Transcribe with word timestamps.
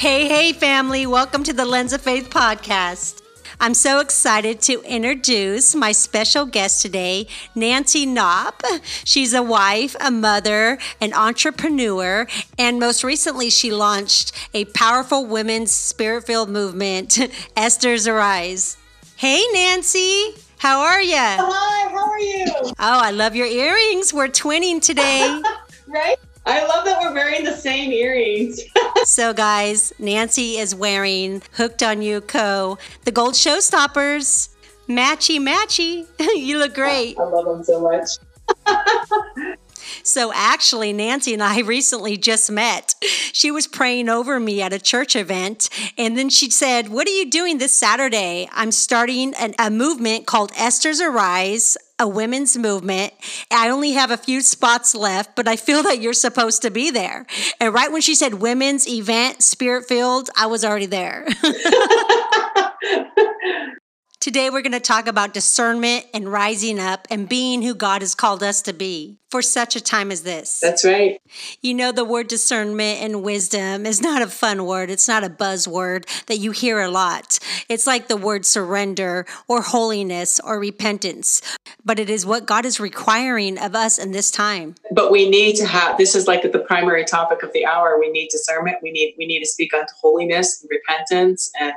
Hey, 0.00 0.28
hey, 0.28 0.54
family. 0.54 1.06
Welcome 1.06 1.42
to 1.42 1.52
the 1.52 1.66
Lens 1.66 1.92
of 1.92 2.00
Faith 2.00 2.30
podcast. 2.30 3.20
I'm 3.60 3.74
so 3.74 4.00
excited 4.00 4.62
to 4.62 4.80
introduce 4.80 5.74
my 5.74 5.92
special 5.92 6.46
guest 6.46 6.80
today, 6.80 7.26
Nancy 7.54 8.06
Knopp. 8.06 8.62
She's 9.04 9.34
a 9.34 9.42
wife, 9.42 9.94
a 10.00 10.10
mother, 10.10 10.78
an 11.02 11.12
entrepreneur, 11.12 12.26
and 12.58 12.80
most 12.80 13.04
recently, 13.04 13.50
she 13.50 13.70
launched 13.70 14.32
a 14.54 14.64
powerful 14.64 15.26
women's 15.26 15.70
spirit 15.70 16.24
filled 16.24 16.48
movement, 16.48 17.18
Esther's 17.54 18.08
Arise. 18.08 18.78
Hey, 19.16 19.44
Nancy. 19.52 20.30
How 20.56 20.80
are 20.80 21.02
you? 21.02 21.14
Hi, 21.14 21.90
how 21.90 22.10
are 22.10 22.18
you? 22.18 22.46
Oh, 22.56 22.72
I 22.78 23.10
love 23.10 23.36
your 23.36 23.48
earrings. 23.48 24.14
We're 24.14 24.28
twinning 24.28 24.80
today. 24.80 25.42
right? 25.86 26.16
I 26.46 26.66
love 26.66 26.84
that 26.84 27.00
we're 27.00 27.12
wearing 27.12 27.44
the 27.44 27.56
same 27.56 27.92
earrings. 27.92 28.60
so, 29.04 29.32
guys, 29.32 29.92
Nancy 29.98 30.58
is 30.58 30.74
wearing 30.74 31.42
Hooked 31.52 31.82
on 31.82 32.02
You 32.02 32.20
Co. 32.20 32.78
The 33.04 33.12
Gold 33.12 33.34
Showstoppers. 33.34 34.48
Matchy, 34.88 35.38
matchy. 35.38 36.06
you 36.36 36.58
look 36.58 36.74
great. 36.74 37.18
I 37.18 37.24
love 37.24 37.44
them 37.44 37.62
so 37.62 37.80
much. 37.80 38.08
So 40.02 40.32
actually, 40.34 40.92
Nancy 40.92 41.34
and 41.34 41.42
I 41.42 41.60
recently 41.60 42.16
just 42.16 42.50
met. 42.50 42.94
She 43.32 43.50
was 43.50 43.66
praying 43.66 44.08
over 44.08 44.40
me 44.40 44.62
at 44.62 44.72
a 44.72 44.78
church 44.78 45.16
event. 45.16 45.68
And 45.98 46.16
then 46.16 46.30
she 46.30 46.50
said, 46.50 46.88
What 46.88 47.06
are 47.06 47.12
you 47.12 47.30
doing 47.30 47.58
this 47.58 47.72
Saturday? 47.72 48.48
I'm 48.52 48.72
starting 48.72 49.34
an, 49.34 49.54
a 49.58 49.70
movement 49.70 50.26
called 50.26 50.52
Esther's 50.56 51.00
Arise 51.00 51.76
a 52.00 52.08
women's 52.08 52.56
movement. 52.56 53.12
I 53.50 53.68
only 53.68 53.92
have 53.92 54.10
a 54.10 54.16
few 54.16 54.40
spots 54.40 54.94
left, 54.94 55.36
but 55.36 55.46
I 55.46 55.56
feel 55.56 55.82
that 55.84 56.00
you're 56.00 56.12
supposed 56.14 56.62
to 56.62 56.70
be 56.70 56.90
there. 56.90 57.26
And 57.60 57.72
right 57.72 57.92
when 57.92 58.00
she 58.00 58.14
said 58.14 58.34
women's 58.34 58.88
event, 58.88 59.42
spirit 59.42 59.86
filled, 59.86 60.30
I 60.36 60.46
was 60.46 60.64
already 60.64 60.86
there. 60.86 61.28
Today, 64.20 64.50
we're 64.50 64.60
going 64.60 64.72
to 64.72 64.80
talk 64.80 65.06
about 65.06 65.32
discernment 65.32 66.04
and 66.12 66.30
rising 66.30 66.78
up 66.78 67.08
and 67.10 67.26
being 67.26 67.62
who 67.62 67.74
God 67.74 68.02
has 68.02 68.14
called 68.14 68.42
us 68.42 68.60
to 68.62 68.74
be 68.74 69.16
for 69.30 69.40
such 69.40 69.76
a 69.76 69.80
time 69.80 70.12
as 70.12 70.24
this. 70.24 70.60
That's 70.60 70.84
right. 70.84 71.18
You 71.62 71.72
know, 71.72 71.90
the 71.90 72.04
word 72.04 72.28
discernment 72.28 73.00
and 73.00 73.22
wisdom 73.22 73.86
is 73.86 74.02
not 74.02 74.20
a 74.20 74.26
fun 74.26 74.66
word, 74.66 74.90
it's 74.90 75.08
not 75.08 75.24
a 75.24 75.30
buzzword 75.30 76.04
that 76.26 76.36
you 76.36 76.50
hear 76.50 76.80
a 76.80 76.90
lot. 76.90 77.38
It's 77.70 77.86
like 77.86 78.08
the 78.08 78.16
word 78.18 78.44
surrender 78.44 79.24
or 79.48 79.62
holiness 79.62 80.38
or 80.38 80.60
repentance, 80.60 81.40
but 81.82 81.98
it 81.98 82.10
is 82.10 82.26
what 82.26 82.44
God 82.44 82.66
is 82.66 82.78
requiring 82.78 83.56
of 83.56 83.74
us 83.74 83.96
in 83.96 84.10
this 84.10 84.30
time. 84.30 84.74
But 84.90 85.10
we 85.10 85.30
need 85.30 85.56
to 85.56 85.66
have 85.66 85.96
this 85.96 86.14
is 86.14 86.28
like 86.28 86.42
the 86.42 86.58
primary 86.58 87.06
topic 87.06 87.42
of 87.42 87.54
the 87.54 87.64
hour. 87.64 87.98
We 87.98 88.10
need 88.10 88.28
discernment. 88.28 88.82
We 88.82 88.90
need 88.90 89.14
we 89.16 89.24
need 89.24 89.40
to 89.40 89.48
speak 89.48 89.72
unto 89.72 89.94
holiness 89.98 90.60
and 90.60 90.68
repentance 90.70 91.50
and 91.58 91.72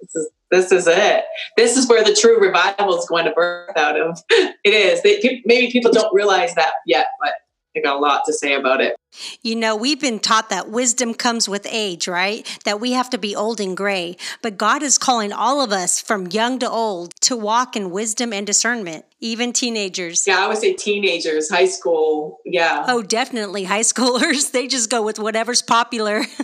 this 0.00 0.14
is 0.14 0.30
this 0.50 0.72
is 0.72 0.86
it. 0.86 1.24
This 1.56 1.76
is 1.76 1.88
where 1.88 2.04
the 2.04 2.14
true 2.14 2.40
revival 2.40 2.98
is 2.98 3.06
going 3.06 3.26
to 3.26 3.32
birth 3.32 3.76
out 3.76 4.00
of. 4.00 4.18
It 4.64 4.74
is. 4.74 5.02
They, 5.02 5.42
maybe 5.46 5.72
people 5.72 5.92
don't 5.92 6.12
realize 6.12 6.54
that 6.56 6.72
yet, 6.84 7.06
but 7.20 7.32
they 7.74 7.80
got 7.80 7.96
a 7.96 8.00
lot 8.00 8.22
to 8.26 8.32
say 8.32 8.54
about 8.54 8.80
it. 8.80 8.96
You 9.42 9.56
know, 9.56 9.76
we've 9.76 10.00
been 10.00 10.18
taught 10.18 10.50
that 10.50 10.68
wisdom 10.68 11.14
comes 11.14 11.48
with 11.48 11.66
age, 11.70 12.08
right? 12.08 12.46
That 12.64 12.80
we 12.80 12.92
have 12.92 13.08
to 13.10 13.18
be 13.18 13.34
old 13.34 13.60
and 13.60 13.76
gray. 13.76 14.16
But 14.42 14.58
God 14.58 14.82
is 14.82 14.98
calling 14.98 15.32
all 15.32 15.62
of 15.62 15.72
us 15.72 16.00
from 16.00 16.26
young 16.26 16.58
to 16.58 16.68
old 16.68 17.14
to 17.22 17.36
walk 17.36 17.76
in 17.76 17.90
wisdom 17.90 18.32
and 18.32 18.46
discernment, 18.46 19.04
even 19.20 19.52
teenagers. 19.52 20.26
Yeah, 20.26 20.44
I 20.44 20.48
would 20.48 20.58
say 20.58 20.74
teenagers, 20.74 21.50
high 21.50 21.68
school. 21.68 22.38
Yeah. 22.44 22.84
Oh, 22.88 23.02
definitely 23.02 23.64
high 23.64 23.80
schoolers. 23.80 24.52
They 24.58 24.66
just 24.66 24.90
go 24.90 25.02
with 25.02 25.18
whatever's 25.18 25.62
popular. 25.62 26.22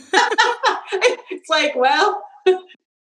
it's 1.31 1.49
like, 1.49 1.75
well, 1.75 2.23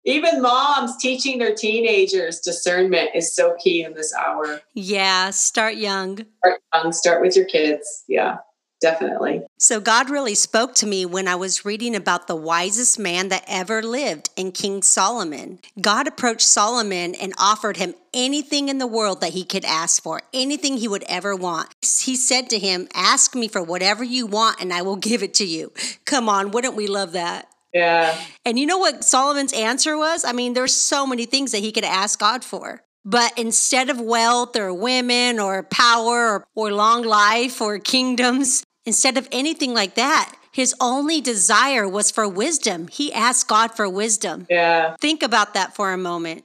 even 0.07 0.41
moms 0.41 0.95
teaching 0.97 1.38
their 1.38 1.53
teenagers 1.53 2.40
discernment 2.40 3.09
is 3.13 3.35
so 3.35 3.56
key 3.62 3.84
in 3.84 3.94
this 3.94 4.13
hour. 4.13 4.62
Yeah, 4.73 5.31
start 5.31 5.75
young. 5.75 6.25
Start 6.40 6.62
young, 6.73 6.91
start 6.94 7.22
with 7.22 7.35
your 7.35 7.44
kids. 7.44 8.06
Yeah, 8.07 8.38
definitely. 8.79 9.44
So, 9.59 9.81
God 9.81 10.09
really 10.09 10.34
spoke 10.34 10.75
to 10.75 10.88
me 10.88 11.06
when 11.06 11.28
I 11.28 11.35
was 11.35 11.66
reading 11.66 11.94
about 11.94 12.28
the 12.28 12.38
wisest 12.38 12.97
man 12.97 13.28
that 13.29 13.44
ever 13.50 13.84
lived 13.84 14.29
in 14.38 14.53
King 14.53 14.81
Solomon. 14.81 15.59
God 15.81 16.07
approached 16.07 16.47
Solomon 16.47 17.13
and 17.13 17.34
offered 17.38 17.75
him 17.75 17.94
anything 18.13 18.69
in 18.69 18.78
the 18.78 18.88
world 18.88 19.19
that 19.19 19.34
he 19.34 19.44
could 19.44 19.66
ask 19.66 20.01
for, 20.01 20.22
anything 20.34 20.78
he 20.78 20.88
would 20.88 21.03
ever 21.09 21.35
want. 21.35 21.75
He 21.81 22.16
said 22.16 22.50
to 22.51 22.59
him, 22.59 22.88
Ask 22.94 23.35
me 23.35 23.50
for 23.50 23.62
whatever 23.62 24.06
you 24.06 24.25
want, 24.25 24.62
and 24.62 24.72
I 24.72 24.84
will 24.84 24.95
give 24.95 25.22
it 25.22 25.34
to 25.35 25.45
you. 25.45 25.74
Come 26.06 26.29
on, 26.29 26.51
wouldn't 26.51 26.78
we 26.78 26.88
love 26.88 27.12
that? 27.12 27.50
Yeah. 27.74 28.18
And 28.46 28.58
you 28.58 28.66
know 28.66 28.78
what 28.78 29.04
Solomon's 29.04 29.54
answer 29.54 29.98
was? 29.98 30.26
I 30.26 30.32
mean, 30.32 30.54
there's 30.54 30.74
so 30.74 31.06
many 31.06 31.26
things 31.26 31.52
that 31.52 31.60
he 31.60 31.72
could 31.72 31.84
ask 31.84 32.20
God 32.20 32.44
for. 32.44 32.84
But 33.06 33.38
instead 33.38 33.90
of 33.90 34.02
wealth 34.02 34.56
or 34.56 34.74
women 34.74 35.40
or 35.40 35.64
power 35.64 36.28
or, 36.28 36.48
or 36.56 36.72
long 36.74 37.04
life 37.04 37.62
or 37.62 37.80
kingdoms, 37.80 38.66
instead 38.86 39.18
of 39.18 39.28
anything 39.32 39.74
like 39.74 39.96
that, 39.96 40.36
his 40.52 40.74
only 40.82 41.22
desire 41.22 41.88
was 41.88 42.12
for 42.12 42.28
wisdom. 42.28 42.88
He 42.88 43.14
asked 43.14 43.48
God 43.48 43.76
for 43.76 43.88
wisdom. 43.88 44.48
Yeah. 44.50 44.96
Think 45.00 45.24
about 45.24 45.54
that 45.54 45.76
for 45.76 45.94
a 45.94 45.98
moment. 45.98 46.44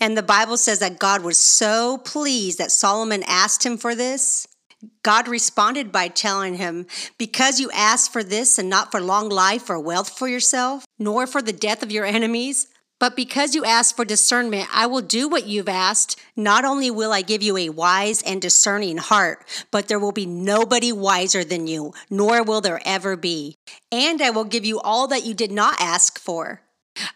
And 0.00 0.16
the 0.16 0.22
Bible 0.22 0.56
says 0.56 0.78
that 0.78 0.98
God 0.98 1.22
was 1.22 1.38
so 1.38 1.98
pleased 1.98 2.58
that 2.58 2.70
Solomon 2.70 3.22
asked 3.26 3.66
him 3.66 3.76
for 3.76 3.94
this 3.94 4.46
God 5.02 5.28
responded 5.28 5.90
by 5.90 6.08
telling 6.08 6.54
him, 6.56 6.86
Because 7.18 7.60
you 7.60 7.70
asked 7.72 8.12
for 8.12 8.22
this 8.22 8.58
and 8.58 8.68
not 8.68 8.90
for 8.90 9.00
long 9.00 9.28
life 9.28 9.70
or 9.70 9.80
wealth 9.80 10.10
for 10.18 10.28
yourself, 10.28 10.84
nor 10.98 11.26
for 11.26 11.40
the 11.40 11.52
death 11.52 11.82
of 11.82 11.90
your 11.90 12.04
enemies, 12.04 12.68
but 12.98 13.14
because 13.14 13.54
you 13.54 13.64
asked 13.64 13.94
for 13.94 14.06
discernment, 14.06 14.68
I 14.72 14.86
will 14.86 15.02
do 15.02 15.28
what 15.28 15.46
you've 15.46 15.68
asked. 15.68 16.18
Not 16.34 16.64
only 16.64 16.90
will 16.90 17.12
I 17.12 17.20
give 17.20 17.42
you 17.42 17.56
a 17.58 17.68
wise 17.68 18.22
and 18.22 18.40
discerning 18.40 18.96
heart, 18.96 19.44
but 19.70 19.88
there 19.88 19.98
will 19.98 20.12
be 20.12 20.24
nobody 20.24 20.92
wiser 20.92 21.44
than 21.44 21.66
you, 21.66 21.92
nor 22.08 22.42
will 22.42 22.62
there 22.62 22.80
ever 22.86 23.14
be. 23.14 23.56
And 23.92 24.22
I 24.22 24.30
will 24.30 24.44
give 24.44 24.64
you 24.64 24.80
all 24.80 25.08
that 25.08 25.26
you 25.26 25.34
did 25.34 25.52
not 25.52 25.76
ask 25.78 26.18
for. 26.18 26.62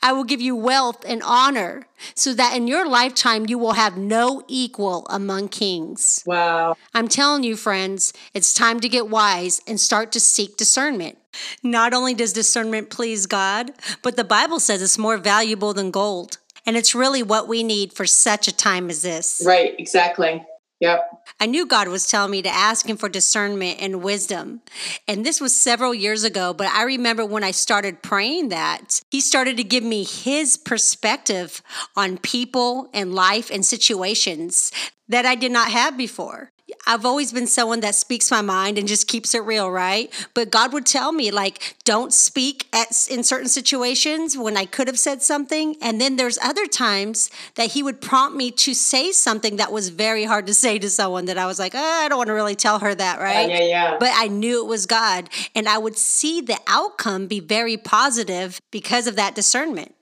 I 0.02 0.12
will 0.12 0.24
give 0.24 0.40
you 0.40 0.56
wealth 0.56 1.04
and 1.06 1.22
honor 1.24 1.86
so 2.14 2.34
that 2.34 2.56
in 2.56 2.66
your 2.66 2.88
lifetime 2.88 3.46
you 3.48 3.58
will 3.58 3.72
have 3.72 3.96
no 3.96 4.42
equal 4.48 5.06
among 5.10 5.48
kings. 5.48 6.22
Wow. 6.26 6.76
I'm 6.94 7.08
telling 7.08 7.42
you, 7.42 7.56
friends, 7.56 8.12
it's 8.34 8.52
time 8.54 8.80
to 8.80 8.88
get 8.88 9.08
wise 9.08 9.60
and 9.66 9.80
start 9.80 10.12
to 10.12 10.20
seek 10.20 10.56
discernment. 10.56 11.18
Not 11.62 11.94
only 11.94 12.14
does 12.14 12.32
discernment 12.32 12.90
please 12.90 13.26
God, 13.26 13.72
but 14.02 14.16
the 14.16 14.24
Bible 14.24 14.60
says 14.60 14.82
it's 14.82 14.98
more 14.98 15.16
valuable 15.16 15.72
than 15.72 15.90
gold. 15.90 16.38
And 16.66 16.76
it's 16.76 16.94
really 16.94 17.22
what 17.22 17.48
we 17.48 17.62
need 17.62 17.92
for 17.92 18.06
such 18.06 18.46
a 18.46 18.54
time 18.54 18.90
as 18.90 19.02
this. 19.02 19.42
Right, 19.44 19.74
exactly. 19.78 20.44
Yep. 20.80 21.24
I 21.38 21.46
knew 21.46 21.66
God 21.66 21.88
was 21.88 22.08
telling 22.08 22.30
me 22.30 22.42
to 22.42 22.48
ask 22.48 22.88
Him 22.88 22.96
for 22.96 23.08
discernment 23.08 23.78
and 23.80 24.02
wisdom. 24.02 24.62
And 25.06 25.24
this 25.24 25.40
was 25.40 25.54
several 25.54 25.92
years 25.92 26.24
ago, 26.24 26.54
but 26.54 26.68
I 26.68 26.82
remember 26.84 27.24
when 27.24 27.44
I 27.44 27.50
started 27.50 28.02
praying 28.02 28.48
that, 28.48 29.00
He 29.10 29.20
started 29.20 29.58
to 29.58 29.64
give 29.64 29.84
me 29.84 30.04
His 30.04 30.56
perspective 30.56 31.62
on 31.96 32.18
people 32.18 32.88
and 32.94 33.14
life 33.14 33.50
and 33.50 33.64
situations 33.64 34.72
that 35.08 35.26
I 35.26 35.34
did 35.34 35.52
not 35.52 35.70
have 35.70 35.98
before. 35.98 36.50
I've 36.86 37.04
always 37.04 37.32
been 37.32 37.46
someone 37.46 37.80
that 37.80 37.94
speaks 37.94 38.30
my 38.30 38.40
mind 38.40 38.78
and 38.78 38.88
just 38.88 39.06
keeps 39.06 39.34
it 39.34 39.44
real, 39.44 39.70
right? 39.70 40.12
But 40.34 40.50
God 40.50 40.72
would 40.72 40.86
tell 40.86 41.12
me 41.12 41.30
like 41.30 41.76
don't 41.84 42.12
speak 42.12 42.66
at 42.72 42.88
in 43.10 43.22
certain 43.22 43.48
situations 43.48 44.36
when 44.36 44.56
I 44.56 44.64
could 44.64 44.88
have 44.88 44.98
said 44.98 45.22
something, 45.22 45.76
and 45.82 46.00
then 46.00 46.16
there's 46.16 46.38
other 46.42 46.66
times 46.66 47.30
that 47.54 47.72
he 47.72 47.82
would 47.82 48.00
prompt 48.00 48.36
me 48.36 48.50
to 48.52 48.74
say 48.74 49.12
something 49.12 49.56
that 49.56 49.72
was 49.72 49.90
very 49.90 50.24
hard 50.24 50.46
to 50.46 50.54
say 50.54 50.78
to 50.78 50.90
someone 50.90 51.26
that 51.26 51.38
I 51.38 51.46
was 51.46 51.58
like, 51.58 51.74
oh, 51.74 51.78
I 52.04 52.08
don't 52.08 52.18
want 52.18 52.28
to 52.28 52.34
really 52.34 52.56
tell 52.56 52.78
her 52.78 52.94
that, 52.94 53.20
right? 53.20 53.48
Yeah, 53.48 53.60
yeah, 53.60 53.64
yeah. 53.64 53.96
But 53.98 54.10
I 54.14 54.28
knew 54.28 54.64
it 54.64 54.68
was 54.68 54.86
God, 54.86 55.28
and 55.54 55.68
I 55.68 55.78
would 55.78 55.96
see 55.96 56.40
the 56.40 56.58
outcome 56.66 57.26
be 57.26 57.40
very 57.40 57.76
positive 57.76 58.60
because 58.70 59.06
of 59.06 59.16
that 59.16 59.34
discernment. 59.34 59.94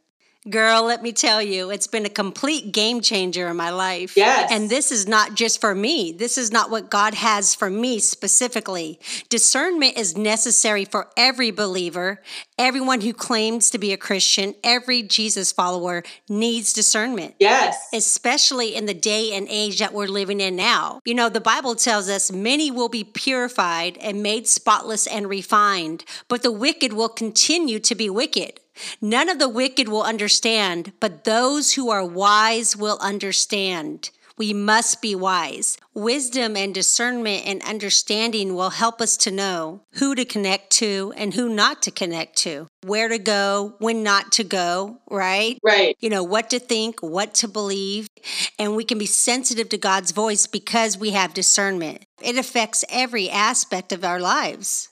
Girl, 0.51 0.85
let 0.85 1.03
me 1.03 1.13
tell 1.13 1.43
you, 1.43 1.71
it's 1.71 1.87
been 1.87 2.07
a 2.07 2.11
complete 2.11 2.73
game 2.73 3.01
changer 3.01 3.49
in 3.49 3.57
my 3.57 3.71
life. 3.71 4.17
Yes. 4.17 4.51
And 4.53 4.71
this 4.71 4.91
is 4.93 5.07
not 5.07 5.35
just 5.35 5.61
for 5.61 5.75
me. 5.75 6.13
This 6.13 6.39
is 6.39 6.51
not 6.53 6.71
what 6.71 6.91
God 6.91 7.15
has 7.15 7.55
for 7.55 7.69
me 7.69 7.99
specifically. 7.99 8.99
Discernment 9.29 9.99
is 9.99 10.17
necessary 10.17 10.85
for 10.85 11.09
every 11.17 11.51
believer. 11.51 12.23
Everyone 12.59 13.01
who 13.01 13.13
claims 13.13 13.71
to 13.71 13.79
be 13.79 13.93
a 13.93 13.97
Christian, 13.97 14.55
every 14.65 15.03
Jesus 15.03 15.53
follower 15.53 16.03
needs 16.29 16.73
discernment. 16.73 17.35
Yes. 17.39 17.77
Especially 17.93 18.75
in 18.75 18.87
the 18.87 18.95
day 18.95 19.33
and 19.35 19.47
age 19.51 19.79
that 19.79 19.93
we're 19.93 20.07
living 20.07 20.41
in 20.41 20.57
now. 20.57 21.01
You 21.05 21.15
know, 21.15 21.29
the 21.29 21.41
Bible 21.41 21.75
tells 21.75 22.09
us 22.09 22.33
many 22.33 22.71
will 22.71 22.89
be 22.89 23.05
purified 23.05 23.99
and 23.99 24.23
made 24.23 24.49
spotless 24.49 25.07
and 25.07 25.29
refined, 25.29 26.05
but 26.29 26.43
the 26.43 26.53
wicked 26.53 26.93
will 26.93 27.09
continue 27.09 27.79
to 27.81 27.95
be 27.95 28.09
wicked. 28.11 28.61
None 29.01 29.29
of 29.29 29.39
the 29.39 29.49
wicked 29.49 29.89
will 29.89 30.03
understand, 30.03 30.93
but 31.01 31.25
those 31.25 31.75
who 31.75 31.91
are 31.91 32.05
wise 32.05 32.77
will 32.77 32.99
understand. 33.01 34.11
We 34.39 34.55
must 34.55 35.03
be 35.03 35.17
wise. 35.17 35.79
Wisdom 35.95 36.57
and 36.57 36.73
discernment 36.73 37.45
and 37.45 37.61
understanding 37.63 38.55
will 38.55 38.71
help 38.71 39.01
us 39.01 39.17
to 39.19 39.33
know 39.33 39.81
who 39.95 40.15
to 40.15 40.25
connect 40.25 40.71
to 40.75 41.13
and 41.17 41.35
who 41.35 41.49
not 41.49 41.83
to 41.83 41.91
connect 41.91 42.37
to, 42.39 42.69
where 42.87 43.09
to 43.09 43.19
go, 43.19 43.75
when 43.79 44.05
not 44.05 44.31
to 44.33 44.45
go, 44.45 44.99
right? 45.11 45.59
Right. 45.65 45.97
You 45.99 46.09
know, 46.09 46.23
what 46.23 46.51
to 46.51 46.61
think, 46.61 47.01
what 47.01 47.35
to 47.35 47.49
believe. 47.49 48.07
And 48.61 48.77
we 48.77 48.85
can 48.85 48.99
be 48.99 49.07
sensitive 49.07 49.71
to 49.71 49.79
God's 49.79 50.13
voice 50.13 50.47
because 50.47 50.97
we 50.97 51.11
have 51.11 51.35
discernment. 51.35 52.05
It 52.23 52.39
affects 52.39 52.85
every 52.89 53.29
aspect 53.29 53.93
of 53.93 54.05
our 54.05 54.21
lives. 54.21 54.88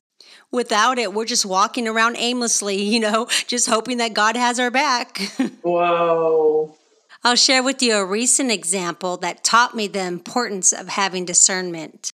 Without 0.57 0.99
it, 0.99 1.13
we're 1.13 1.27
just 1.27 1.45
walking 1.45 1.87
around 1.87 2.17
aimlessly, 2.17 2.83
you 2.83 2.99
know, 2.99 3.27
just 3.47 3.69
hoping 3.69 3.99
that 3.99 4.15
God 4.15 4.37
has 4.37 4.59
our 4.59 4.71
back. 4.71 5.19
Whoa. 5.63 6.75
I'll 7.23 7.37
share 7.37 7.63
with 7.63 7.83
you 7.83 7.95
a 7.97 8.05
recent 8.05 8.51
example 8.51 9.19
that 9.19 9.45
taught 9.45 9.75
me 9.77 9.87
the 9.87 10.05
importance 10.05 10.73
of 10.73 10.89
having 10.89 11.27
discernment. 11.27 12.11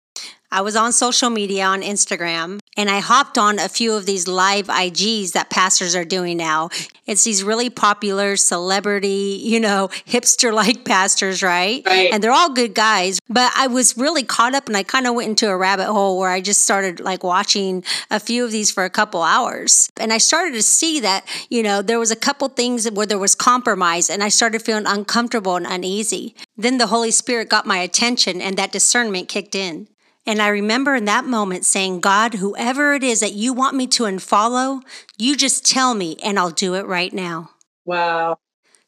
I 0.52 0.62
was 0.62 0.74
on 0.74 0.92
social 0.92 1.30
media 1.30 1.64
on 1.64 1.82
Instagram 1.82 2.58
and 2.76 2.90
I 2.90 2.98
hopped 2.98 3.38
on 3.38 3.60
a 3.60 3.68
few 3.68 3.94
of 3.94 4.04
these 4.04 4.26
live 4.26 4.66
IGs 4.66 5.32
that 5.32 5.48
pastors 5.48 5.94
are 5.94 6.04
doing 6.04 6.36
now. 6.36 6.70
It's 7.06 7.22
these 7.22 7.44
really 7.44 7.70
popular 7.70 8.36
celebrity, 8.36 9.40
you 9.44 9.60
know, 9.60 9.88
hipster 10.08 10.52
like 10.52 10.84
pastors, 10.84 11.40
right? 11.40 11.82
Right. 11.86 12.12
And 12.12 12.20
they're 12.20 12.32
all 12.32 12.52
good 12.52 12.74
guys. 12.74 13.20
But 13.28 13.52
I 13.56 13.68
was 13.68 13.96
really 13.96 14.24
caught 14.24 14.56
up 14.56 14.66
and 14.66 14.76
I 14.76 14.82
kind 14.82 15.06
of 15.06 15.14
went 15.14 15.28
into 15.28 15.48
a 15.48 15.56
rabbit 15.56 15.86
hole 15.86 16.18
where 16.18 16.30
I 16.30 16.40
just 16.40 16.64
started 16.64 16.98
like 16.98 17.22
watching 17.22 17.84
a 18.10 18.18
few 18.18 18.44
of 18.44 18.50
these 18.50 18.72
for 18.72 18.84
a 18.84 18.90
couple 18.90 19.22
hours. 19.22 19.88
And 19.98 20.12
I 20.12 20.18
started 20.18 20.54
to 20.54 20.62
see 20.62 20.98
that, 20.98 21.24
you 21.48 21.62
know, 21.62 21.80
there 21.80 22.00
was 22.00 22.10
a 22.10 22.16
couple 22.16 22.48
things 22.48 22.90
where 22.90 23.06
there 23.06 23.20
was 23.20 23.36
compromise 23.36 24.10
and 24.10 24.20
I 24.20 24.28
started 24.28 24.62
feeling 24.62 24.86
uncomfortable 24.86 25.54
and 25.54 25.66
uneasy. 25.66 26.34
Then 26.56 26.78
the 26.78 26.88
Holy 26.88 27.12
Spirit 27.12 27.48
got 27.48 27.66
my 27.66 27.78
attention 27.78 28.40
and 28.40 28.56
that 28.56 28.72
discernment 28.72 29.28
kicked 29.28 29.54
in. 29.54 29.86
And 30.30 30.40
I 30.40 30.46
remember 30.46 30.94
in 30.94 31.06
that 31.06 31.24
moment 31.24 31.64
saying, 31.64 31.98
God, 31.98 32.34
whoever 32.34 32.94
it 32.94 33.02
is 33.02 33.18
that 33.18 33.32
you 33.32 33.52
want 33.52 33.74
me 33.74 33.88
to 33.88 34.04
unfollow, 34.04 34.80
you 35.18 35.36
just 35.36 35.66
tell 35.66 35.92
me 35.92 36.18
and 36.22 36.38
I'll 36.38 36.52
do 36.52 36.76
it 36.76 36.86
right 36.86 37.12
now. 37.12 37.50
Wow. 37.84 38.38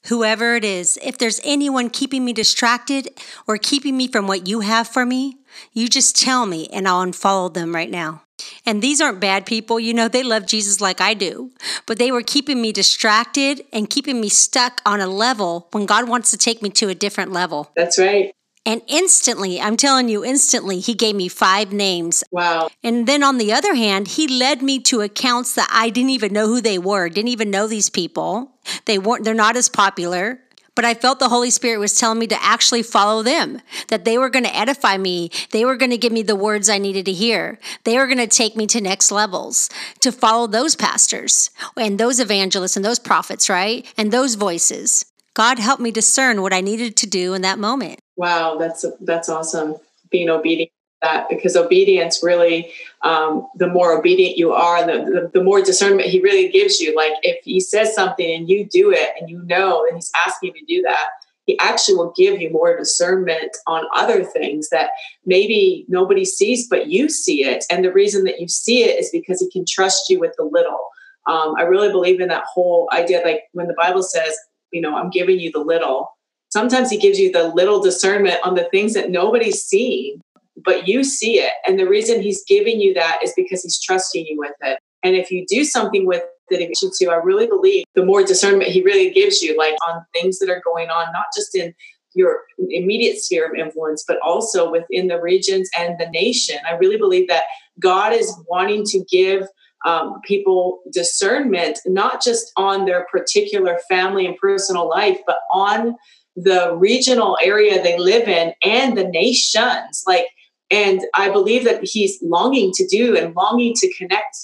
Whoever 0.07 0.55
it 0.55 0.65
is, 0.65 1.01
if 1.03 1.19
there's 1.19 1.41
anyone 1.43 1.91
keeping 1.91 2.25
me 2.25 2.33
distracted 2.33 3.09
or 3.49 3.59
keeping 3.59 3.97
me 3.97 4.07
from 4.07 4.29
what 4.29 4.47
you 4.47 4.61
have 4.61 4.87
for 4.87 5.05
me, 5.05 5.39
you 5.73 5.89
just 5.89 6.15
tell 6.15 6.47
me 6.47 6.69
and 6.73 6.87
I'll 6.87 7.05
unfollow 7.05 7.53
them 7.53 7.75
right 7.75 7.91
now. 7.91 8.23
And 8.65 8.81
these 8.81 9.01
aren't 9.01 9.19
bad 9.19 9.45
people, 9.45 9.81
you 9.81 9.95
know, 9.95 10.07
they 10.07 10.23
love 10.23 10.47
Jesus 10.47 10.81
like 10.81 11.01
I 11.01 11.13
do, 11.13 11.51
but 11.87 11.99
they 11.99 12.13
were 12.13 12.23
keeping 12.23 12.63
me 12.63 12.71
distracted 12.71 13.65
and 13.73 13.91
keeping 13.91 14.21
me 14.21 14.29
stuck 14.29 14.81
on 14.87 15.01
a 15.01 15.09
level 15.09 15.67
when 15.73 15.87
God 15.87 16.09
wants 16.09 16.31
to 16.31 16.37
take 16.37 16.63
me 16.63 16.71
to 16.71 16.89
a 16.89 16.95
different 16.95 17.33
level. 17.33 17.73
That's 17.75 17.99
right. 17.99 18.33
And 18.65 18.81
instantly, 18.87 19.61
I'm 19.61 19.77
telling 19.77 20.09
you, 20.09 20.25
instantly, 20.25 20.79
he 20.79 20.95
gave 20.95 21.17
me 21.17 21.29
five 21.29 21.73
names. 21.73 22.23
Wow. 22.31 22.71
And 22.85 23.09
then 23.09 23.25
on 23.25 23.39
the 23.39 23.53
other 23.53 23.75
hand, 23.75 24.07
he 24.07 24.29
led 24.29 24.63
me 24.63 24.79
to 24.81 25.01
accounts 25.01 25.55
that 25.57 25.69
I 25.73 25.91
didn't 25.91 26.11
even 26.11 26.33
know 26.33 26.47
who 26.47 26.61
they 26.61 26.79
were, 26.79 27.09
didn't 27.09 27.29
even 27.29 27.51
know 27.51 27.67
these 27.67 27.91
people. 27.91 28.53
They 28.85 28.99
weren't, 28.99 29.25
they're 29.25 29.35
not 29.35 29.57
as 29.57 29.69
popular. 29.69 30.41
But 30.75 30.87
I 30.87 30.95
felt 30.95 31.19
the 31.19 31.29
Holy 31.29 31.51
Spirit 31.51 31.81
was 31.81 31.95
telling 31.95 32.19
me 32.19 32.27
to 32.29 32.43
actually 32.43 32.83
follow 32.83 33.23
them, 33.23 33.61
that 33.89 34.07
they 34.07 34.17
were 34.17 34.31
going 34.31 34.45
to 34.45 34.57
edify 34.57 34.97
me. 34.97 35.31
They 35.51 35.67
were 35.67 35.77
going 35.77 35.91
to 35.91 35.99
give 35.99 36.13
me 36.13 36.23
the 36.23 36.37
words 36.37 36.71
I 36.71 36.79
needed 36.79 37.05
to 37.07 37.13
hear. 37.13 37.59
They 37.85 37.99
were 37.99 38.07
going 38.07 38.17
to 38.17 38.27
take 38.27 38.57
me 38.57 38.67
to 38.69 38.81
next 38.81 39.13
levels, 39.13 39.69
to 40.01 40.11
follow 40.11 40.47
those 40.47 40.75
pastors 40.75 41.51
and 41.77 41.99
those 41.99 42.21
evangelists 42.21 42.77
and 42.77 42.85
those 42.85 42.99
prophets, 42.99 43.51
right? 43.51 43.87
And 43.99 44.11
those 44.11 44.37
voices. 44.37 45.05
God 45.35 45.59
helped 45.59 45.83
me 45.83 45.91
discern 45.91 46.41
what 46.41 46.55
I 46.55 46.63
needed 46.63 46.97
to 46.97 47.07
do 47.07 47.35
in 47.35 47.43
that 47.43 47.59
moment. 47.59 48.01
Wow, 48.17 48.57
that's 48.59 48.85
that's 49.01 49.29
awesome. 49.29 49.77
Being 50.11 50.29
obedient 50.29 50.71
to 50.71 51.07
that 51.09 51.29
because 51.29 51.57
obedience 51.57 52.23
really, 52.23 52.71
um, 53.03 53.47
the 53.57 53.67
more 53.67 53.93
obedient 53.99 54.37
you 54.37 54.53
are, 54.53 54.85
the, 54.87 55.05
the 55.11 55.31
the 55.39 55.45
more 55.45 55.63
discernment 55.63 56.09
He 56.09 56.21
really 56.21 56.49
gives 56.51 56.81
you. 56.81 56.95
Like 56.95 57.13
if 57.23 57.43
He 57.45 57.61
says 57.61 57.95
something 57.95 58.31
and 58.31 58.49
you 58.49 58.67
do 58.69 58.93
it, 58.93 59.11
and 59.19 59.31
you 59.31 59.43
know 59.45 59.85
and 59.87 59.97
He's 59.97 60.13
asking 60.27 60.53
you 60.55 60.61
to 60.61 60.67
do 60.67 60.83
that, 60.83 61.07
He 61.47 61.59
actually 61.59 61.97
will 61.97 62.13
give 62.17 62.41
you 62.41 62.51
more 62.51 62.77
discernment 62.77 63.57
on 63.67 63.87
other 63.95 64.25
things 64.25 64.69
that 64.69 64.91
maybe 65.25 65.87
nobody 65.89 66.25
sees, 66.25 66.69
but 66.69 66.89
you 66.89 67.09
see 67.09 67.45
it. 67.45 67.65
And 67.71 67.83
the 67.85 67.93
reason 67.93 68.25
that 68.25 68.41
you 68.41 68.49
see 68.49 68.85
it 68.85 69.01
is 69.01 69.09
because 69.11 69.41
He 69.41 69.51
can 69.51 69.65
trust 69.67 70.11
you 70.11 70.21
with 70.21 70.35
the 70.37 70.45
little. 70.45 70.81
Um, 71.27 71.55
I 71.57 71.63
really 71.63 71.91
believe 71.91 72.21
in 72.21 72.29
that 72.29 72.45
whole 72.45 72.91
idea. 72.93 73.23
Like 73.25 73.45
when 73.53 73.69
the 73.69 73.75
Bible 73.75 74.03
says, 74.03 74.37
you 74.73 74.81
know, 74.83 74.97
I'm 74.97 75.09
giving 75.11 75.41
you 75.41 75.51
the 75.51 75.61
little. 75.61 76.11
Sometimes 76.53 76.91
he 76.91 76.99
gives 76.99 77.19
you 77.19 77.33
the 77.33 77.49
little 77.49 77.81
discernment 77.81 78.37
on 78.45 78.57
the 78.57 78.69
things 78.71 78.93
that 78.93 79.11
nobody's 79.11 79.63
seeing, 79.63 80.21
but 80.63 80.87
you 80.87 81.03
see 81.03 81.39
it. 81.39 81.55
And 81.67 81.79
the 81.79 81.89
reason 81.89 82.21
he's 82.21 82.45
giving 82.47 82.79
you 82.79 82.93
that 82.93 83.21
is 83.25 83.33
because 83.35 83.63
he's 83.63 83.81
trusting 83.81 84.27
you 84.27 84.37
with 84.39 84.53
it. 84.61 84.79
And 85.03 85.17
if 85.17 85.31
you 85.31 85.47
do 85.49 85.65
something 85.65 86.05
with 86.05 86.23
it, 86.51 86.71
to, 86.79 87.09
I 87.11 87.15
really 87.15 87.47
believe 87.47 87.87
the 87.95 88.05
more 88.05 88.23
discernment 88.23 88.71
he 88.71 88.83
really 88.83 89.11
gives 89.13 89.41
you, 89.41 89.57
like 89.57 89.73
on 89.89 90.05
things 90.13 90.41
that 90.41 90.51
are 90.51 90.61
going 90.63 90.91
on, 90.91 91.11
not 91.15 91.25
just 91.35 91.55
in 91.55 91.73
your 92.15 92.41
immediate 92.69 93.17
sphere 93.17 93.49
of 93.51 93.55
influence, 93.59 94.05
but 94.07 94.19
also 94.23 94.71
within 94.71 95.09
the 95.09 95.19
regions 95.23 95.71
and 95.79 95.99
the 95.99 96.11
nation. 96.11 96.59
I 96.69 96.75
really 96.75 96.99
believe 96.99 97.29
that 97.29 97.45
God 97.81 98.13
is 98.13 98.31
wanting 98.47 98.85
to 98.89 99.03
give 99.11 99.47
um, 99.87 100.21
people 100.23 100.81
discernment, 100.93 101.79
not 101.87 102.23
just 102.23 102.53
on 102.59 102.85
their 102.85 103.07
particular 103.11 103.79
family 103.89 104.27
and 104.27 104.37
personal 104.37 104.87
life, 104.87 105.19
but 105.27 105.39
on 105.51 105.97
the 106.37 106.75
regional 106.77 107.37
area 107.43 107.83
they 107.83 107.99
live 107.99 108.29
in 108.29 108.53
and 108.65 108.97
the 108.97 109.09
nations. 109.09 110.03
Like, 110.07 110.27
and 110.71 111.03
I 111.15 111.31
believe 111.31 111.65
that 111.65 111.81
he's 111.83 112.19
longing 112.23 112.73
to 112.75 112.87
do 112.87 113.17
and 113.17 113.37
longing 113.37 113.75
to 113.77 113.93
connect 113.95 114.37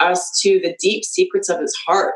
us 0.00 0.40
to 0.42 0.60
the 0.60 0.76
deep 0.80 1.04
secrets 1.04 1.48
of 1.48 1.60
his 1.60 1.74
heart. 1.86 2.14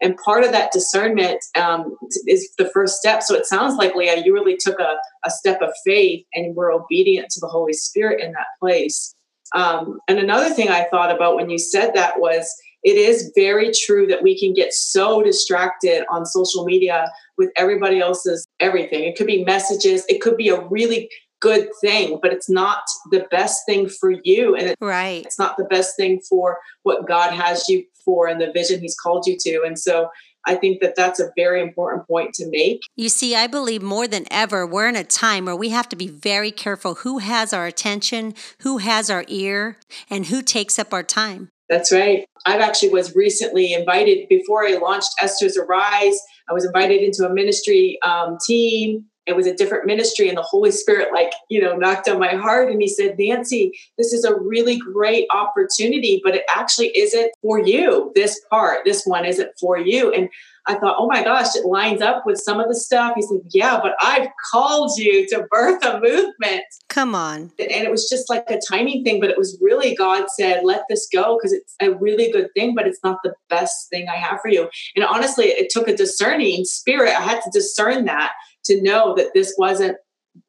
And 0.00 0.16
part 0.16 0.44
of 0.44 0.52
that 0.52 0.70
discernment 0.70 1.44
um, 1.56 1.96
is 2.28 2.48
the 2.56 2.70
first 2.70 2.96
step. 2.98 3.22
So 3.22 3.34
it 3.34 3.46
sounds 3.46 3.74
like, 3.74 3.96
Leah, 3.96 4.22
you 4.24 4.32
really 4.32 4.56
took 4.56 4.78
a, 4.78 4.96
a 5.24 5.30
step 5.30 5.60
of 5.60 5.70
faith 5.84 6.24
and 6.34 6.54
were 6.54 6.70
obedient 6.70 7.30
to 7.30 7.40
the 7.40 7.48
Holy 7.48 7.72
Spirit 7.72 8.22
in 8.22 8.32
that 8.32 8.46
place. 8.60 9.14
Um, 9.54 9.98
and 10.06 10.18
another 10.18 10.50
thing 10.50 10.68
I 10.68 10.84
thought 10.84 11.14
about 11.14 11.34
when 11.34 11.50
you 11.50 11.58
said 11.58 11.92
that 11.94 12.20
was 12.20 12.54
it 12.84 12.96
is 12.96 13.32
very 13.34 13.72
true 13.72 14.06
that 14.06 14.22
we 14.22 14.38
can 14.38 14.52
get 14.52 14.72
so 14.72 15.22
distracted 15.22 16.04
on 16.10 16.24
social 16.24 16.64
media 16.64 17.10
with 17.36 17.50
everybody 17.56 17.98
else's 17.98 18.46
everything. 18.60 19.04
It 19.04 19.16
could 19.16 19.26
be 19.26 19.44
messages, 19.44 20.04
it 20.08 20.20
could 20.20 20.36
be 20.36 20.48
a 20.48 20.60
really 20.60 21.10
good 21.40 21.68
thing, 21.80 22.18
but 22.20 22.32
it's 22.32 22.50
not 22.50 22.82
the 23.10 23.26
best 23.30 23.62
thing 23.66 23.88
for 23.88 24.12
you. 24.24 24.56
And 24.56 24.74
right. 24.80 25.24
it's 25.24 25.38
not 25.38 25.56
the 25.56 25.64
best 25.64 25.96
thing 25.96 26.20
for 26.28 26.58
what 26.82 27.06
God 27.06 27.32
has 27.32 27.68
you 27.68 27.84
for 28.04 28.26
and 28.26 28.40
the 28.40 28.52
vision 28.52 28.80
He's 28.80 28.96
called 28.96 29.26
you 29.26 29.36
to. 29.40 29.62
And 29.64 29.78
so 29.78 30.08
I 30.46 30.54
think 30.54 30.80
that 30.80 30.96
that's 30.96 31.20
a 31.20 31.30
very 31.36 31.60
important 31.60 32.06
point 32.06 32.32
to 32.34 32.48
make. 32.48 32.80
You 32.96 33.08
see, 33.08 33.36
I 33.36 33.46
believe 33.46 33.82
more 33.82 34.08
than 34.08 34.24
ever, 34.30 34.66
we're 34.66 34.88
in 34.88 34.96
a 34.96 35.04
time 35.04 35.44
where 35.44 35.56
we 35.56 35.68
have 35.68 35.88
to 35.90 35.96
be 35.96 36.08
very 36.08 36.50
careful 36.50 36.94
who 36.96 37.18
has 37.18 37.52
our 37.52 37.66
attention, 37.66 38.34
who 38.60 38.78
has 38.78 39.10
our 39.10 39.24
ear, 39.28 39.76
and 40.08 40.26
who 40.26 40.42
takes 40.42 40.78
up 40.78 40.94
our 40.94 41.02
time. 41.02 41.50
That's 41.68 41.92
right. 41.92 42.24
I've 42.46 42.60
actually 42.60 42.90
was 42.90 43.14
recently 43.14 43.74
invited 43.74 44.28
before 44.28 44.66
I 44.66 44.78
launched 44.78 45.10
Esther's 45.20 45.56
Arise. 45.56 46.18
I 46.48 46.52
was 46.54 46.64
invited 46.64 47.02
into 47.02 47.26
a 47.26 47.32
ministry 47.32 47.98
um, 48.02 48.38
team 48.46 49.04
it 49.28 49.36
was 49.36 49.46
a 49.46 49.54
different 49.54 49.84
ministry 49.84 50.28
and 50.28 50.38
the 50.38 50.42
holy 50.42 50.70
spirit 50.70 51.08
like 51.12 51.30
you 51.48 51.60
know 51.60 51.76
knocked 51.76 52.08
on 52.08 52.18
my 52.18 52.34
heart 52.34 52.70
and 52.70 52.80
he 52.80 52.88
said 52.88 53.14
nancy 53.18 53.70
this 53.98 54.12
is 54.12 54.24
a 54.24 54.34
really 54.34 54.78
great 54.78 55.26
opportunity 55.30 56.20
but 56.24 56.34
it 56.34 56.44
actually 56.48 56.90
isn't 56.96 57.30
for 57.42 57.60
you 57.60 58.10
this 58.14 58.40
part 58.50 58.78
this 58.84 59.04
one 59.04 59.24
isn't 59.24 59.50
for 59.60 59.78
you 59.78 60.10
and 60.12 60.28
i 60.68 60.74
thought 60.74 60.96
oh 60.98 61.06
my 61.06 61.22
gosh 61.24 61.54
it 61.56 61.64
lines 61.66 62.00
up 62.00 62.24
with 62.26 62.38
some 62.38 62.60
of 62.60 62.68
the 62.68 62.74
stuff. 62.74 63.12
He 63.16 63.22
said 63.22 63.40
yeah 63.50 63.80
but 63.82 63.92
i've 64.00 64.28
called 64.50 64.92
you 64.96 65.26
to 65.28 65.46
birth 65.50 65.84
a 65.84 66.00
movement. 66.00 66.64
Come 66.88 67.14
on. 67.14 67.52
And 67.58 67.84
it 67.84 67.90
was 67.90 68.08
just 68.08 68.30
like 68.30 68.44
a 68.48 68.60
timing 68.68 69.04
thing 69.04 69.20
but 69.20 69.30
it 69.30 69.38
was 69.38 69.58
really 69.60 69.94
god 69.94 70.26
said 70.30 70.64
let 70.64 70.82
this 70.88 71.08
go 71.12 71.36
because 71.36 71.52
it's 71.52 71.74
a 71.80 71.92
really 71.92 72.30
good 72.30 72.48
thing 72.54 72.74
but 72.74 72.86
it's 72.86 73.00
not 73.02 73.18
the 73.22 73.34
best 73.48 73.88
thing 73.90 74.08
i 74.08 74.16
have 74.16 74.40
for 74.40 74.50
you. 74.50 74.68
And 74.96 75.04
honestly 75.04 75.46
it 75.46 75.70
took 75.70 75.88
a 75.88 75.96
discerning 75.96 76.64
spirit. 76.64 77.14
I 77.16 77.22
had 77.22 77.40
to 77.42 77.50
discern 77.50 78.04
that 78.06 78.32
to 78.64 78.82
know 78.82 79.14
that 79.16 79.32
this 79.34 79.54
wasn't 79.58 79.96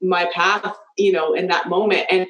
my 0.01 0.25
path 0.33 0.77
you 0.97 1.11
know 1.11 1.33
in 1.33 1.47
that 1.47 1.67
moment. 1.67 2.05
And 2.09 2.27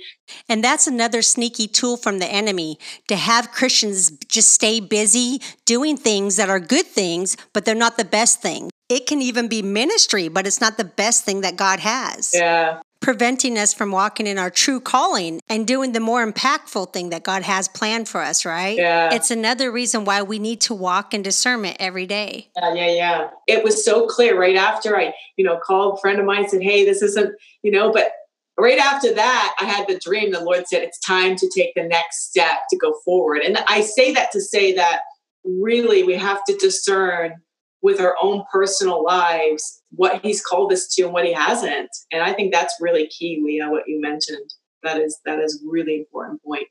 and 0.47 0.63
that's 0.63 0.87
another 0.87 1.21
sneaky 1.21 1.67
tool 1.67 1.97
from 1.97 2.19
the 2.19 2.27
enemy 2.27 2.77
to 3.07 3.15
have 3.15 3.51
christians 3.51 4.11
just 4.27 4.49
stay 4.49 4.79
busy 4.79 5.41
doing 5.65 5.97
things 5.97 6.35
that 6.37 6.49
are 6.49 6.59
good 6.59 6.85
things 6.85 7.35
but 7.53 7.65
they're 7.65 7.75
not 7.75 7.97
the 7.97 8.05
best 8.05 8.41
thing. 8.41 8.69
It 8.89 9.05
can 9.05 9.21
even 9.21 9.47
be 9.47 9.61
ministry 9.61 10.29
but 10.29 10.47
it's 10.47 10.61
not 10.61 10.77
the 10.77 10.83
best 10.83 11.25
thing 11.25 11.41
that 11.41 11.57
god 11.57 11.79
has. 11.79 12.31
Yeah 12.33 12.79
preventing 13.01 13.57
us 13.57 13.73
from 13.73 13.91
walking 13.91 14.27
in 14.27 14.37
our 14.37 14.49
true 14.49 14.79
calling 14.79 15.39
and 15.47 15.65
doing 15.65 15.93
the 15.93 15.99
more 15.99 16.25
impactful 16.25 16.91
thing 16.91 17.09
that 17.09 17.23
God 17.23 17.43
has 17.43 17.67
planned 17.67 18.09
for 18.09 18.21
us, 18.21 18.45
right? 18.45 18.77
Yeah. 18.77 19.13
It's 19.13 19.31
another 19.31 19.71
reason 19.71 20.05
why 20.05 20.21
we 20.21 20.39
need 20.39 20.61
to 20.61 20.73
walk 20.73 21.13
in 21.13 21.21
discernment 21.21 21.77
every 21.79 22.05
day. 22.05 22.49
Yeah, 22.57 22.73
yeah, 22.73 22.91
yeah. 22.91 23.29
It 23.47 23.63
was 23.63 23.85
so 23.85 24.05
clear 24.07 24.39
right 24.39 24.55
after 24.55 24.97
I, 24.97 25.13
you 25.37 25.45
know, 25.45 25.57
called 25.57 25.97
a 25.97 26.01
friend 26.01 26.19
of 26.19 26.25
mine 26.25 26.41
and 26.41 26.49
said, 26.49 26.61
"Hey, 26.61 26.85
this 26.85 27.01
isn't, 27.01 27.33
you 27.63 27.71
know," 27.71 27.91
but 27.91 28.11
right 28.57 28.79
after 28.79 29.13
that, 29.13 29.55
I 29.59 29.65
had 29.65 29.87
the 29.87 29.97
dream. 29.97 30.31
The 30.31 30.43
Lord 30.43 30.67
said, 30.67 30.83
"It's 30.83 30.99
time 30.99 31.35
to 31.37 31.49
take 31.55 31.73
the 31.75 31.83
next 31.83 32.29
step 32.29 32.59
to 32.69 32.77
go 32.77 32.93
forward." 33.05 33.41
And 33.41 33.57
I 33.67 33.81
say 33.81 34.13
that 34.13 34.31
to 34.33 34.41
say 34.41 34.73
that 34.73 35.01
really 35.45 36.03
we 36.03 36.15
have 36.15 36.43
to 36.45 36.55
discern 36.55 37.35
with 37.81 37.99
our 37.99 38.15
own 38.21 38.43
personal 38.51 39.03
lives 39.03 39.81
what 39.91 40.21
he's 40.23 40.43
called 40.43 40.71
us 40.71 40.87
to 40.87 41.03
and 41.03 41.13
what 41.13 41.25
he 41.25 41.33
hasn't 41.33 41.89
and 42.11 42.21
i 42.21 42.33
think 42.33 42.51
that's 42.51 42.75
really 42.79 43.07
key 43.07 43.41
leah 43.43 43.69
what 43.69 43.83
you 43.87 43.99
mentioned 44.01 44.53
that 44.83 44.99
is 44.99 45.19
that 45.25 45.39
is 45.39 45.63
really 45.65 45.97
important 45.97 46.41
point 46.43 46.67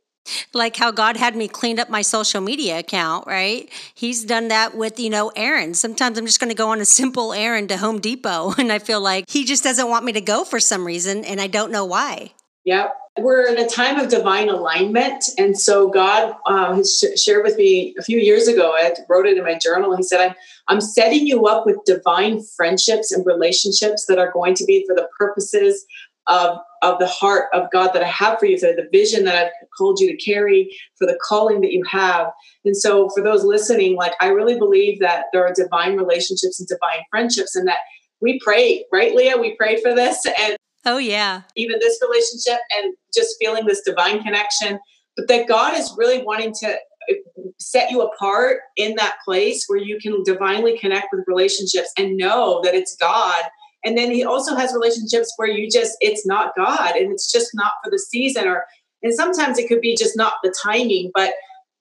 like 0.52 0.76
how 0.76 0.90
God 0.90 1.16
had 1.16 1.36
me 1.36 1.48
clean 1.48 1.78
up 1.78 1.88
my 1.88 2.02
social 2.02 2.40
media 2.40 2.78
account, 2.78 3.26
right? 3.26 3.70
He's 3.94 4.24
done 4.24 4.48
that 4.48 4.76
with, 4.76 4.98
you 4.98 5.10
know, 5.10 5.32
errands. 5.34 5.80
Sometimes 5.80 6.18
I'm 6.18 6.26
just 6.26 6.40
going 6.40 6.50
to 6.50 6.56
go 6.56 6.70
on 6.70 6.80
a 6.80 6.84
simple 6.84 7.32
errand 7.32 7.68
to 7.70 7.76
Home 7.78 8.00
Depot 8.00 8.52
and 8.58 8.72
I 8.72 8.78
feel 8.78 9.00
like 9.00 9.28
he 9.28 9.44
just 9.44 9.64
doesn't 9.64 9.88
want 9.88 10.04
me 10.04 10.12
to 10.12 10.20
go 10.20 10.44
for 10.44 10.60
some 10.60 10.86
reason 10.86 11.24
and 11.24 11.40
I 11.40 11.46
don't 11.46 11.72
know 11.72 11.84
why. 11.84 12.32
Yep. 12.68 12.94
We're 13.20 13.46
in 13.46 13.58
a 13.58 13.66
time 13.66 13.98
of 13.98 14.10
divine 14.10 14.50
alignment. 14.50 15.24
And 15.38 15.58
so 15.58 15.88
God 15.88 16.34
um, 16.46 16.76
has 16.76 16.98
sh- 16.98 17.18
shared 17.18 17.42
with 17.42 17.56
me 17.56 17.94
a 17.98 18.02
few 18.02 18.18
years 18.18 18.46
ago, 18.46 18.74
I 18.76 18.92
wrote 19.08 19.24
it 19.24 19.38
in 19.38 19.44
my 19.44 19.58
journal. 19.58 19.96
He 19.96 20.02
said, 20.02 20.20
I'm, 20.20 20.34
I'm 20.68 20.80
setting 20.82 21.26
you 21.26 21.46
up 21.46 21.64
with 21.64 21.78
divine 21.86 22.42
friendships 22.58 23.10
and 23.10 23.24
relationships 23.24 24.04
that 24.04 24.18
are 24.18 24.30
going 24.32 24.54
to 24.56 24.66
be 24.66 24.84
for 24.86 24.94
the 24.94 25.08
purposes 25.18 25.86
of, 26.26 26.58
of 26.82 26.98
the 26.98 27.06
heart 27.06 27.46
of 27.54 27.70
God 27.72 27.92
that 27.94 28.02
I 28.02 28.08
have 28.08 28.38
for 28.38 28.44
you, 28.44 28.58
so 28.58 28.66
the 28.66 28.86
vision 28.92 29.24
that 29.24 29.46
I've 29.46 29.52
called 29.78 29.98
you 29.98 30.14
to 30.14 30.22
carry, 30.22 30.76
for 30.98 31.06
the 31.06 31.18
calling 31.26 31.62
that 31.62 31.72
you 31.72 31.82
have. 31.90 32.26
And 32.66 32.76
so, 32.76 33.08
for 33.14 33.22
those 33.22 33.44
listening, 33.44 33.96
like 33.96 34.12
I 34.20 34.26
really 34.26 34.58
believe 34.58 35.00
that 35.00 35.24
there 35.32 35.42
are 35.46 35.54
divine 35.54 35.96
relationships 35.96 36.60
and 36.60 36.68
divine 36.68 37.02
friendships, 37.10 37.56
and 37.56 37.66
that 37.66 37.78
we 38.20 38.38
pray, 38.44 38.84
right, 38.92 39.14
Leah? 39.14 39.38
We 39.38 39.56
prayed 39.56 39.80
for 39.82 39.94
this, 39.94 40.26
and 40.26 40.57
oh 40.88 40.98
yeah, 40.98 41.42
even 41.56 41.78
this 41.80 41.98
relationship, 42.02 42.60
and 42.76 42.94
just 43.14 43.36
feeling 43.40 43.66
this 43.66 43.82
divine 43.84 44.22
connection. 44.22 44.78
But 45.16 45.28
that 45.28 45.48
God 45.48 45.76
is 45.76 45.92
really 45.96 46.22
wanting 46.22 46.54
to 46.60 46.68
uh, 46.68 47.14
set 47.58 47.90
you 47.90 48.02
apart 48.02 48.58
in 48.76 48.94
that 48.96 49.16
place 49.24 49.64
where 49.66 49.78
you 49.78 49.98
can 50.00 50.22
divinely 50.22 50.78
connect 50.78 51.08
with 51.12 51.24
relationships 51.26 51.90
and 51.98 52.16
know 52.16 52.60
that 52.62 52.74
it's 52.74 52.96
God 52.96 53.44
and 53.84 53.96
then 53.96 54.10
he 54.10 54.24
also 54.24 54.56
has 54.56 54.72
relationships 54.72 55.32
where 55.36 55.48
you 55.48 55.70
just, 55.70 55.96
it's 56.00 56.26
not 56.26 56.52
God 56.56 56.96
and 56.96 57.12
it's 57.12 57.30
just 57.30 57.50
not 57.54 57.72
for 57.82 57.90
the 57.90 57.98
season 57.98 58.46
or, 58.46 58.64
and 59.02 59.14
sometimes 59.14 59.58
it 59.58 59.68
could 59.68 59.80
be 59.80 59.96
just 59.96 60.16
not 60.16 60.34
the 60.42 60.52
timing, 60.62 61.10
but 61.14 61.32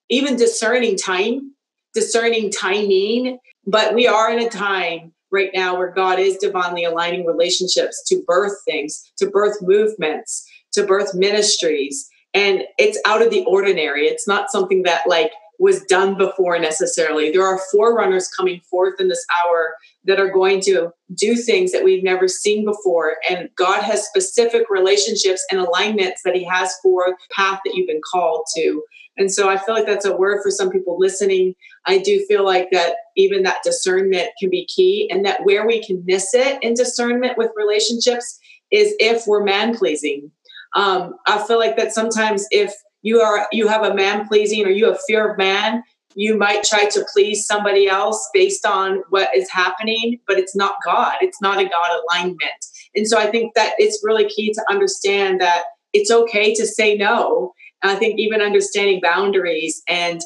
even 0.10 0.36
discerning 0.36 0.96
time, 0.96 1.54
discerning 1.94 2.52
timing. 2.52 3.40
But 3.66 3.96
we 3.96 4.08
are 4.08 4.32
in 4.32 4.40
a 4.40 4.50
time 4.50 5.14
right 5.32 5.50
now 5.54 5.78
where 5.78 5.92
God 5.92 6.20
is 6.20 6.38
divinely 6.38 6.84
aligning 6.84 7.26
relationships 7.26 8.04
to 8.08 8.24
birth 8.26 8.62
things, 8.66 9.12
to 9.18 9.30
birth 9.30 9.58
movements, 9.62 10.48
to 10.74 10.84
birth 10.84 11.14
ministries. 11.14 12.10
And 12.34 12.64
it's 12.78 13.00
out 13.06 13.22
of 13.22 13.30
the 13.30 13.44
ordinary. 13.46 14.06
It's 14.06 14.28
not 14.28 14.52
something 14.52 14.84
that 14.84 15.08
like 15.08 15.32
was 15.60 15.82
done 15.86 16.16
before 16.18 16.60
necessarily. 16.60 17.32
There 17.32 17.46
are 17.46 17.60
forerunners 17.72 18.28
coming 18.28 18.62
forth 18.70 19.00
in 19.00 19.08
this 19.08 19.26
hour 19.36 19.76
that 20.06 20.20
are 20.20 20.30
going 20.30 20.62
to 20.62 20.92
do 21.16 21.36
things 21.36 21.72
that 21.72 21.84
we've 21.84 22.04
never 22.04 22.28
seen 22.28 22.64
before. 22.64 23.16
And 23.30 23.50
God 23.56 23.82
has 23.82 24.06
specific 24.06 24.70
relationships 24.70 25.44
and 25.50 25.60
alignments 25.60 26.22
that 26.24 26.36
He 26.36 26.44
has 26.44 26.76
for 26.84 27.08
the 27.08 27.16
path 27.36 27.60
that 27.66 27.74
you've 27.74 27.88
been 27.88 28.02
called 28.12 28.46
to. 28.56 28.84
And 29.18 29.32
so 29.32 29.50
I 29.50 29.58
feel 29.58 29.76
like 29.76 29.86
that's 29.86 30.06
a 30.06 30.16
word 30.16 30.42
for 30.44 30.52
some 30.52 30.70
people 30.70 30.98
listening. 31.00 31.56
I 31.86 31.98
do 31.98 32.24
feel 32.28 32.46
like 32.46 32.70
that 32.72 32.96
even 33.16 33.44
that 33.44 33.64
discernment 33.64 34.30
can 34.40 34.50
be 34.50 34.66
key, 34.66 35.10
and 35.12 35.26
that 35.26 35.44
where 35.44 35.66
we 35.66 35.84
can 35.84 36.04
miss 36.06 36.34
it 36.34 36.62
in 36.62 36.74
discernment 36.74 37.38
with 37.38 37.52
relationships 37.56 38.40
is 38.72 38.94
if 39.00 39.26
we're 39.28 39.44
man 39.44 39.76
pleasing. 39.76 40.32
Um, 40.76 41.16
I 41.26 41.40
feel 41.40 41.58
like 41.58 41.78
that 41.78 41.94
sometimes 41.94 42.46
if 42.52 42.74
you 43.02 43.22
are 43.22 43.48
you 43.52 43.68
have 43.68 43.84
a 43.84 43.96
man 43.96 44.28
pleasing 44.28 44.66
or 44.66 44.70
you 44.70 44.86
have 44.86 45.00
fear 45.08 45.32
of 45.32 45.38
man, 45.38 45.84
you 46.16 46.38
might 46.38 46.64
try 46.64 46.86
to 46.86 47.06
please 47.14 47.46
somebody 47.46 47.88
else 47.88 48.28
based 48.34 48.66
on 48.66 49.04
what 49.10 49.30
is 49.36 49.50
happening, 49.50 50.20
but 50.28 50.38
it's 50.38 50.56
not 50.56 50.76
God. 50.84 51.16
It's 51.22 51.42
not 51.42 51.60
a 51.60 51.66
God 51.66 52.02
alignment. 52.02 52.66
And 52.96 53.08
so 53.08 53.20
I 53.20 53.28
think 53.28 53.54
that 53.54 53.74
it's 53.78 54.02
really 54.04 54.28
key 54.28 54.52
to 54.54 54.66
understand 54.70 55.40
that 55.42 55.64
it's 55.94 56.12
okay 56.12 56.54
to 56.56 56.66
say 56.66 56.96
no. 56.96 57.54
And 57.84 57.92
I 57.92 57.96
think 57.96 58.20
even 58.20 58.42
understanding 58.42 59.00
boundaries 59.02 59.82
and 59.88 60.22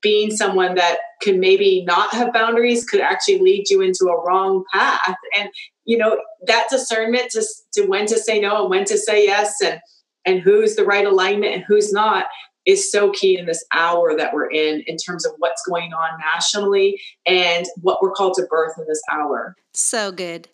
being 0.00 0.30
someone 0.30 0.76
that 0.76 0.98
can 1.22 1.40
maybe 1.40 1.84
not 1.84 2.12
have 2.12 2.32
boundaries 2.32 2.84
could 2.84 3.00
actually 3.00 3.40
lead 3.40 3.68
you 3.68 3.80
into 3.80 4.04
a 4.04 4.24
wrong 4.24 4.64
path. 4.72 5.16
And 5.36 5.48
you 5.84 5.98
know 5.98 6.20
that 6.46 6.68
discernment 6.70 7.30
to, 7.30 7.44
to 7.74 7.86
when 7.86 8.06
to 8.06 8.18
say 8.18 8.40
no 8.40 8.62
and 8.62 8.70
when 8.70 8.84
to 8.84 8.96
say 8.96 9.24
yes 9.24 9.60
and 9.62 9.80
and 10.24 10.40
who's 10.40 10.76
the 10.76 10.84
right 10.84 11.06
alignment 11.06 11.52
and 11.52 11.64
who's 11.66 11.92
not 11.92 12.26
is 12.64 12.90
so 12.92 13.10
key 13.10 13.36
in 13.36 13.46
this 13.46 13.64
hour 13.72 14.16
that 14.16 14.32
we're 14.32 14.48
in, 14.50 14.84
in 14.86 14.96
terms 14.96 15.26
of 15.26 15.32
what's 15.38 15.62
going 15.68 15.92
on 15.92 16.18
nationally 16.20 17.00
and 17.26 17.66
what 17.80 18.00
we're 18.00 18.12
called 18.12 18.34
to 18.34 18.46
birth 18.48 18.74
in 18.78 18.84
this 18.86 19.02
hour. 19.10 19.56
So 19.74 20.12
good. 20.12 20.48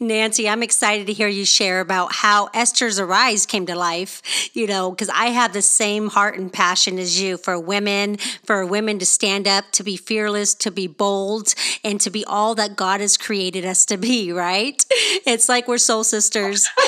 Nancy, 0.00 0.48
I'm 0.48 0.62
excited 0.62 1.06
to 1.06 1.12
hear 1.12 1.28
you 1.28 1.44
share 1.44 1.80
about 1.80 2.12
how 2.12 2.48
Esther's 2.54 2.98
Arise 2.98 3.46
came 3.46 3.66
to 3.66 3.76
life, 3.76 4.50
you 4.52 4.66
know, 4.66 4.90
because 4.90 5.08
I 5.08 5.26
have 5.26 5.52
the 5.52 5.62
same 5.62 6.08
heart 6.08 6.36
and 6.36 6.52
passion 6.52 6.98
as 6.98 7.20
you 7.20 7.36
for 7.36 7.58
women, 7.58 8.16
for 8.44 8.66
women 8.66 8.98
to 8.98 9.06
stand 9.06 9.46
up, 9.46 9.70
to 9.72 9.82
be 9.82 9.96
fearless, 9.96 10.54
to 10.56 10.70
be 10.70 10.86
bold, 10.86 11.54
and 11.84 12.00
to 12.00 12.10
be 12.10 12.24
all 12.24 12.54
that 12.56 12.76
God 12.76 13.00
has 13.00 13.16
created 13.16 13.64
us 13.64 13.84
to 13.86 13.96
be, 13.96 14.32
right? 14.32 14.84
It's 15.24 15.48
like 15.48 15.68
we're 15.68 15.78
soul 15.78 16.04
sisters. 16.04 16.66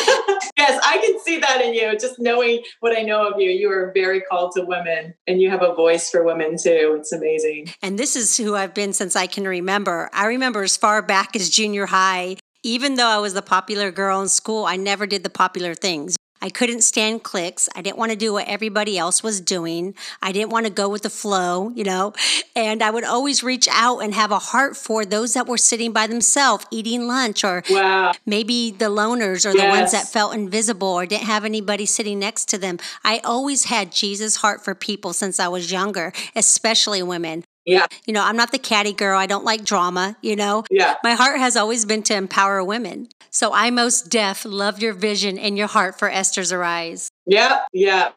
yes, 0.56 0.80
I 0.84 0.98
can 0.98 1.20
see 1.20 1.38
that 1.38 1.60
in 1.60 1.74
you. 1.74 1.96
Just 1.98 2.18
knowing 2.18 2.62
what 2.80 2.96
I 2.96 3.02
know 3.02 3.28
of 3.28 3.40
you, 3.40 3.50
you 3.50 3.70
are 3.70 3.92
very 3.94 4.20
called 4.20 4.52
to 4.56 4.62
women 4.62 5.14
and 5.26 5.40
you 5.40 5.50
have 5.50 5.62
a 5.62 5.74
voice 5.74 6.10
for 6.10 6.24
women 6.24 6.56
too. 6.60 6.96
It's 6.98 7.12
amazing. 7.12 7.68
And 7.82 7.98
this 7.98 8.16
is 8.16 8.36
who 8.36 8.54
I've 8.56 8.74
been 8.74 8.92
since 8.92 9.14
I 9.14 9.26
can 9.26 9.46
remember. 9.46 10.10
I 10.12 10.26
remember 10.26 10.62
as 10.62 10.76
far 10.76 11.00
back 11.02 11.36
as 11.36 11.48
junior 11.50 11.86
high, 11.86 12.36
even 12.64 12.96
though 12.96 13.06
I 13.06 13.18
was 13.18 13.34
the 13.34 13.42
popular 13.42 13.92
girl 13.92 14.20
in 14.22 14.28
school, 14.28 14.64
I 14.64 14.76
never 14.76 15.06
did 15.06 15.22
the 15.22 15.30
popular 15.30 15.74
things. 15.74 16.16
I 16.44 16.50
couldn't 16.50 16.82
stand 16.82 17.22
cliques. 17.22 17.70
I 17.74 17.80
didn't 17.80 17.96
want 17.96 18.10
to 18.10 18.18
do 18.18 18.34
what 18.34 18.46
everybody 18.46 18.98
else 18.98 19.22
was 19.22 19.40
doing. 19.40 19.94
I 20.20 20.30
didn't 20.30 20.50
want 20.50 20.66
to 20.66 20.72
go 20.72 20.90
with 20.90 21.02
the 21.02 21.08
flow, 21.08 21.70
you 21.70 21.84
know. 21.84 22.12
And 22.54 22.82
I 22.82 22.90
would 22.90 23.04
always 23.04 23.42
reach 23.42 23.66
out 23.70 24.00
and 24.00 24.12
have 24.12 24.30
a 24.30 24.38
heart 24.38 24.76
for 24.76 25.06
those 25.06 25.32
that 25.32 25.46
were 25.46 25.56
sitting 25.56 25.92
by 25.92 26.06
themselves 26.06 26.66
eating 26.70 27.06
lunch 27.06 27.44
or 27.44 27.62
wow. 27.70 28.12
maybe 28.26 28.70
the 28.72 28.90
loners 28.90 29.46
or 29.46 29.56
yes. 29.56 29.62
the 29.62 29.68
ones 29.68 29.92
that 29.92 30.08
felt 30.08 30.34
invisible 30.34 30.88
or 30.88 31.06
didn't 31.06 31.24
have 31.24 31.46
anybody 31.46 31.86
sitting 31.86 32.18
next 32.18 32.48
to 32.50 32.58
them. 32.58 32.78
I 33.02 33.20
always 33.24 33.64
had 33.64 33.90
Jesus' 33.90 34.36
heart 34.36 34.62
for 34.62 34.74
people 34.74 35.14
since 35.14 35.40
I 35.40 35.48
was 35.48 35.72
younger, 35.72 36.12
especially 36.36 37.02
women. 37.02 37.43
Yeah. 37.64 37.86
You 38.06 38.12
know, 38.12 38.22
I'm 38.22 38.36
not 38.36 38.52
the 38.52 38.58
catty 38.58 38.92
girl. 38.92 39.18
I 39.18 39.26
don't 39.26 39.44
like 39.44 39.64
drama, 39.64 40.16
you 40.20 40.36
know? 40.36 40.64
Yeah. 40.70 40.96
My 41.02 41.14
heart 41.14 41.38
has 41.38 41.56
always 41.56 41.84
been 41.84 42.02
to 42.04 42.14
empower 42.14 42.62
women. 42.62 43.08
So 43.30 43.52
I 43.52 43.70
most 43.70 44.10
deaf 44.10 44.44
love 44.44 44.80
your 44.80 44.92
vision 44.92 45.38
and 45.38 45.56
your 45.56 45.66
heart 45.66 45.98
for 45.98 46.10
Esther's 46.10 46.52
Arise. 46.52 47.08
Yep. 47.26 47.66
Yep. 47.72 48.16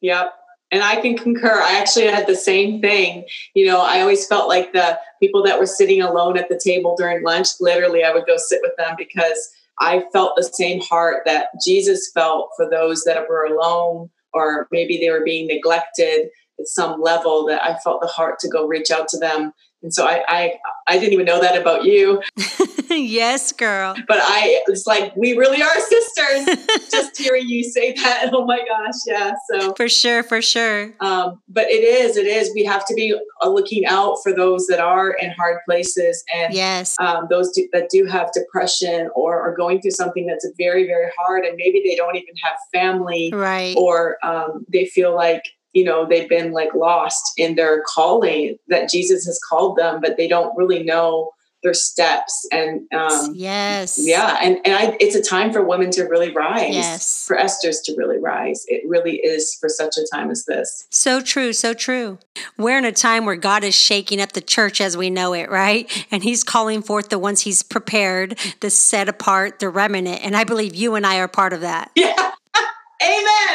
Yep. 0.00 0.34
And 0.70 0.82
I 0.82 1.00
can 1.00 1.16
concur. 1.16 1.60
I 1.62 1.78
actually 1.78 2.06
had 2.06 2.26
the 2.26 2.36
same 2.36 2.80
thing. 2.80 3.24
You 3.54 3.66
know, 3.66 3.80
I 3.80 4.00
always 4.00 4.26
felt 4.26 4.48
like 4.48 4.72
the 4.72 4.98
people 5.20 5.42
that 5.44 5.58
were 5.58 5.66
sitting 5.66 6.02
alone 6.02 6.36
at 6.36 6.48
the 6.48 6.60
table 6.62 6.96
during 6.98 7.22
lunch, 7.22 7.48
literally, 7.60 8.02
I 8.02 8.12
would 8.12 8.26
go 8.26 8.36
sit 8.36 8.60
with 8.62 8.76
them 8.76 8.94
because 8.98 9.50
I 9.78 10.04
felt 10.12 10.36
the 10.36 10.42
same 10.42 10.80
heart 10.80 11.22
that 11.26 11.48
Jesus 11.64 12.10
felt 12.12 12.50
for 12.56 12.68
those 12.68 13.04
that 13.04 13.28
were 13.28 13.44
alone 13.44 14.10
or 14.32 14.68
maybe 14.70 14.98
they 14.98 15.10
were 15.10 15.24
being 15.24 15.46
neglected 15.46 16.28
at 16.58 16.68
some 16.68 17.00
level 17.00 17.46
that 17.46 17.62
I 17.62 17.76
felt 17.78 18.00
the 18.00 18.08
heart 18.08 18.38
to 18.40 18.48
go 18.48 18.66
reach 18.66 18.90
out 18.90 19.08
to 19.08 19.18
them. 19.18 19.52
And 19.82 19.92
so 19.92 20.06
I, 20.06 20.24
I, 20.26 20.52
I 20.88 20.98
didn't 20.98 21.12
even 21.12 21.26
know 21.26 21.40
that 21.40 21.60
about 21.60 21.84
you. 21.84 22.22
yes, 22.90 23.52
girl. 23.52 23.94
But 24.08 24.18
I, 24.20 24.62
it's 24.66 24.86
like 24.86 25.14
we 25.16 25.36
really 25.36 25.62
are 25.62 25.80
sisters. 25.80 26.66
just 26.90 27.16
hearing 27.16 27.48
you 27.48 27.62
say 27.62 27.92
that, 27.92 28.30
oh 28.32 28.44
my 28.44 28.58
gosh, 28.66 28.94
yeah. 29.06 29.32
So 29.50 29.74
for 29.74 29.88
sure, 29.88 30.22
for 30.22 30.40
sure. 30.40 30.92
Um, 31.00 31.40
but 31.48 31.66
it 31.66 31.84
is, 31.84 32.16
it 32.16 32.26
is. 32.26 32.52
We 32.54 32.64
have 32.64 32.84
to 32.86 32.94
be 32.94 33.14
uh, 33.42 33.48
looking 33.48 33.84
out 33.86 34.16
for 34.22 34.32
those 34.32 34.66
that 34.66 34.80
are 34.80 35.10
in 35.12 35.30
hard 35.32 35.58
places, 35.66 36.24
and 36.34 36.54
yes, 36.54 36.96
um, 36.98 37.26
those 37.30 37.50
do, 37.52 37.68
that 37.72 37.88
do 37.90 38.06
have 38.06 38.32
depression 38.32 39.10
or 39.14 39.40
are 39.40 39.54
going 39.54 39.80
through 39.80 39.92
something 39.92 40.26
that's 40.26 40.48
very, 40.58 40.86
very 40.86 41.10
hard, 41.18 41.44
and 41.44 41.56
maybe 41.56 41.82
they 41.84 41.94
don't 41.94 42.16
even 42.16 42.34
have 42.42 42.56
family, 42.72 43.30
right? 43.32 43.74
Or 43.76 44.16
um, 44.24 44.64
they 44.72 44.86
feel 44.86 45.14
like 45.14 45.42
you 45.76 45.84
know 45.84 46.06
they've 46.06 46.28
been 46.28 46.52
like 46.52 46.74
lost 46.74 47.32
in 47.36 47.54
their 47.54 47.82
calling 47.82 48.56
that 48.68 48.88
jesus 48.88 49.26
has 49.26 49.38
called 49.46 49.76
them 49.76 50.00
but 50.00 50.16
they 50.16 50.26
don't 50.26 50.56
really 50.56 50.82
know 50.82 51.30
their 51.62 51.74
steps 51.74 52.46
and 52.52 52.82
um, 52.92 53.32
yes. 53.34 53.98
yeah 53.98 54.38
and, 54.40 54.58
and 54.64 54.74
I, 54.74 54.96
it's 55.00 55.16
a 55.16 55.22
time 55.22 55.52
for 55.52 55.64
women 55.64 55.90
to 55.92 56.04
really 56.04 56.30
rise 56.30 56.74
yes. 56.74 57.26
for 57.26 57.36
esther's 57.36 57.80
to 57.82 57.94
really 57.96 58.18
rise. 58.18 58.64
It 58.68 58.86
really 58.86 59.16
is 59.16 59.56
for 59.60 59.68
such 59.68 59.96
a 59.96 60.06
time 60.14 60.30
as 60.30 60.44
this. 60.44 60.86
So 60.90 61.20
true 61.20 61.52
so 61.52 61.74
true. 61.74 62.18
We're 62.56 62.78
in 62.78 62.84
a 62.84 62.92
time 62.92 63.24
where 63.24 63.36
god 63.36 63.64
is 63.64 63.74
shaking 63.74 64.20
up 64.20 64.32
the 64.32 64.40
church 64.40 64.80
as 64.80 64.96
we 64.96 65.10
know 65.10 65.32
it 65.32 65.50
right? 65.50 65.90
And 66.10 66.22
he's 66.22 66.44
calling 66.44 66.82
forth 66.82 67.08
the 67.08 67.18
ones 67.18 67.40
he's 67.40 67.62
prepared 67.62 68.38
the 68.60 68.70
set 68.70 69.08
apart 69.08 69.58
the 69.58 69.68
remnant 69.68 70.24
and 70.24 70.36
i 70.36 70.44
believe 70.44 70.74
you 70.74 70.94
and 70.94 71.06
i 71.06 71.18
are 71.18 71.28
part 71.28 71.52
of 71.52 71.62
that. 71.62 71.90
Yeah 71.96 72.32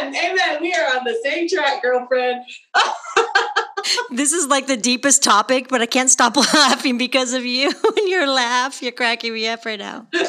amen 0.08 0.16
amen 0.16 0.62
we 0.62 0.74
are 0.74 0.98
on 0.98 1.04
the 1.04 1.18
same 1.24 1.48
track 1.48 1.82
girlfriend 1.82 2.44
this 4.12 4.34
is 4.34 4.48
like 4.48 4.68
the 4.68 4.78
deepest 4.78 5.24
topic, 5.24 5.68
but 5.70 5.82
I 5.82 5.86
can't 5.86 6.10
stop 6.10 6.36
laughing 6.54 6.98
because 6.98 7.34
of 7.34 7.46
you 7.46 7.68
and 7.98 8.10
your 8.10 8.28
laugh. 8.28 8.82
You're 8.82 8.92
cracking 8.92 9.34
me 9.34 9.48
up 9.48 9.66
right 9.66 9.80
now. 9.80 10.08
okay. 10.14 10.28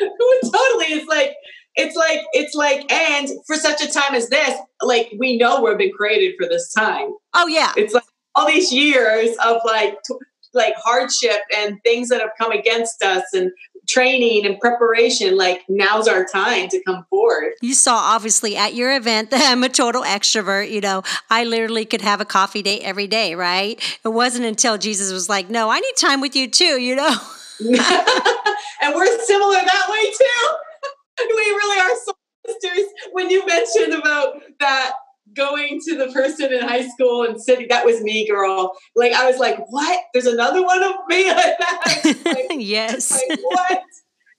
totally. 0.00 0.86
It's 0.86 1.08
like, 1.08 1.34
it's 1.76 1.96
like, 1.96 2.20
it's 2.32 2.54
like, 2.54 2.90
and 2.92 3.28
for 3.46 3.56
such 3.56 3.82
a 3.82 3.90
time 3.90 4.14
as 4.14 4.28
this, 4.28 4.58
like 4.82 5.12
we 5.18 5.36
know 5.36 5.62
we've 5.62 5.78
been 5.78 5.92
created 5.92 6.34
for 6.38 6.48
this 6.48 6.72
time. 6.72 7.12
Oh 7.34 7.46
yeah. 7.46 7.72
It's 7.76 7.94
like 7.94 8.04
all 8.34 8.46
these 8.46 8.72
years 8.72 9.36
of 9.44 9.58
like, 9.64 9.98
t- 10.06 10.14
like 10.54 10.74
hardship 10.76 11.40
and 11.56 11.78
things 11.84 12.08
that 12.08 12.20
have 12.20 12.30
come 12.38 12.52
against 12.52 13.02
us 13.02 13.24
and 13.34 13.50
training 13.88 14.46
and 14.46 14.60
preparation, 14.60 15.36
like 15.36 15.64
now's 15.68 16.06
our 16.06 16.24
time 16.24 16.68
to 16.68 16.82
come 16.84 17.04
forward. 17.10 17.54
You 17.62 17.74
saw 17.74 17.96
obviously 17.96 18.56
at 18.56 18.74
your 18.74 18.94
event 18.94 19.30
that 19.30 19.42
I'm 19.50 19.64
a 19.64 19.68
total 19.68 20.02
extrovert. 20.02 20.70
You 20.70 20.80
know, 20.80 21.02
I 21.30 21.44
literally 21.44 21.84
could 21.84 22.02
have 22.02 22.20
a 22.20 22.24
coffee 22.24 22.62
date 22.62 22.82
every 22.82 23.06
day, 23.06 23.34
right? 23.34 23.80
It 24.04 24.08
wasn't 24.08 24.44
until 24.44 24.78
Jesus 24.78 25.12
was 25.12 25.28
like, 25.28 25.50
no, 25.50 25.70
I 25.70 25.80
need 25.80 25.96
time 25.96 26.20
with 26.20 26.36
you 26.36 26.48
too, 26.48 26.80
you 26.80 26.94
know? 26.94 27.16
and 27.60 28.94
we're 28.94 29.24
similar 29.24 29.56
that 29.56 29.86
way 29.90 30.12
too. 30.12 31.26
we 31.28 31.34
really 31.34 31.80
are 31.80 31.96
so 32.04 32.12
sisters. 32.46 32.86
When 33.12 33.30
you 33.30 33.44
mentioned 33.46 33.94
about 33.94 34.34
that 34.60 34.92
going 35.34 35.80
to 35.86 35.96
the 35.96 36.12
person 36.12 36.52
in 36.52 36.60
high 36.60 36.86
school 36.88 37.24
and 37.24 37.40
sitting 37.40 37.68
that 37.68 37.84
was 37.84 38.02
me 38.02 38.26
girl. 38.28 38.76
Like 38.96 39.12
i 39.12 39.28
was 39.30 39.38
like 39.38 39.58
what? 39.68 40.00
There's 40.12 40.26
another 40.26 40.62
one 40.64 40.82
of 40.82 40.94
me 41.08 41.28
like 41.28 41.58
that? 41.58 42.16
Like, 42.24 42.46
yes. 42.58 43.10
like, 43.28 43.38
what? 43.42 43.82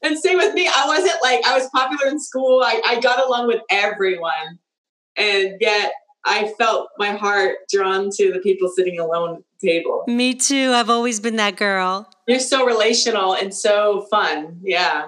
And 0.02 0.18
same 0.18 0.38
with 0.38 0.54
me 0.54 0.68
i 0.68 0.86
wasn't 0.88 1.22
like 1.22 1.46
i 1.46 1.58
was 1.58 1.70
popular 1.70 2.12
in 2.12 2.20
school 2.20 2.62
I, 2.64 2.82
I 2.86 3.00
got 3.00 3.26
along 3.26 3.48
with 3.48 3.62
everyone. 3.70 4.60
And 5.18 5.56
yet 5.60 5.94
i 6.26 6.54
felt 6.58 6.90
my 6.98 7.12
heart 7.12 7.58
drawn 7.72 8.10
to 8.16 8.32
the 8.32 8.40
people 8.40 8.70
sitting 8.70 9.00
alone 9.00 9.44
table. 9.64 10.04
Me 10.08 10.34
too 10.36 10.72
i've 10.74 10.90
always 10.90 11.20
been 11.20 11.36
that 11.38 11.58
girl. 11.58 12.10
You're 12.28 12.40
so 12.40 12.66
relational 12.66 13.34
and 13.34 13.54
so 13.54 14.08
fun. 14.10 14.60
Yeah 14.64 15.08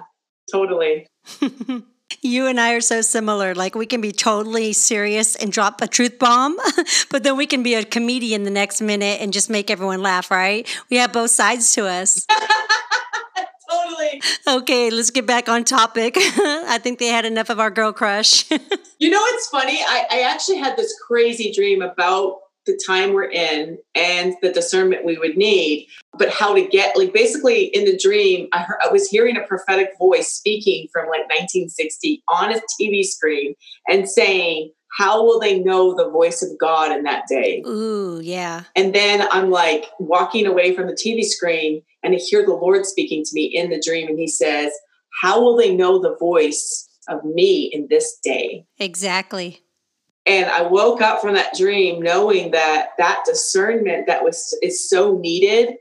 totally 0.52 1.08
You 2.24 2.46
and 2.46 2.60
I 2.60 2.74
are 2.74 2.82
so 2.82 3.02
similar. 3.02 3.56
Like 3.56 3.74
we 3.74 3.88
can 3.88 4.00
be 4.00 4.12
totally 4.12 4.74
serious 4.74 5.36
and 5.36 5.52
drop 5.52 5.82
a 5.82 5.88
truth 5.88 6.20
bomb, 6.20 6.56
but 7.10 7.24
then 7.24 7.36
we 7.36 7.48
can 7.48 7.64
be 7.64 7.74
a 7.74 7.84
comedian 7.84 8.44
the 8.44 8.52
next 8.52 8.80
minute 8.80 9.20
and 9.22 9.34
just 9.34 9.50
make 9.50 9.72
everyone 9.72 10.04
laugh, 10.04 10.30
right? 10.30 10.68
We 10.92 10.98
have 10.98 11.12
both 11.12 11.32
sides 11.32 11.74
to 11.74 11.88
us. 11.88 12.28
totally. 13.72 14.22
Okay, 14.48 14.92
let's 14.92 15.10
get 15.10 15.26
back 15.26 15.50
on 15.50 15.64
topic. 15.64 16.14
I 16.18 16.80
think 16.82 17.00
they 17.00 17.08
had 17.08 17.26
enough 17.26 17.50
of 17.50 17.60
our 17.60 17.72
girl 17.72 17.92
crush. 17.92 18.50
you 19.00 19.10
know 19.10 19.22
what's 19.22 19.48
funny? 19.48 19.80
I, 19.82 20.06
I 20.12 20.22
actually 20.22 20.58
had 20.58 20.78
this 20.78 20.94
crazy 21.08 21.52
dream 21.52 21.82
about 21.82 22.41
the 22.66 22.80
time 22.86 23.14
we're 23.14 23.30
in 23.30 23.78
and 23.96 24.36
the 24.42 24.52
discernment 24.52 25.06
we 25.06 25.18
would 25.18 25.38
need 25.38 25.88
but 26.18 26.30
how 26.30 26.54
to 26.54 26.66
get 26.68 26.98
like 26.98 27.14
basically 27.14 27.66
in 27.66 27.86
the 27.86 27.98
dream 27.98 28.48
I, 28.54 28.60
heard, 28.60 28.78
I 28.84 28.92
was 28.92 29.08
hearing 29.08 29.38
a 29.38 29.48
prophetic 29.48 29.90
voice 29.98 30.32
speaking 30.32 30.88
from 30.92 31.06
like 31.06 31.22
1960 31.30 32.24
on 32.30 32.54
a 32.54 32.62
tv 32.80 33.04
screen 33.04 33.56
and 33.90 34.08
saying 34.08 34.72
how 34.98 35.24
will 35.24 35.40
they 35.40 35.60
know 35.60 35.96
the 35.96 36.10
voice 36.10 36.42
of 36.42 36.50
god 36.60 36.92
in 36.92 37.04
that 37.04 37.24
day? 37.30 37.64
Ooh 37.66 38.20
yeah. 38.22 38.64
And 38.76 38.94
then 38.94 39.28
i'm 39.32 39.50
like 39.50 39.86
walking 40.00 40.46
away 40.46 40.76
from 40.76 40.88
the 40.88 40.94
tv 40.94 41.24
screen 41.24 41.82
and 42.04 42.14
i 42.14 42.18
hear 42.18 42.46
the 42.46 42.54
lord 42.54 42.86
speaking 42.86 43.24
to 43.24 43.32
me 43.34 43.46
in 43.46 43.70
the 43.70 43.82
dream 43.84 44.08
and 44.08 44.20
he 44.20 44.28
says 44.28 44.72
how 45.22 45.42
will 45.42 45.58
they 45.58 45.74
know 45.74 46.00
the 46.00 46.16
voice 46.20 46.88
of 47.10 47.24
me 47.26 47.70
in 47.74 47.88
this 47.90 48.18
day? 48.24 48.66
Exactly 48.80 49.62
and 50.26 50.50
i 50.50 50.62
woke 50.62 51.02
up 51.02 51.22
from 51.22 51.34
that 51.34 51.56
dream 51.56 52.02
knowing 52.02 52.52
that 52.52 52.90
that 52.98 53.24
discernment 53.26 54.08
that 54.08 54.24
was 54.24 54.58
is 54.62 54.90
so 54.90 55.18
needed 55.18 55.76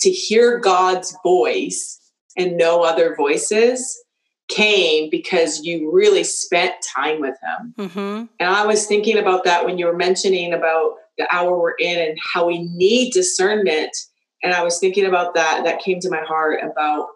to 0.00 0.10
hear 0.10 0.58
god's 0.58 1.16
voice 1.22 1.98
and 2.36 2.56
no 2.56 2.82
other 2.82 3.14
voices 3.14 4.02
came 4.48 5.08
because 5.10 5.62
you 5.62 5.90
really 5.92 6.24
spent 6.24 6.74
time 6.94 7.20
with 7.20 7.36
him 7.42 7.74
mm-hmm. 7.78 8.24
and 8.38 8.48
i 8.48 8.66
was 8.66 8.86
thinking 8.86 9.18
about 9.18 9.44
that 9.44 9.64
when 9.64 9.78
you 9.78 9.86
were 9.86 9.96
mentioning 9.96 10.52
about 10.52 10.94
the 11.18 11.26
hour 11.34 11.58
we're 11.58 11.74
in 11.78 11.98
and 11.98 12.18
how 12.32 12.46
we 12.46 12.58
need 12.74 13.12
discernment 13.12 13.94
and 14.42 14.52
i 14.52 14.62
was 14.62 14.78
thinking 14.78 15.06
about 15.06 15.34
that 15.34 15.62
that 15.64 15.80
came 15.80 16.00
to 16.00 16.10
my 16.10 16.22
heart 16.26 16.60
about 16.62 17.08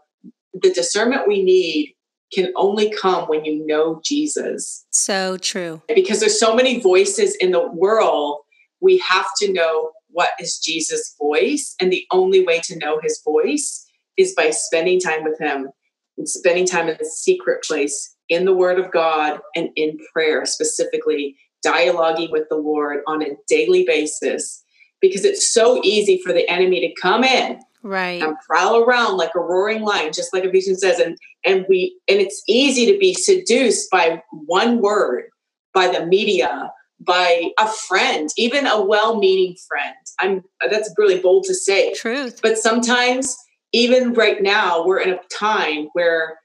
the 0.63 0.73
discernment 0.73 1.29
we 1.29 1.43
need 1.43 1.96
can 2.33 2.53
only 2.57 2.91
come 2.91 3.25
when 3.29 3.45
you 3.45 3.65
know 3.67 4.01
Jesus. 4.05 4.85
So 4.91 5.37
true. 5.37 5.83
Because 5.95 6.21
there's 6.21 6.39
so 6.39 6.55
many 6.55 6.81
voices 6.81 7.37
in 7.37 7.53
the 7.53 7.71
world, 7.73 8.41
we 8.81 8.99
have 8.99 9.27
to 9.39 9.53
know 9.53 9.93
what 10.09 10.31
is 10.41 10.59
Jesus' 10.59 11.15
voice. 11.21 11.75
And 11.81 11.93
the 11.93 12.07
only 12.11 12.45
way 12.45 12.61
to 12.65 12.79
know 12.79 12.99
his 13.03 13.21
voice 13.25 13.87
is 14.17 14.35
by 14.35 14.51
spending 14.51 14.99
time 14.99 15.25
with 15.25 15.39
him 15.39 15.69
and 16.17 16.29
spending 16.29 16.67
time 16.67 16.89
in 16.89 16.97
the 16.99 17.05
secret 17.05 17.63
place 17.63 18.15
in 18.29 18.45
the 18.45 18.55
Word 18.55 18.79
of 18.79 18.91
God 18.91 19.41
and 19.55 19.69
in 19.77 19.99
prayer, 20.13 20.45
specifically 20.47 21.37
dialoguing 21.65 22.33
with 22.33 22.49
the 22.49 22.57
Lord 22.57 23.03
on 23.07 23.23
a 23.23 23.37
daily 23.49 23.85
basis. 23.85 24.63
Because 25.01 25.25
it's 25.25 25.53
so 25.53 25.81
easy 25.85 26.21
for 26.25 26.33
the 26.33 26.49
enemy 26.51 26.81
to 26.81 27.01
come 27.01 27.23
in 27.23 27.61
right. 27.87 28.23
And 28.23 28.37
prowl 28.47 28.83
around 28.83 29.17
like 29.17 29.31
a 29.35 29.41
roaring 29.41 29.83
lion 29.83 30.13
just 30.13 30.33
like 30.33 30.45
ephesians 30.45 30.81
says 30.81 30.99
and 30.99 31.17
and 31.45 31.65
we 31.69 31.99
and 32.09 32.21
it's 32.21 32.43
easy 32.49 32.91
to 32.91 32.99
be 32.99 33.15
seduced 33.15 33.91
by 33.91 34.23
one 34.31 34.81
word 34.81 35.25
by 35.73 35.89
the 35.89 36.05
media 36.07 36.71
by 37.01 37.51
a 37.59 37.69
friend 37.69 38.31
even 38.39 38.67
a 38.67 38.83
well-meaning 38.83 39.57
friend. 39.69 39.95
I'm 40.21 40.43
that's 40.71 40.93
really 40.97 41.21
bold 41.21 41.45
to 41.45 41.55
say. 41.55 41.93
Truth. 41.93 42.41
But 42.43 42.57
sometimes 42.57 43.37
even 43.73 44.15
right 44.15 44.43
now 44.43 44.85
we're 44.85 45.01
in 45.01 45.11
a 45.11 45.19
time 45.33 45.89
where 45.93 46.39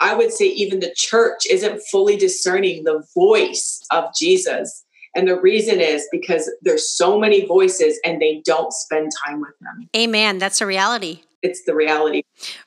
i 0.00 0.14
would 0.14 0.32
say 0.32 0.46
even 0.46 0.80
the 0.80 0.92
church 0.96 1.46
isn't 1.50 1.82
fully 1.90 2.16
discerning 2.16 2.84
the 2.84 3.02
voice 3.14 3.80
of 3.90 4.04
jesus 4.18 4.83
and 5.14 5.28
the 5.28 5.40
reason 5.40 5.80
is 5.80 6.08
because 6.10 6.50
there's 6.62 6.88
so 6.88 7.18
many 7.18 7.46
voices 7.46 7.98
and 8.04 8.20
they 8.20 8.42
don't 8.44 8.72
spend 8.72 9.12
time 9.26 9.40
with 9.40 9.58
them. 9.60 9.88
Amen. 9.96 10.38
That's 10.38 10.60
a 10.60 10.66
reality 10.66 11.20
it's 11.44 11.62
the 11.62 11.74
reality. 11.74 12.22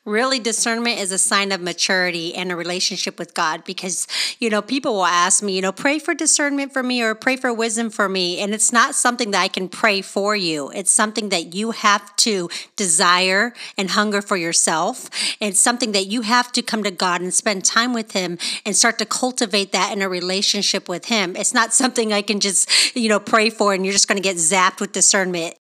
Really, 0.06 0.40
discernment 0.40 1.00
is 1.00 1.12
a 1.12 1.18
sign 1.18 1.52
of 1.52 1.60
maturity 1.60 2.36
and 2.36 2.52
a 2.52 2.56
relationship 2.56 3.18
with 3.18 3.34
God 3.34 3.64
because, 3.64 4.08
you 4.40 4.52
know, 4.52 4.62
people 4.62 4.94
will 4.94 5.06
ask 5.06 5.44
me, 5.44 5.56
you 5.56 5.62
know, 5.64 5.72
pray 5.72 5.98
for 5.98 6.14
discernment 6.14 6.72
for 6.72 6.84
me 6.84 7.02
or 7.02 7.16
pray 7.16 7.38
for 7.38 7.52
wisdom 7.52 7.90
for 7.90 8.08
me. 8.08 8.40
And 8.40 8.54
it's 8.54 8.72
not 8.72 8.94
something 8.94 9.32
that 9.32 9.42
I 9.42 9.48
can 9.48 9.68
pray 9.68 10.02
for 10.02 10.36
you, 10.36 10.70
it's 10.70 10.92
something 10.92 11.30
that 11.30 11.56
you 11.56 11.72
have 11.72 12.16
to 12.18 12.50
desire 12.76 13.54
and 13.78 13.90
hunger 13.90 14.22
for 14.22 14.38
yourself. 14.38 15.10
It's 15.42 15.60
something 15.60 15.92
that 15.94 16.06
you 16.06 16.22
have 16.22 16.52
to 16.52 16.62
come 16.62 16.84
to 16.84 16.92
God 16.92 17.22
and 17.22 17.34
spend 17.34 17.66
time 17.66 17.94
with 17.94 18.12
Him 18.12 18.38
and 18.64 18.76
start 18.76 19.00
to 19.00 19.06
cultivate 19.06 19.72
that 19.72 19.92
in 19.92 20.04
a 20.04 20.08
relationship 20.08 20.88
with 20.88 21.06
Him. 21.06 21.36
It's 21.36 21.54
not 21.54 21.74
something 21.74 22.14
I 22.14 22.22
can 22.22 22.40
just, 22.40 22.96
you 22.96 23.10
know, 23.10 23.20
pray 23.20 23.50
for 23.50 23.74
and 23.74 23.84
you're 23.84 23.94
just 23.94 24.08
going 24.08 24.22
to 24.22 24.24
get 24.24 24.38
zapped 24.38 24.80
with 24.80 24.92
discernment. 24.92 25.56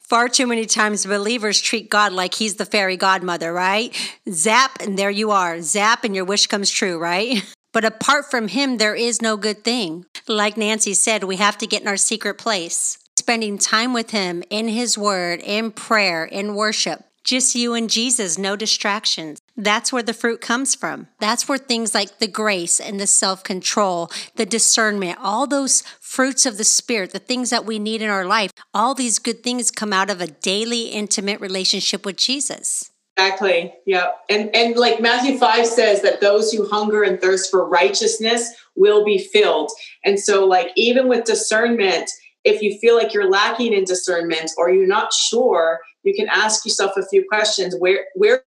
Far 0.00 0.28
too 0.28 0.46
many 0.46 0.66
times 0.66 1.04
believers 1.04 1.60
treat 1.60 1.90
God 1.90 2.12
like 2.12 2.34
he's 2.34 2.56
the 2.56 2.64
fairy 2.64 2.96
godmother, 2.96 3.52
right? 3.52 3.94
Zap, 4.30 4.80
and 4.80 4.98
there 4.98 5.10
you 5.10 5.30
are. 5.30 5.60
Zap, 5.60 6.04
and 6.04 6.14
your 6.14 6.24
wish 6.24 6.46
comes 6.46 6.70
true, 6.70 6.98
right? 6.98 7.42
But 7.70 7.84
apart 7.84 8.30
from 8.30 8.48
him, 8.48 8.78
there 8.78 8.94
is 8.94 9.20
no 9.20 9.36
good 9.36 9.62
thing. 9.62 10.06
Like 10.26 10.56
Nancy 10.56 10.94
said, 10.94 11.22
we 11.22 11.36
have 11.36 11.58
to 11.58 11.66
get 11.66 11.82
in 11.82 11.86
our 11.86 11.98
secret 11.98 12.38
place, 12.38 12.98
spending 13.16 13.58
time 13.58 13.92
with 13.92 14.10
him 14.10 14.42
in 14.48 14.68
his 14.68 14.96
word, 14.96 15.40
in 15.44 15.70
prayer, 15.70 16.24
in 16.24 16.54
worship. 16.54 17.04
Just 17.24 17.54
you 17.54 17.74
and 17.74 17.90
Jesus, 17.90 18.38
no 18.38 18.56
distractions. 18.56 19.38
That's 19.58 19.92
where 19.92 20.04
the 20.04 20.14
fruit 20.14 20.40
comes 20.40 20.76
from. 20.76 21.08
That's 21.18 21.48
where 21.48 21.58
things 21.58 21.92
like 21.92 22.20
the 22.20 22.28
grace 22.28 22.78
and 22.78 23.00
the 23.00 23.08
self 23.08 23.42
control, 23.42 24.08
the 24.36 24.46
discernment, 24.46 25.18
all 25.20 25.48
those 25.48 25.82
fruits 26.00 26.46
of 26.46 26.58
the 26.58 26.64
Spirit, 26.64 27.10
the 27.10 27.18
things 27.18 27.50
that 27.50 27.66
we 27.66 27.80
need 27.80 28.00
in 28.00 28.08
our 28.08 28.24
life, 28.24 28.52
all 28.72 28.94
these 28.94 29.18
good 29.18 29.42
things 29.42 29.72
come 29.72 29.92
out 29.92 30.10
of 30.10 30.20
a 30.20 30.28
daily, 30.28 30.86
intimate 30.86 31.40
relationship 31.40 32.06
with 32.06 32.16
Jesus. 32.16 32.92
Exactly. 33.16 33.74
Yeah. 33.84 34.12
And 34.30 34.54
and 34.54 34.76
like 34.76 35.00
Matthew 35.00 35.38
5 35.38 35.66
says 35.66 36.02
that 36.02 36.20
those 36.20 36.52
who 36.52 36.68
hunger 36.68 37.02
and 37.02 37.20
thirst 37.20 37.50
for 37.50 37.68
righteousness 37.68 38.48
will 38.76 39.04
be 39.04 39.18
filled. 39.18 39.72
And 40.04 40.20
so 40.20 40.46
like 40.46 40.70
even 40.76 41.08
with 41.08 41.24
discernment, 41.24 42.08
if 42.44 42.62
you 42.62 42.78
feel 42.78 42.96
like 42.96 43.12
you're 43.12 43.28
lacking 43.28 43.72
in 43.72 43.82
discernment 43.82 44.52
or 44.56 44.70
you're 44.70 44.86
not 44.86 45.12
sure, 45.12 45.80
you 46.04 46.14
can 46.14 46.28
ask 46.28 46.64
yourself 46.64 46.92
a 46.96 47.04
few 47.08 47.24
questions. 47.28 47.74
Where 47.76 48.04
where 48.14 48.44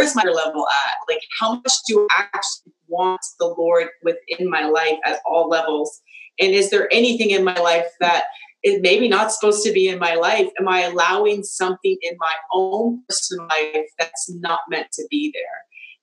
is 0.00 0.16
my 0.16 0.24
level 0.24 0.66
at? 0.86 0.94
Like 1.08 1.22
how 1.38 1.54
much 1.54 1.72
do 1.86 2.06
I 2.10 2.24
actually 2.32 2.72
want 2.88 3.20
the 3.38 3.46
Lord 3.46 3.88
within 4.02 4.50
my 4.50 4.66
life 4.66 4.98
at 5.04 5.20
all 5.24 5.48
levels? 5.48 6.00
And 6.38 6.52
is 6.54 6.70
there 6.70 6.88
anything 6.92 7.30
in 7.30 7.44
my 7.44 7.54
life 7.54 7.86
that 8.00 8.24
is 8.62 8.80
maybe 8.80 9.08
not 9.08 9.32
supposed 9.32 9.64
to 9.64 9.72
be 9.72 9.88
in 9.88 9.98
my 9.98 10.14
life? 10.14 10.48
Am 10.58 10.68
I 10.68 10.80
allowing 10.80 11.42
something 11.42 11.96
in 12.02 12.16
my 12.18 12.34
own 12.52 13.02
personal 13.08 13.46
life 13.46 13.86
that's 13.98 14.30
not 14.40 14.60
meant 14.68 14.88
to 14.92 15.06
be 15.10 15.32
there? 15.34 15.42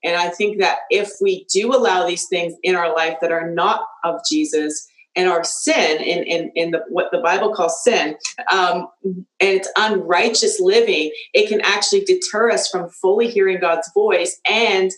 And 0.04 0.16
I 0.16 0.30
think 0.30 0.60
that 0.60 0.80
if 0.90 1.12
we 1.22 1.46
do 1.54 1.76
allow 1.76 2.06
these 2.06 2.28
things 2.28 2.54
in 2.64 2.76
our 2.76 2.96
life 2.96 3.18
that 3.22 3.32
are 3.32 3.52
not 3.52 3.82
of 4.04 4.16
Jesus 4.30 4.88
and 5.18 5.28
our 5.28 5.44
sin 5.44 6.02
in, 6.02 6.24
in, 6.24 6.52
in 6.56 6.72
the, 6.72 6.84
what 6.90 7.08
the 7.12 7.18
Bible 7.18 7.54
calls 7.54 7.84
sin, 7.84 8.16
um, 8.54 8.88
and 9.04 9.26
it's 9.40 9.70
unrighteous 9.78 10.60
living, 10.60 11.12
it 11.34 11.50
can 11.50 11.60
actually 11.62 12.06
deter 12.06 12.52
us 12.52 12.70
from 12.70 12.90
fully 12.90 13.28
hearing 13.28 13.60
God's 13.60 13.90
voice 13.94 14.40
and 14.50 14.92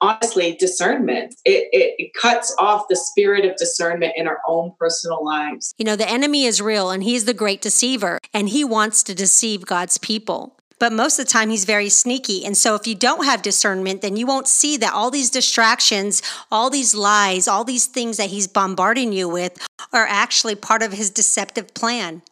honestly 0.00 0.56
discernment. 0.58 1.34
It, 1.44 1.68
it, 1.72 1.94
it, 1.98 2.10
cuts 2.20 2.54
off 2.58 2.84
the 2.88 2.96
spirit 2.96 3.44
of 3.44 3.56
discernment 3.56 4.12
in 4.16 4.28
our 4.28 4.38
own 4.46 4.72
personal 4.78 5.24
lives. 5.24 5.74
You 5.78 5.84
know 5.84 5.96
the 5.96 6.08
enemy 6.08 6.44
is 6.44 6.60
real 6.60 6.90
and 6.90 7.02
he's 7.02 7.24
the 7.24 7.34
great 7.34 7.60
deceiver 7.60 8.18
and 8.32 8.48
he 8.48 8.64
wants 8.64 9.02
to 9.04 9.14
deceive 9.14 9.66
god's 9.66 9.98
people 9.98 10.56
but 10.78 10.92
most 10.92 11.18
of 11.18 11.26
the 11.26 11.30
time 11.30 11.50
he's 11.50 11.64
very 11.64 11.88
sneaky 11.88 12.44
and 12.44 12.56
so 12.56 12.74
if 12.74 12.86
you 12.86 12.94
don't 12.94 13.24
have 13.24 13.42
discernment 13.42 14.02
then 14.02 14.16
you 14.16 14.26
won't 14.26 14.48
see 14.48 14.76
that 14.76 14.92
all 14.92 15.10
these 15.10 15.30
distractions 15.30 16.22
all 16.50 16.70
these 16.70 16.94
lies 16.94 17.48
all 17.48 17.64
these 17.64 17.86
things 17.86 18.16
that 18.16 18.30
he's 18.30 18.46
bombarding 18.46 19.12
you 19.12 19.28
with 19.28 19.66
are 19.92 20.06
actually 20.06 20.54
part 20.54 20.82
of 20.82 20.92
his 20.92 21.10
deceptive 21.10 21.72
plan 21.74 22.22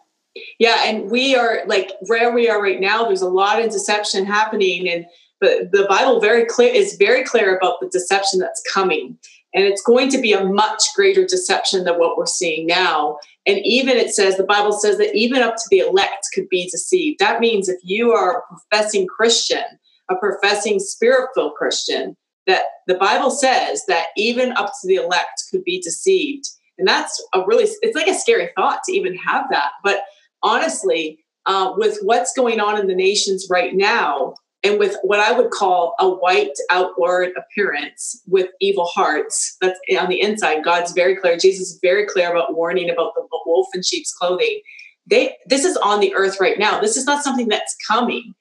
yeah 0.59 0.85
and 0.85 1.11
we 1.11 1.35
are 1.37 1.63
like 1.67 1.93
where 2.07 2.33
we 2.33 2.49
are 2.49 2.63
right 2.63 2.81
now 2.81 3.05
there's 3.05 3.23
a 3.23 3.29
lot 3.29 3.63
of 3.63 3.71
deception 3.71 4.25
happening 4.25 4.89
and 4.89 5.07
but 5.43 5.73
the 5.73 5.87
Bible 5.89 6.21
very 6.21 6.45
clear 6.45 6.73
is 6.73 6.95
very 6.95 7.25
clear 7.25 7.57
about 7.57 7.81
the 7.81 7.89
deception 7.89 8.39
that's 8.39 8.63
coming. 8.73 9.19
And 9.53 9.65
it's 9.65 9.83
going 9.83 10.09
to 10.11 10.21
be 10.21 10.33
a 10.33 10.45
much 10.45 10.85
greater 10.95 11.27
deception 11.27 11.83
than 11.83 11.99
what 11.99 12.17
we're 12.17 12.27
seeing 12.27 12.67
now. 12.67 13.19
And 13.47 13.59
even 13.65 13.97
it 13.97 14.11
says, 14.11 14.37
the 14.37 14.45
Bible 14.45 14.73
says 14.73 14.99
that 14.99 15.15
even 15.17 15.43
up 15.43 15.57
to 15.57 15.65
the 15.71 15.81
elect 15.81 16.29
could 16.35 16.49
be 16.49 16.69
deceived. 16.71 17.19
That 17.19 17.41
means 17.41 17.69
if 17.69 17.81
you 17.83 18.13
are 18.13 18.39
a 18.39 18.43
professing 18.47 19.07
Christian, 19.07 19.65
a 20.09 20.17
professing 20.17 20.79
spirit 20.79 21.31
filled 21.35 21.55
Christian, 21.55 22.17
that 22.47 22.63
the 22.87 22.95
Bible 22.95 23.31
says 23.31 23.85
that 23.87 24.07
even 24.17 24.53
up 24.53 24.73
to 24.81 24.89
the 24.89 24.97
elect 24.97 25.45
could 25.51 25.65
be 25.65 25.81
deceived. 25.81 26.45
And 26.79 26.87
that's 26.87 27.23
a 27.35 27.45
really, 27.47 27.65
it's 27.83 27.97
like 27.97 28.09
a 28.09 28.15
scary 28.15 28.51
thought 28.57 28.81
to 28.87 28.93
even 28.93 29.17
have 29.17 29.47
that. 29.51 29.73
But 29.83 30.03
honestly, 30.43 31.19
uh, 31.47 31.73
with 31.77 31.99
what's 32.03 32.33
going 32.33 32.61
on 32.61 32.79
in 32.79 32.87
the 32.87 32.95
nations 32.95 33.49
right 33.51 33.75
now, 33.75 34.35
and 34.65 34.79
with 34.79 34.97
what 35.03 35.21
I 35.21 35.33
would 35.33 35.51
call 35.51 35.95
a 35.99 36.09
white 36.09 36.57
outward 36.71 37.33
appearance 37.37 38.21
with 38.27 38.49
evil 38.61 38.87
hearts. 38.87 39.57
That's 39.61 39.79
on 39.99 40.09
the 40.09 40.21
inside. 40.21 40.65
God's 40.65 40.93
very 40.93 41.17
clear. 41.17 41.37
Jesus 41.37 41.73
is 41.73 41.79
very 41.83 42.07
clear 42.07 42.31
about 42.31 42.55
warning 42.55 42.91
about 42.91 43.15
the 43.15 43.27
wolf 43.47 43.69
in 43.75 43.83
sheep's 43.83 44.13
clothing. 44.13 44.61
They 45.07 45.37
this 45.47 45.65
is 45.65 45.77
on 45.79 46.01
the 46.01 46.15
earth 46.15 46.39
right 46.41 46.59
now. 46.59 46.81
This 46.81 46.97
is 46.97 47.07
not 47.07 47.25
something 47.25 47.49
that's 47.49 47.77
coming. 47.89 48.35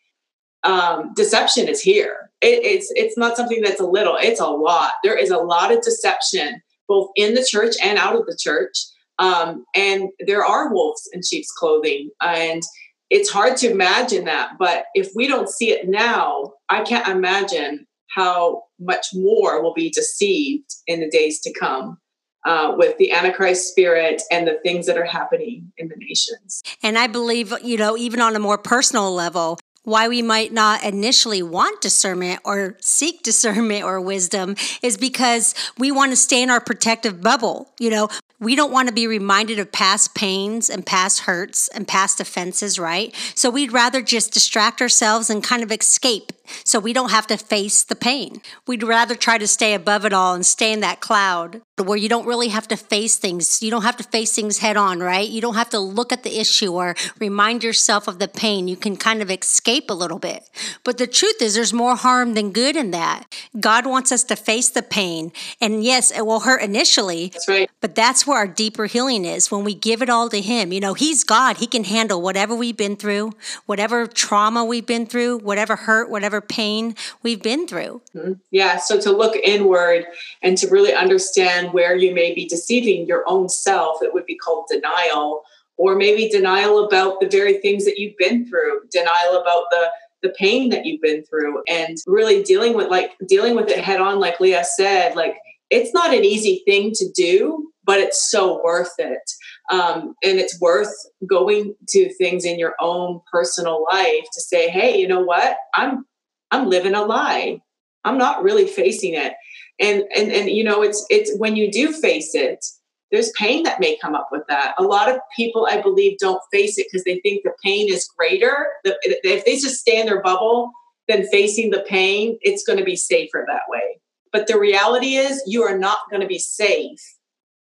Um, 0.63 1.11
deception 1.15 1.67
is 1.67 1.81
here. 1.81 2.29
It, 2.41 2.63
it's 2.63 2.91
it's 2.95 3.17
not 3.17 3.35
something 3.35 3.61
that's 3.61 3.81
a 3.81 3.85
little. 3.85 4.17
It's 4.19 4.39
a 4.39 4.47
lot. 4.47 4.93
There 5.03 5.17
is 5.17 5.31
a 5.31 5.37
lot 5.37 5.71
of 5.71 5.81
deception 5.81 6.61
both 6.87 7.09
in 7.15 7.35
the 7.35 7.47
church 7.49 7.75
and 7.81 7.97
out 7.97 8.15
of 8.15 8.25
the 8.25 8.37
church. 8.39 8.77
Um, 9.17 9.65
and 9.75 10.09
there 10.25 10.43
are 10.43 10.73
wolves 10.73 11.09
in 11.13 11.21
sheep's 11.23 11.51
clothing, 11.51 12.09
and 12.21 12.61
it's 13.11 13.29
hard 13.29 13.57
to 13.57 13.69
imagine 13.69 14.25
that. 14.25 14.53
But 14.57 14.85
if 14.95 15.11
we 15.13 15.27
don't 15.27 15.49
see 15.49 15.69
it 15.69 15.87
now, 15.87 16.53
I 16.69 16.81
can't 16.81 17.07
imagine 17.07 17.85
how 18.15 18.63
much 18.79 19.07
more 19.13 19.61
will 19.61 19.73
be 19.73 19.91
deceived 19.91 20.73
in 20.87 21.01
the 21.01 21.09
days 21.09 21.39
to 21.41 21.53
come. 21.53 21.99
Uh, 22.43 22.73
with 22.75 22.97
the 22.97 23.11
Antichrist 23.11 23.67
spirit 23.69 24.19
and 24.31 24.47
the 24.47 24.57
things 24.63 24.87
that 24.87 24.97
are 24.97 25.05
happening 25.05 25.71
in 25.77 25.89
the 25.89 25.95
nations. 25.95 26.63
And 26.81 26.97
I 26.97 27.05
believe, 27.05 27.53
you 27.61 27.77
know, 27.77 27.95
even 27.95 28.19
on 28.19 28.35
a 28.35 28.39
more 28.39 28.57
personal 28.57 29.13
level, 29.13 29.59
why 29.83 30.07
we 30.07 30.23
might 30.23 30.51
not 30.51 30.83
initially 30.83 31.43
want 31.43 31.81
discernment 31.81 32.39
or 32.43 32.77
seek 32.79 33.21
discernment 33.23 33.83
or 33.83 34.01
wisdom 34.01 34.55
is 34.81 34.97
because 34.97 35.53
we 35.77 35.91
want 35.91 36.13
to 36.13 36.15
stay 36.15 36.41
in 36.41 36.49
our 36.49 36.59
protective 36.59 37.21
bubble. 37.21 37.71
You 37.79 37.91
know, 37.91 38.09
we 38.41 38.55
don't 38.55 38.71
want 38.71 38.89
to 38.89 38.93
be 38.93 39.05
reminded 39.05 39.59
of 39.59 39.71
past 39.71 40.15
pains 40.15 40.69
and 40.69 40.85
past 40.85 41.21
hurts 41.21 41.67
and 41.69 41.87
past 41.87 42.19
offenses, 42.19 42.79
right? 42.79 43.15
So 43.35 43.51
we'd 43.51 43.71
rather 43.71 44.01
just 44.01 44.33
distract 44.33 44.81
ourselves 44.81 45.29
and 45.29 45.43
kind 45.43 45.61
of 45.61 45.71
escape 45.71 46.33
so 46.63 46.79
we 46.79 46.93
don't 46.93 47.11
have 47.11 47.27
to 47.27 47.37
face 47.37 47.83
the 47.83 47.95
pain. 47.95 48.41
We'd 48.67 48.83
rather 48.83 49.15
try 49.15 49.37
to 49.37 49.47
stay 49.47 49.73
above 49.73 50.05
it 50.05 50.13
all 50.13 50.33
and 50.33 50.45
stay 50.45 50.71
in 50.71 50.79
that 50.81 50.99
cloud 50.99 51.61
where 51.83 51.97
you 51.97 52.09
don't 52.09 52.25
really 52.25 52.49
have 52.49 52.67
to 52.67 52.77
face 52.77 53.17
things. 53.17 53.61
You 53.61 53.71
don't 53.71 53.83
have 53.83 53.97
to 53.97 54.03
face 54.03 54.33
things 54.33 54.59
head 54.59 54.77
on, 54.77 54.99
right? 54.99 55.27
You 55.27 55.41
don't 55.41 55.55
have 55.55 55.69
to 55.71 55.79
look 55.79 56.11
at 56.11 56.23
the 56.23 56.39
issue 56.39 56.73
or 56.73 56.95
remind 57.19 57.63
yourself 57.63 58.07
of 58.07 58.19
the 58.19 58.27
pain. 58.27 58.67
You 58.67 58.75
can 58.75 58.97
kind 58.97 59.21
of 59.21 59.31
escape 59.31 59.89
a 59.89 59.93
little 59.93 60.19
bit. 60.19 60.49
But 60.83 60.97
the 60.97 61.07
truth 61.07 61.41
is, 61.41 61.55
there's 61.55 61.73
more 61.73 61.95
harm 61.95 62.33
than 62.33 62.51
good 62.51 62.75
in 62.75 62.91
that. 62.91 63.25
God 63.59 63.85
wants 63.85 64.11
us 64.11 64.23
to 64.25 64.35
face 64.35 64.69
the 64.69 64.81
pain. 64.81 65.31
And 65.59 65.83
yes, 65.83 66.11
it 66.11 66.25
will 66.25 66.41
hurt 66.41 66.61
initially. 66.61 67.29
That's 67.29 67.47
right. 67.47 67.69
But 67.81 67.95
that's 67.95 68.25
where 68.25 68.37
our 68.37 68.47
deeper 68.47 68.85
healing 68.85 69.25
is 69.25 69.51
when 69.51 69.63
we 69.63 69.73
give 69.73 70.01
it 70.01 70.09
all 70.09 70.29
to 70.29 70.41
Him. 70.41 70.71
You 70.71 70.79
know, 70.79 70.93
He's 70.93 71.23
God. 71.23 71.57
He 71.57 71.67
can 71.67 71.83
handle 71.83 72.21
whatever 72.21 72.55
we've 72.55 72.77
been 72.77 72.95
through, 72.95 73.31
whatever 73.65 74.07
trauma 74.07 74.65
we've 74.65 74.85
been 74.85 75.05
through, 75.05 75.39
whatever 75.39 75.75
hurt, 75.75 76.09
whatever 76.09 76.40
pain 76.41 76.95
we've 77.23 77.41
been 77.41 77.67
through. 77.67 78.01
Mm-hmm. 78.15 78.33
Yeah. 78.51 78.77
So 78.77 78.99
to 79.01 79.11
look 79.11 79.35
inward 79.35 80.05
and 80.41 80.57
to 80.57 80.67
really 80.67 80.93
understand 80.93 81.73
where 81.73 81.95
you 81.95 82.13
may 82.13 82.33
be 82.33 82.45
deceiving 82.45 83.07
your 83.07 83.23
own 83.27 83.49
self, 83.49 84.01
it 84.01 84.13
would 84.13 84.25
be 84.25 84.37
called 84.37 84.65
denial, 84.69 85.43
or 85.77 85.95
maybe 85.95 86.29
denial 86.29 86.85
about 86.85 87.19
the 87.19 87.27
very 87.27 87.59
things 87.59 87.85
that 87.85 87.97
you've 87.97 88.17
been 88.17 88.47
through, 88.47 88.81
denial 88.91 89.39
about 89.39 89.65
the 89.71 89.89
the 90.21 90.29
pain 90.29 90.69
that 90.69 90.85
you've 90.85 91.01
been 91.01 91.23
through 91.23 91.63
and 91.67 91.97
really 92.05 92.43
dealing 92.43 92.75
with 92.75 92.89
like 92.89 93.11
dealing 93.27 93.55
with 93.55 93.69
it 93.69 93.83
head 93.83 93.99
on 93.99 94.19
like 94.19 94.39
leah 94.39 94.63
said 94.63 95.15
like 95.15 95.35
it's 95.69 95.93
not 95.93 96.13
an 96.13 96.23
easy 96.23 96.61
thing 96.65 96.91
to 96.93 97.09
do 97.15 97.71
but 97.83 97.99
it's 97.99 98.29
so 98.29 98.61
worth 98.63 98.93
it 98.99 99.31
um, 99.71 100.15
and 100.23 100.37
it's 100.37 100.59
worth 100.59 100.93
going 101.25 101.73
to 101.87 102.13
things 102.15 102.45
in 102.45 102.59
your 102.59 102.75
own 102.79 103.21
personal 103.31 103.85
life 103.91 104.25
to 104.33 104.41
say 104.41 104.69
hey 104.69 104.97
you 104.97 105.07
know 105.07 105.21
what 105.21 105.57
i'm 105.75 106.05
I'm 106.51 106.69
living 106.69 106.95
a 106.95 107.03
lie. 107.03 107.61
I'm 108.03 108.17
not 108.17 108.43
really 108.43 108.67
facing 108.67 109.13
it. 109.13 109.33
And 109.79 110.03
and 110.15 110.31
and 110.31 110.49
you 110.49 110.63
know, 110.63 110.81
it's 110.81 111.05
it's 111.09 111.35
when 111.37 111.55
you 111.55 111.71
do 111.71 111.91
face 111.91 112.35
it, 112.35 112.65
there's 113.11 113.31
pain 113.31 113.63
that 113.63 113.79
may 113.79 113.97
come 113.97 114.15
up 114.15 114.29
with 114.31 114.43
that. 114.47 114.73
A 114.77 114.83
lot 114.83 115.09
of 115.09 115.19
people, 115.35 115.67
I 115.69 115.81
believe, 115.81 116.17
don't 116.17 116.41
face 116.51 116.77
it 116.77 116.87
because 116.91 117.03
they 117.03 117.19
think 117.19 117.43
the 117.43 117.53
pain 117.63 117.91
is 117.91 118.09
greater. 118.17 118.67
If 118.83 119.45
they 119.45 119.55
just 119.55 119.79
stay 119.79 119.99
in 119.99 120.05
their 120.05 120.21
bubble, 120.21 120.71
then 121.07 121.27
facing 121.27 121.71
the 121.71 121.85
pain, 121.87 122.37
it's 122.41 122.63
going 122.63 122.79
to 122.79 122.85
be 122.85 122.95
safer 122.95 123.45
that 123.47 123.63
way. 123.69 123.99
But 124.31 124.47
the 124.47 124.57
reality 124.57 125.15
is, 125.15 125.43
you 125.45 125.63
are 125.63 125.77
not 125.77 125.97
going 126.09 126.21
to 126.21 126.27
be 126.27 126.39
safe 126.39 127.01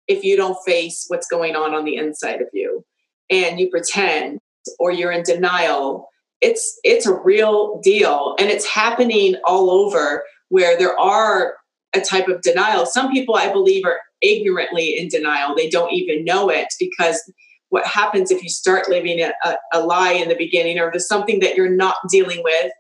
if 0.07 0.23
you 0.23 0.37
don't 0.37 0.57
face 0.65 1.05
what's 1.07 1.27
going 1.27 1.55
on 1.55 1.73
on 1.73 1.83
the 1.83 1.97
inside 1.97 2.41
of 2.41 2.47
you 2.53 2.85
and 3.29 3.59
you 3.59 3.69
pretend 3.69 4.39
or 4.79 4.91
you're 4.91 5.11
in 5.11 5.23
denial 5.23 6.07
it's 6.41 6.79
it's 6.83 7.05
a 7.05 7.13
real 7.13 7.79
deal. 7.81 8.35
And 8.39 8.49
it's 8.49 8.65
happening 8.65 9.35
all 9.45 9.69
over 9.69 10.23
where 10.49 10.77
there 10.77 10.97
are 10.99 11.55
a 11.95 12.01
type 12.01 12.27
of 12.27 12.41
denial. 12.41 12.85
Some 12.85 13.11
people 13.11 13.35
i 13.35 13.51
believe 13.51 13.85
are 13.85 13.99
ignorantly 14.21 14.97
in 14.97 15.07
denial. 15.07 15.55
They 15.55 15.69
don't 15.69 15.93
even 15.93 16.25
know 16.25 16.49
it 16.49 16.67
because 16.79 17.21
what 17.69 17.85
happens 17.85 18.31
if 18.31 18.43
you 18.43 18.49
start 18.49 18.89
living 18.89 19.19
a, 19.19 19.33
a, 19.43 19.55
a 19.73 19.79
lie 19.81 20.11
in 20.11 20.29
the 20.29 20.35
beginning 20.35 20.79
or 20.79 20.91
there's 20.91 21.07
something 21.07 21.39
that 21.39 21.55
you're 21.55 21.69
not 21.69 21.95
dealing 22.09 22.41
with 22.43 22.71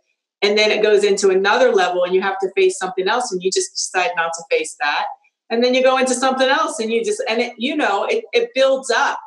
and 0.41 0.57
then 0.57 0.69
it 0.69 0.83
goes 0.83 1.03
into 1.03 1.29
another 1.29 1.71
level 1.71 2.03
and 2.03 2.13
you 2.13 2.21
have 2.21 2.37
to 2.39 2.51
face 2.55 2.77
something 2.77 3.07
else 3.07 3.31
and 3.31 3.41
you 3.41 3.49
just 3.51 3.71
decide 3.71 4.11
not 4.15 4.31
to 4.35 4.43
face 4.51 4.75
that. 4.79 5.05
And 5.49 5.63
then 5.63 5.73
you 5.73 5.81
go 5.81 5.97
into 5.97 6.13
something 6.13 6.47
else 6.47 6.79
and 6.79 6.91
you 6.91 7.03
just 7.03 7.21
and 7.27 7.41
it 7.41 7.53
you 7.57 7.75
know 7.75 8.05
it, 8.05 8.25
it 8.31 8.49
builds 8.53 8.91
up 8.91 9.19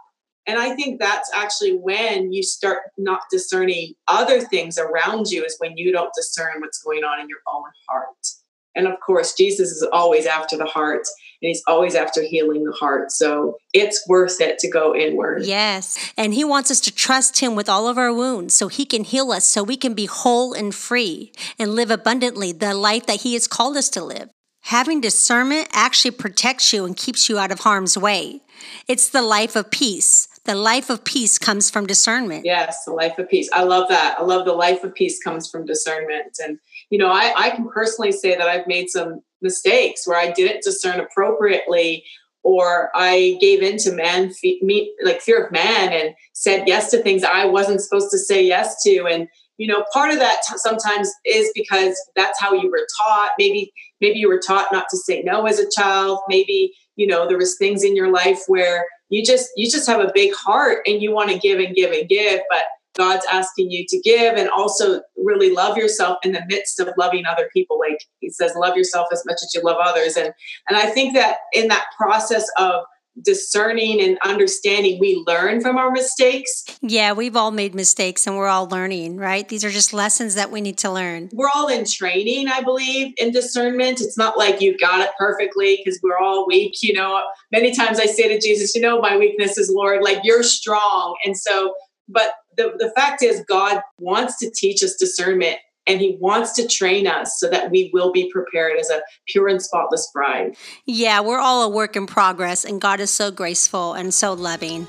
and 0.49 0.59
I 0.59 0.75
think 0.75 0.99
that's 0.99 1.31
actually 1.35 1.73
when 1.73 2.33
you 2.33 2.43
start 2.43 2.79
not 2.97 3.21
discerning 3.31 3.93
other 4.09 4.41
things 4.41 4.79
around 4.79 5.29
you, 5.29 5.45
is 5.45 5.57
when 5.59 5.77
you 5.77 5.93
don't 5.93 6.13
discern 6.15 6.61
what's 6.61 6.83
going 6.83 7.05
on 7.05 7.21
in 7.21 7.29
your 7.29 7.41
own 7.47 7.65
heart. 7.89 8.27
And 8.75 8.87
of 8.87 8.99
course, 9.01 9.35
Jesus 9.35 9.71
is 9.71 9.87
always 9.93 10.25
after 10.25 10.57
the 10.57 10.65
heart 10.65 11.07
and 11.43 11.49
he's 11.49 11.63
always 11.67 11.95
after 11.95 12.23
healing 12.23 12.65
the 12.65 12.73
heart. 12.73 13.11
So 13.11 13.57
it's 13.75 14.03
worth 14.09 14.41
it 14.41 14.59
to 14.61 14.71
go 14.71 14.95
inward. 14.95 15.45
Yes. 15.45 16.13
And 16.17 16.33
he 16.33 16.45
wants 16.45 16.71
us 16.71 16.81
to 16.81 16.95
trust 16.95 17.41
him 17.41 17.55
with 17.55 17.69
all 17.69 17.87
of 17.87 17.99
our 17.99 18.13
wounds 18.13 18.55
so 18.55 18.69
he 18.69 18.87
can 18.87 19.05
heal 19.05 19.33
us, 19.33 19.47
so 19.47 19.63
we 19.63 19.77
can 19.77 19.95
be 19.95 20.07
whole 20.07 20.55
and 20.55 20.75
free 20.75 21.33
and 21.59 21.75
live 21.75 21.91
abundantly 21.91 22.53
the 22.53 22.73
life 22.73 23.07
that 23.07 23.23
he 23.23 23.35
has 23.35 23.47
called 23.47 23.77
us 23.77 23.89
to 23.91 24.05
live. 24.05 24.31
Having 24.63 25.01
discernment 25.01 25.69
actually 25.73 26.13
protects 26.13 26.73
you 26.73 26.85
and 26.85 26.97
keeps 26.97 27.29
you 27.29 27.39
out 27.39 27.53
of 27.53 27.61
harm's 27.61 27.99
way. 27.99 28.41
It's 28.87 29.09
the 29.09 29.23
life 29.23 29.57
of 29.57 29.71
peace 29.71 30.28
The 30.49 30.55
life 30.55 30.89
of 30.89 31.05
peace 31.05 31.37
comes 31.37 31.69
from 31.69 31.87
discernment. 31.87 32.47
Yes, 32.47 32.87
the 32.87 32.95
life 32.95 33.19
of 33.19 33.29
peace. 33.29 33.51
I 33.53 33.65
love 33.65 33.91
that. 33.91 34.17
I 34.19 34.23
love 34.23 34.47
the 34.47 34.55
life 34.55 34.83
of 34.83 34.95
peace 34.95 35.23
comes 35.23 35.47
from 35.47 35.67
discernment. 35.67 36.39
And, 36.43 36.59
you 36.89 36.97
know, 36.97 37.11
I, 37.11 37.35
I 37.37 37.51
can 37.51 37.69
personally 37.69 38.13
say 38.13 38.35
that 38.35 38.49
I've 38.49 38.67
made 38.67 38.89
some 38.89 39.21
mistakes 39.43 40.07
where 40.07 40.19
I 40.19 40.31
didn't 40.31 40.63
discern 40.63 41.01
appropriately 41.01 42.03
or 42.43 42.91
I 42.95 43.37
gave 43.43 43.63
in 43.63 43.77
to 43.81 43.93
man, 43.93 44.33
me, 44.43 44.95
like 45.05 45.21
fear 45.21 45.45
of 45.45 45.53
man, 45.53 45.93
and 45.93 46.15
said 46.33 46.67
yes 46.67 46.91
to 46.93 47.03
things 47.03 47.25
I 47.25 47.45
wasn't 47.45 47.83
supposed 47.83 48.11
to 48.13 48.19
say 48.19 48.43
yes 48.43 48.83
to. 48.85 49.05
And 49.05 49.29
you 49.59 49.67
know, 49.67 49.85
part 49.93 50.13
of 50.13 50.19
that 50.19 50.39
t- 50.49 50.57
sometimes 50.57 51.13
is 51.27 51.53
because 51.55 51.95
that's 52.17 52.41
how 52.41 52.55
you 52.55 52.71
were 52.71 52.87
taught. 52.99 53.33
Maybe, 53.39 53.71
maybe 54.01 54.19
you 54.19 54.29
were 54.29 54.41
taught 54.41 54.69
not 54.73 54.87
to 54.91 54.97
say 54.97 55.21
no 55.23 55.45
as 55.45 55.59
a 55.59 55.69
child. 55.77 56.21
Maybe 56.27 56.73
you 56.97 57.07
know 57.07 57.29
there 57.29 57.37
was 57.37 57.59
things 57.59 57.85
in 57.85 57.95
your 57.95 58.11
life 58.11 58.41
where 58.47 58.87
you 59.09 59.25
just 59.25 59.49
you 59.57 59.71
just 59.71 59.89
have 59.89 60.01
a 60.01 60.13
big 60.15 60.35
heart 60.35 60.79
and 60.87 61.03
you 61.03 61.13
want 61.13 61.31
to 61.31 61.39
give 61.39 61.59
and 61.59 61.75
give 61.75 61.93
and 61.93 62.09
give, 62.09 62.41
but 62.51 62.65
God's 62.97 63.25
asking 63.31 63.71
you 63.71 63.85
to 63.89 64.01
give 64.01 64.35
and 64.37 64.49
also 64.51 65.01
really 65.17 65.55
love 65.55 65.77
yourself 65.77 66.19
in 66.25 66.33
the 66.33 66.43
midst 66.49 66.81
of 66.81 66.89
loving 66.99 67.25
other 67.27 67.49
people. 67.53 67.79
Like 67.79 68.01
he 68.19 68.29
says, 68.29 68.53
love 68.57 68.77
yourself 68.77 69.07
as 69.13 69.23
much 69.25 69.39
as 69.43 69.53
you 69.55 69.63
love 69.63 69.79
others. 69.81 70.17
And 70.17 70.33
and 70.69 70.77
I 70.77 70.87
think 70.87 71.15
that 71.15 71.39
in 71.53 71.69
that 71.69 71.87
process 71.97 72.47
of 72.59 72.83
discerning 73.23 74.01
and 74.01 74.19
understanding, 74.25 74.99
we 74.99 75.23
learn 75.27 75.61
from 75.61 75.77
our 75.77 75.91
mistakes. 75.91 76.65
Yeah, 76.81 77.13
we've 77.13 77.37
all 77.37 77.51
made 77.51 77.75
mistakes 77.75 78.27
and 78.27 78.37
we're 78.37 78.49
all 78.49 78.69
learning, 78.69 79.17
right? 79.17 79.49
These 79.49 79.65
are 79.65 79.71
just 79.71 79.93
lessons 79.93 80.35
that 80.35 80.51
we 80.51 80.61
need 80.61 80.79
to 80.79 80.91
learn. 80.91 81.31
We're 81.33 81.51
all 81.55 81.69
in 81.69 81.85
training, 81.85 82.49
I 82.49 82.63
believe, 82.63 83.15
in 83.19 83.31
discernment. 83.31 84.01
It's 84.01 84.19
not 84.19 84.39
like 84.39 84.61
you 84.61 84.77
got 84.79 85.01
it 85.01 85.11
perfectly 85.19 85.81
because 85.83 86.01
we're 86.03 86.19
all 86.19 86.47
weak. 86.47 86.83
You 86.83 86.95
know, 86.95 87.23
many 87.53 87.75
times 87.75 87.99
I 87.99 88.07
say 88.07 88.29
to 88.29 88.41
Jesus, 88.41 88.75
you 88.75 88.81
know, 88.81 89.01
my 89.01 89.17
weakness 89.17 89.59
is 89.59 89.71
Lord, 89.75 90.03
like 90.03 90.21
you're 90.25 90.43
strong. 90.43 91.17
And 91.25 91.37
so 91.37 91.75
but 92.09 92.33
the, 92.57 92.73
the 92.79 92.91
fact 92.97 93.23
is, 93.23 93.45
God 93.49 93.81
wants 94.01 94.39
to 94.39 94.51
teach 94.51 94.83
us 94.83 94.97
discernment 94.97 95.59
and 95.89 96.01
he 96.01 96.17
wants 96.21 96.53
to 96.55 96.69
train 96.69 97.07
us 97.07 97.39
so 97.39 97.49
that 97.49 97.71
we 97.71 97.91
will 97.93 98.13
be 98.13 98.31
prepared 98.31 98.79
as 98.79 98.91
a 98.91 99.01
pure 99.27 99.49
and 99.49 99.63
spotless 99.63 100.09
bride. 100.13 100.55
Yeah, 100.85 101.21
we're 101.21 101.41
all 101.41 101.63
a 101.65 101.69
work 101.69 101.97
in 101.97 102.07
progress, 102.07 102.65
and 102.65 102.81
God 102.81 103.01
is 103.01 103.11
so 103.11 103.31
graceful 103.31 103.95
and 103.95 104.13
so 104.13 104.35
loving. 104.35 104.87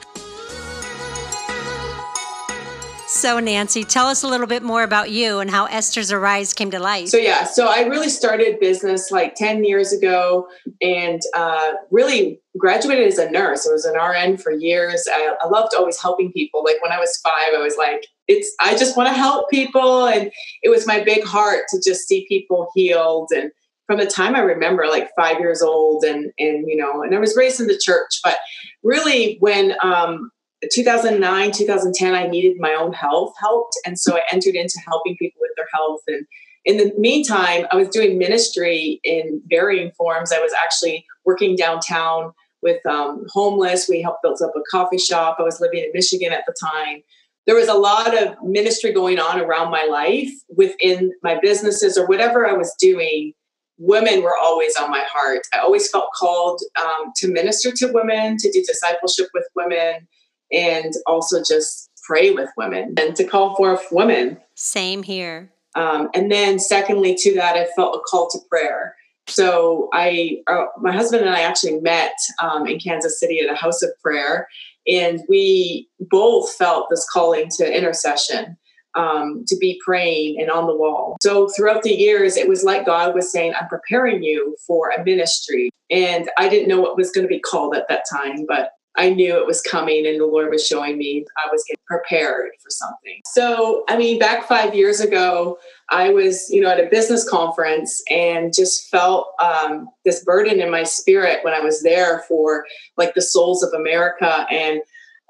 So, 3.19 3.37
Nancy, 3.37 3.83
tell 3.83 4.05
us 4.05 4.23
a 4.23 4.29
little 4.29 4.47
bit 4.47 4.63
more 4.63 4.81
about 4.81 5.11
you 5.11 5.39
and 5.39 5.51
how 5.51 5.65
Esther's 5.65 6.09
Arise 6.09 6.53
came 6.53 6.71
to 6.71 6.79
life. 6.79 7.09
So, 7.09 7.17
yeah, 7.17 7.43
so 7.43 7.67
I 7.67 7.81
really 7.81 8.07
started 8.07 8.61
business 8.61 9.11
like 9.11 9.35
10 9.35 9.65
years 9.65 9.91
ago 9.91 10.47
and 10.81 11.19
uh, 11.35 11.73
really 11.91 12.39
graduated 12.57 13.05
as 13.09 13.17
a 13.17 13.29
nurse. 13.29 13.67
I 13.67 13.73
was 13.73 13.83
an 13.83 13.95
RN 13.99 14.37
for 14.37 14.53
years. 14.53 15.05
I, 15.11 15.35
I 15.41 15.47
loved 15.49 15.73
always 15.75 16.01
helping 16.01 16.31
people. 16.31 16.63
Like 16.63 16.81
when 16.81 16.93
I 16.93 16.97
was 16.97 17.17
five, 17.17 17.53
I 17.53 17.61
was 17.61 17.75
like, 17.77 18.07
it's, 18.29 18.55
I 18.61 18.77
just 18.77 18.95
want 18.95 19.09
to 19.09 19.13
help 19.13 19.49
people. 19.49 20.05
And 20.07 20.31
it 20.63 20.69
was 20.69 20.87
my 20.87 21.03
big 21.03 21.25
heart 21.25 21.63
to 21.71 21.81
just 21.85 22.07
see 22.07 22.25
people 22.29 22.69
healed. 22.73 23.31
And 23.35 23.51
from 23.85 23.99
the 23.99 24.05
time 24.05 24.33
I 24.33 24.39
remember, 24.39 24.87
like 24.87 25.09
five 25.17 25.41
years 25.41 25.61
old, 25.61 26.05
and, 26.05 26.31
and, 26.39 26.69
you 26.69 26.77
know, 26.77 27.03
and 27.03 27.13
I 27.13 27.19
was 27.19 27.35
raised 27.35 27.59
in 27.59 27.67
the 27.67 27.77
church, 27.77 28.21
but 28.23 28.37
really 28.81 29.35
when, 29.41 29.75
um, 29.83 30.31
2009 30.71 31.51
2010 31.51 32.13
i 32.13 32.27
needed 32.27 32.57
my 32.59 32.73
own 32.73 32.93
health 32.93 33.33
helped. 33.39 33.73
And 33.85 33.99
so 33.99 34.17
i 34.17 34.21
entered 34.31 34.55
into 34.55 34.79
helping 34.87 35.15
people 35.17 35.39
with 35.41 35.51
their 35.55 35.67
health. 35.73 36.01
And 36.07 36.25
in 36.65 36.77
the 36.77 36.93
meantime 36.97 37.65
i 37.71 37.75
was 37.75 37.89
doing 37.89 38.17
ministry 38.17 38.99
in 39.03 39.41
varying 39.49 39.91
forms. 39.97 40.31
I 40.31 40.39
was 40.39 40.53
actually 40.53 41.05
working 41.25 41.55
downtown 41.55 42.33
with 42.61 42.85
um, 42.85 43.25
homeless. 43.29 43.87
We 43.87 44.01
helped 44.01 44.21
build 44.21 44.41
up 44.43 44.51
a 44.55 44.61
coffee 44.69 44.97
shop. 44.97 45.37
I 45.39 45.43
was 45.43 45.61
living 45.61 45.79
in 45.79 45.91
michigan 45.93 46.33
at 46.33 46.43
the 46.45 46.53
time. 46.61 47.01
There 47.45 47.55
was 47.55 47.69
a 47.69 47.73
lot 47.73 48.15
of 48.15 48.35
ministry 48.43 48.91
going 48.91 49.17
on 49.17 49.39
around 49.39 49.71
my 49.71 49.85
life 49.85 50.29
within 50.55 51.13
my 51.23 51.39
businesses 51.41 51.97
or 51.97 52.05
whatever 52.05 52.47
i 52.47 52.53
was 52.53 52.75
doing. 52.79 53.33
Women 53.81 54.21
were 54.23 54.35
always 54.37 54.75
on 54.75 54.91
my 54.91 55.05
heart. 55.09 55.39
I 55.53 55.59
always 55.59 55.89
felt 55.89 56.09
called 56.13 56.61
um, 56.77 57.13
to 57.15 57.31
minister 57.31 57.71
to 57.77 57.93
women 57.93 58.35
to 58.37 58.51
do 58.51 58.61
discipleship 58.61 59.29
with 59.33 59.45
women 59.55 60.05
and 60.51 60.93
also 61.05 61.41
just 61.43 61.89
pray 62.03 62.31
with 62.31 62.49
women 62.57 62.95
and 62.97 63.15
to 63.15 63.23
call 63.23 63.55
forth 63.55 63.85
women. 63.91 64.39
Same 64.55 65.03
here. 65.03 65.51
Um, 65.75 66.09
and 66.13 66.31
then, 66.31 66.59
secondly, 66.59 67.15
to 67.15 67.35
that, 67.35 67.55
I 67.55 67.67
felt 67.75 67.95
a 67.95 67.99
call 67.99 68.29
to 68.31 68.39
prayer. 68.49 68.95
So 69.27 69.89
I, 69.93 70.37
uh, 70.47 70.65
my 70.79 70.91
husband 70.91 71.23
and 71.23 71.33
I 71.33 71.41
actually 71.41 71.79
met 71.81 72.15
um, 72.41 72.65
in 72.65 72.79
Kansas 72.79 73.19
City 73.19 73.39
at 73.39 73.53
a 73.53 73.55
house 73.55 73.83
of 73.83 73.91
prayer, 74.01 74.47
and 74.87 75.21
we 75.29 75.87
both 75.99 76.51
felt 76.53 76.87
this 76.89 77.07
calling 77.13 77.47
to 77.57 77.77
intercession, 77.77 78.57
um, 78.95 79.43
to 79.47 79.55
be 79.57 79.79
praying 79.85 80.41
and 80.41 80.49
on 80.49 80.65
the 80.65 80.75
wall. 80.75 81.15
So 81.21 81.47
throughout 81.49 81.83
the 81.83 81.93
years, 81.93 82.37
it 82.37 82.49
was 82.49 82.63
like 82.63 82.87
God 82.87 83.13
was 83.13 83.31
saying, 83.31 83.53
"I'm 83.53 83.67
preparing 83.67 84.23
you 84.23 84.55
for 84.65 84.89
a 84.89 85.03
ministry," 85.03 85.69
and 85.91 86.27
I 86.39 86.49
didn't 86.49 86.67
know 86.67 86.81
what 86.81 86.97
was 86.97 87.11
going 87.11 87.25
to 87.25 87.29
be 87.29 87.39
called 87.39 87.75
at 87.75 87.87
that 87.87 88.05
time, 88.11 88.45
but 88.47 88.71
I 88.99 89.11
knew 89.11 89.37
it 89.37 89.47
was 89.47 89.61
coming 89.61 90.05
and 90.05 90.19
the 90.19 90.25
Lord 90.25 90.49
was 90.49 90.67
showing 90.67 90.97
me 90.97 91.25
I 91.37 91.49
was 91.49 91.63
getting 91.65 91.81
prepared 91.87 92.51
for 92.61 92.69
something. 92.69 93.21
So, 93.27 93.85
I 93.87 93.97
mean, 93.97 94.19
back 94.19 94.45
five 94.45 94.75
years 94.75 94.99
ago, 94.99 95.57
I 95.89 96.09
was, 96.09 96.49
you 96.49 96.59
know, 96.59 96.69
at 96.69 96.83
a 96.83 96.89
business 96.89 97.27
conference 97.27 98.03
and 98.11 98.53
just 98.53 98.89
felt 98.89 99.27
um, 99.41 99.87
this 100.03 100.21
burden 100.25 100.59
in 100.59 100.69
my 100.69 100.83
spirit 100.83 101.39
when 101.43 101.53
I 101.53 101.61
was 101.61 101.81
there 101.81 102.25
for 102.27 102.65
like 102.97 103.13
the 103.13 103.21
souls 103.21 103.63
of 103.63 103.71
America. 103.71 104.45
And 104.51 104.81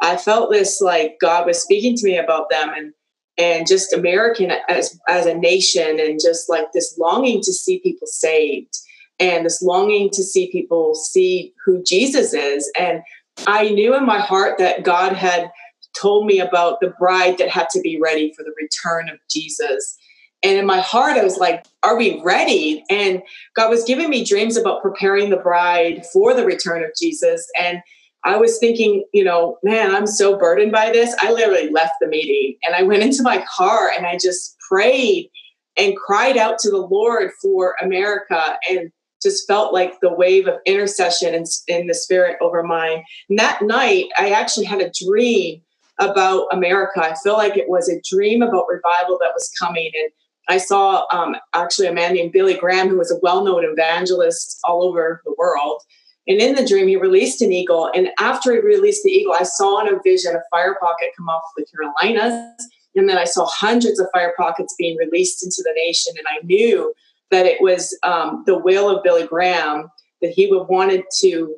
I 0.02 0.18
felt 0.18 0.52
this 0.52 0.82
like 0.82 1.18
God 1.22 1.46
was 1.46 1.62
speaking 1.62 1.96
to 1.96 2.06
me 2.08 2.18
about 2.18 2.50
them 2.50 2.72
and 2.76 2.94
and 3.38 3.68
just 3.68 3.94
American 3.94 4.52
as 4.68 5.00
as 5.08 5.26
a 5.26 5.34
nation 5.34 6.00
and 6.00 6.20
just 6.20 6.50
like 6.50 6.72
this 6.74 6.98
longing 6.98 7.42
to 7.42 7.54
see 7.54 7.80
people 7.80 8.08
saved 8.08 8.76
and 9.20 9.46
this 9.46 9.62
longing 9.62 10.10
to 10.12 10.24
see 10.24 10.52
people 10.52 10.96
see 10.96 11.54
who 11.66 11.84
Jesus 11.84 12.34
is 12.34 12.70
and 12.78 13.02
I 13.48 13.70
knew 13.70 13.96
in 13.96 14.06
my 14.06 14.20
heart 14.20 14.58
that 14.60 14.84
God 14.84 15.14
had 15.14 15.52
told 16.00 16.26
me 16.26 16.40
about 16.40 16.80
the 16.80 16.94
bride 17.00 17.38
that 17.38 17.50
had 17.50 17.70
to 17.72 17.82
be 17.82 18.00
ready 18.02 18.34
for 18.36 18.44
the 18.44 18.54
return 18.62 19.10
of 19.10 19.20
Jesus. 19.30 19.98
And 20.44 20.58
in 20.58 20.66
my 20.66 20.80
heart, 20.80 21.18
I 21.18 21.24
was 21.24 21.38
like, 21.38 21.66
Are 21.84 21.98
we 21.98 22.22
ready? 22.24 22.84
And 22.90 23.22
God 23.56 23.70
was 23.70 23.84
giving 23.84 24.10
me 24.10 24.24
dreams 24.24 24.58
about 24.58 24.82
preparing 24.82 25.30
the 25.30 25.38
bride 25.38 26.06
for 26.14 26.34
the 26.34 26.46
return 26.46 26.84
of 26.84 26.92
Jesus. 27.00 27.46
And 27.60 27.82
I 28.24 28.38
was 28.38 28.58
thinking, 28.60 29.06
you 29.14 29.24
know, 29.24 29.58
man, 29.64 29.96
I'm 29.96 30.08
so 30.08 30.38
burdened 30.38 30.72
by 30.72 30.92
this. 30.92 31.16
I 31.22 31.32
literally 31.32 31.70
left 31.70 31.94
the 32.02 32.08
meeting 32.08 32.58
and 32.64 32.76
I 32.76 32.84
went 32.84 33.04
into 33.04 33.24
my 33.24 33.44
car 33.56 33.90
and 33.96 34.06
I 34.06 34.18
just 34.18 34.56
prayed 34.70 35.30
and 35.78 35.96
cried 35.96 36.38
out 36.38 36.60
to 36.60 36.70
the 36.70 36.78
Lord 36.78 37.32
for 37.42 37.76
America. 37.82 38.58
And 38.70 38.92
just 39.22 39.48
felt 39.48 39.74
like 39.74 40.00
the 40.00 40.14
wave 40.14 40.48
of 40.48 40.60
intercession 40.66 41.34
in, 41.34 41.44
in 41.68 41.88
the 41.88 41.94
spirit 41.94 42.38
over 42.42 42.64
mine. 42.64 43.04
And 43.30 43.40
that 43.40 43.62
night, 43.62 44.06
I 44.18 44.30
actually 44.30 44.66
had 44.66 44.82
a 44.82 44.92
dream 45.06 45.62
about 46.00 46.48
America. 46.52 47.02
I 47.04 47.16
feel 47.22 47.34
like 47.34 47.58
it 47.58 47.70
was 47.70 47.90
a 47.90 48.02
dream 48.10 48.42
about 48.42 48.66
revival 48.70 49.18
that 49.20 49.34
was 49.34 49.52
coming. 49.60 49.92
And 49.94 50.12
I 50.48 50.58
saw 50.58 51.06
um, 51.12 51.36
actually 51.54 51.88
a 51.88 51.94
man 51.94 52.14
named 52.14 52.32
Billy 52.32 52.56
Graham, 52.56 52.90
who 52.90 52.98
was 52.98 53.12
a 53.12 53.20
well 53.22 53.44
known 53.44 53.64
evangelist 53.66 54.60
all 54.64 54.84
over 54.84 55.22
the 55.26 55.36
world. 55.38 55.82
And 56.28 56.40
in 56.40 56.56
the 56.56 56.66
dream, 56.66 56.88
he 56.88 56.96
released 56.96 57.42
an 57.42 57.52
eagle. 57.52 57.92
And 57.94 58.10
after 58.20 58.54
he 58.54 58.60
released 58.60 59.04
the 59.04 59.12
eagle, 59.12 59.34
I 59.34 59.44
saw 59.44 59.82
in 59.82 59.94
a 59.94 60.00
vision 60.04 60.36
a 60.36 60.42
fire 60.52 60.78
pocket 60.80 61.10
come 61.18 61.28
off 61.28 61.42
the 61.58 61.66
Carolinas. 61.66 62.54
And 62.96 63.10
then 63.10 63.18
I 63.18 63.24
saw 63.26 63.48
hundreds 63.48 64.00
of 64.00 64.08
fire 64.14 64.34
pockets 64.38 64.76
being 64.78 64.98
released 64.98 65.44
into 65.44 65.64
the 65.64 65.74
nation. 65.76 66.14
And 66.18 66.28
I 66.28 66.46
knew 66.46 66.94
that 67.32 67.46
it 67.46 67.62
was 67.62 67.98
um, 68.04 68.44
the 68.46 68.58
will 68.58 68.90
of 68.90 69.04
Billy 69.04 69.28
Graham 69.28 69.90
that 70.22 70.32
he 70.32 70.48
would 70.48 70.68
wanted 70.68 71.04
to, 71.20 71.56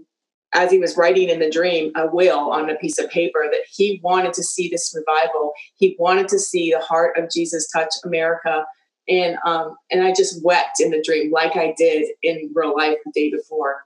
as 0.53 0.71
he 0.71 0.79
was 0.79 0.97
writing 0.97 1.29
in 1.29 1.39
the 1.39 1.49
dream, 1.49 1.91
a 1.95 2.07
will 2.07 2.51
on 2.51 2.69
a 2.69 2.75
piece 2.75 2.99
of 2.99 3.09
paper, 3.09 3.45
that 3.49 3.63
he 3.71 3.99
wanted 4.03 4.33
to 4.33 4.43
see 4.43 4.69
this 4.69 4.93
revival. 4.95 5.53
He 5.75 5.95
wanted 5.99 6.27
to 6.29 6.39
see 6.39 6.71
the 6.71 6.79
heart 6.79 7.17
of 7.17 7.31
Jesus 7.31 7.69
touch 7.71 7.93
America. 8.05 8.65
And 9.07 9.37
um, 9.45 9.75
and 9.89 10.03
I 10.03 10.13
just 10.13 10.43
wept 10.43 10.79
in 10.79 10.91
the 10.91 11.01
dream 11.03 11.31
like 11.31 11.55
I 11.55 11.73
did 11.77 12.05
in 12.21 12.51
real 12.53 12.75
life 12.75 12.97
the 13.03 13.11
day 13.13 13.31
before. 13.31 13.83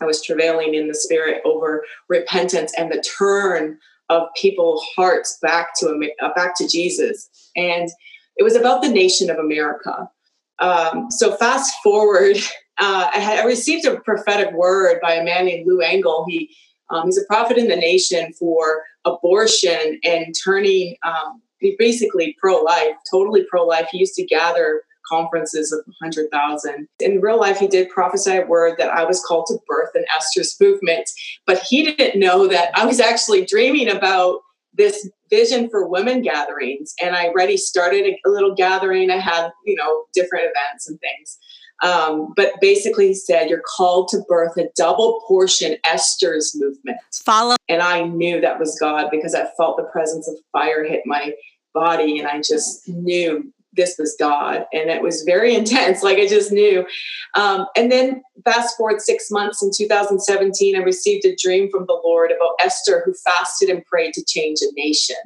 I 0.00 0.04
was 0.04 0.22
travailing 0.22 0.74
in 0.74 0.88
the 0.88 0.94
spirit 0.94 1.40
over 1.44 1.84
repentance 2.08 2.72
and 2.76 2.90
the 2.90 3.02
turn 3.18 3.78
of 4.10 4.28
people's 4.36 4.84
hearts 4.96 5.38
back 5.40 5.74
to 5.78 6.10
back 6.36 6.56
to 6.58 6.68
Jesus. 6.68 7.28
And 7.56 7.88
it 8.36 8.42
was 8.42 8.56
about 8.56 8.82
the 8.82 8.88
nation 8.88 9.30
of 9.30 9.38
America. 9.38 10.08
Um, 10.58 11.10
so 11.10 11.36
fast 11.36 11.74
forward, 11.82 12.36
uh, 12.78 13.10
I, 13.14 13.18
had, 13.18 13.38
I 13.40 13.44
received 13.44 13.86
a 13.86 14.00
prophetic 14.00 14.52
word 14.52 14.98
by 15.00 15.14
a 15.14 15.24
man 15.24 15.46
named 15.46 15.66
Lou 15.66 15.80
Engle. 15.80 16.24
He 16.28 16.54
um, 16.90 17.06
he's 17.06 17.18
a 17.18 17.24
prophet 17.24 17.56
in 17.56 17.68
the 17.68 17.76
nation 17.76 18.32
for 18.34 18.82
abortion 19.06 19.98
and 20.04 20.34
turning 20.44 20.96
um, 21.02 21.40
basically 21.78 22.36
pro-life, 22.38 22.94
totally 23.10 23.44
pro-life. 23.48 23.88
He 23.90 23.98
used 23.98 24.14
to 24.14 24.24
gather 24.24 24.82
conferences 25.08 25.72
of 25.72 25.80
100,000. 26.00 26.88
In 27.00 27.20
real 27.20 27.38
life, 27.38 27.58
he 27.58 27.66
did 27.66 27.90
prophesy 27.90 28.36
a 28.36 28.46
word 28.46 28.76
that 28.78 28.90
I 28.90 29.04
was 29.04 29.22
called 29.24 29.46
to 29.46 29.58
birth 29.66 29.90
an 29.94 30.04
Esther's 30.14 30.56
movement. 30.60 31.08
But 31.46 31.62
he 31.68 31.84
didn't 31.84 32.18
know 32.18 32.48
that 32.48 32.70
I 32.74 32.86
was 32.86 33.00
actually 33.00 33.44
dreaming 33.44 33.88
about 33.88 34.40
this 34.76 35.08
vision 35.30 35.68
for 35.70 35.88
women 35.88 36.22
gatherings. 36.22 36.94
And 37.02 37.16
I 37.16 37.28
already 37.28 37.56
started 37.56 38.04
a, 38.06 38.28
little 38.28 38.54
gathering. 38.54 39.10
I 39.10 39.18
had, 39.18 39.50
you 39.64 39.76
know, 39.76 40.04
different 40.12 40.44
events 40.44 40.88
and 40.88 40.98
things. 41.00 41.38
Um, 41.82 42.32
but 42.36 42.52
basically, 42.60 43.08
he 43.08 43.14
said, 43.14 43.50
You're 43.50 43.62
called 43.76 44.08
to 44.08 44.22
birth 44.28 44.56
a 44.56 44.68
double 44.76 45.22
portion 45.26 45.76
Esther's 45.84 46.52
movement. 46.54 46.98
Follow. 47.24 47.56
And 47.68 47.82
I 47.82 48.02
knew 48.02 48.40
that 48.40 48.58
was 48.58 48.78
God 48.78 49.08
because 49.10 49.34
I 49.34 49.46
felt 49.56 49.76
the 49.76 49.88
presence 49.92 50.28
of 50.28 50.36
fire 50.52 50.84
hit 50.84 51.02
my 51.04 51.32
body. 51.72 52.18
And 52.18 52.28
I 52.28 52.38
just 52.38 52.88
knew 52.88 53.52
this 53.76 53.96
was 53.98 54.16
God. 54.18 54.66
And 54.72 54.90
it 54.90 55.02
was 55.02 55.22
very 55.22 55.54
intense. 55.60 56.02
Like 56.02 56.18
I 56.18 56.26
just 56.26 56.52
knew. 56.52 56.86
Um, 57.34 57.66
and 57.76 57.90
then 57.90 58.22
fast 58.44 58.76
forward 58.76 59.00
six 59.00 59.30
months 59.30 59.62
in 59.62 59.70
2017, 59.76 60.76
I 60.76 60.80
received 60.80 61.24
a 61.24 61.36
dream 61.36 61.70
from 61.70 61.86
the 61.86 62.00
Lord 62.04 62.30
about 62.30 62.54
Esther 62.62 63.02
who 63.04 63.14
fasted 63.14 63.68
and 63.68 63.84
prayed 63.84 64.14
to 64.14 64.24
change 64.24 64.58
a 64.62 64.72
nation. 64.74 65.16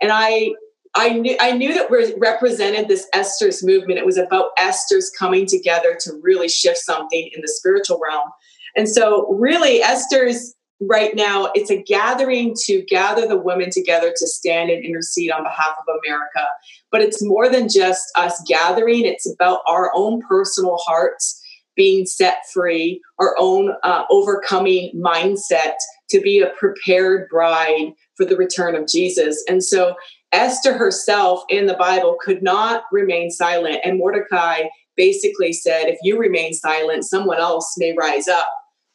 And 0.00 0.10
I 0.12 0.52
I 0.96 1.10
knew 1.10 1.36
I 1.40 1.50
knew 1.52 1.74
that 1.74 1.90
we 1.90 2.14
represented 2.18 2.86
this 2.86 3.08
Esther's 3.12 3.64
movement. 3.64 3.98
It 3.98 4.06
was 4.06 4.16
about 4.16 4.50
Esther's 4.56 5.10
coming 5.10 5.44
together 5.46 5.96
to 6.00 6.12
really 6.22 6.48
shift 6.48 6.78
something 6.78 7.30
in 7.34 7.40
the 7.40 7.48
spiritual 7.48 8.00
realm. 8.00 8.30
And 8.76 8.88
so 8.88 9.28
really 9.32 9.82
Esther's 9.82 10.54
right 10.80 11.14
now 11.14 11.50
it's 11.54 11.70
a 11.70 11.82
gathering 11.82 12.54
to 12.64 12.82
gather 12.82 13.26
the 13.26 13.38
women 13.38 13.70
together 13.70 14.10
to 14.10 14.26
stand 14.26 14.70
and 14.70 14.84
intercede 14.84 15.30
on 15.30 15.44
behalf 15.44 15.74
of 15.78 15.94
America. 16.04 16.46
But 16.90 17.00
it's 17.00 17.22
more 17.22 17.48
than 17.48 17.68
just 17.68 18.04
us 18.16 18.42
gathering, 18.46 19.04
it's 19.04 19.30
about 19.30 19.60
our 19.68 19.90
own 19.94 20.20
personal 20.28 20.78
hearts 20.78 21.40
being 21.76 22.06
set 22.06 22.38
free, 22.52 23.00
our 23.18 23.34
own 23.38 23.74
uh, 23.82 24.04
overcoming 24.10 24.92
mindset 24.94 25.74
to 26.10 26.20
be 26.20 26.40
a 26.40 26.50
prepared 26.50 27.28
bride 27.28 27.92
for 28.16 28.24
the 28.24 28.36
return 28.36 28.76
of 28.76 28.86
Jesus. 28.86 29.42
And 29.48 29.62
so 29.62 29.94
Esther 30.32 30.76
herself 30.76 31.42
in 31.48 31.66
the 31.66 31.74
Bible 31.74 32.16
could 32.20 32.42
not 32.42 32.84
remain 32.92 33.30
silent. 33.30 33.78
And 33.84 33.98
Mordecai 33.98 34.62
basically 34.96 35.52
said, 35.52 35.86
if 35.86 35.98
you 36.02 36.18
remain 36.18 36.52
silent, 36.52 37.04
someone 37.04 37.38
else 37.38 37.74
may 37.78 37.94
rise 37.98 38.28
up. 38.28 38.48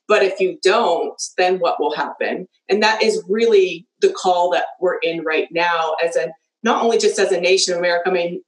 But 0.09 0.23
if 0.23 0.39
you 0.39 0.57
don't, 0.63 1.13
then 1.37 1.59
what 1.59 1.79
will 1.79 1.95
happen? 1.95 2.47
And 2.67 2.83
that 2.83 3.01
is 3.01 3.23
really 3.29 3.87
the 4.01 4.11
call 4.11 4.49
that 4.51 4.65
we're 4.81 4.97
in 4.97 5.23
right 5.23 5.47
now 5.51 5.93
as 6.03 6.17
a 6.17 6.33
not 6.63 6.83
only 6.83 6.97
just 6.97 7.19
as 7.19 7.31
a 7.31 7.39
nation, 7.39 7.73
of 7.73 7.79
America, 7.79 8.09
I 8.09 8.11
mean, 8.11 8.43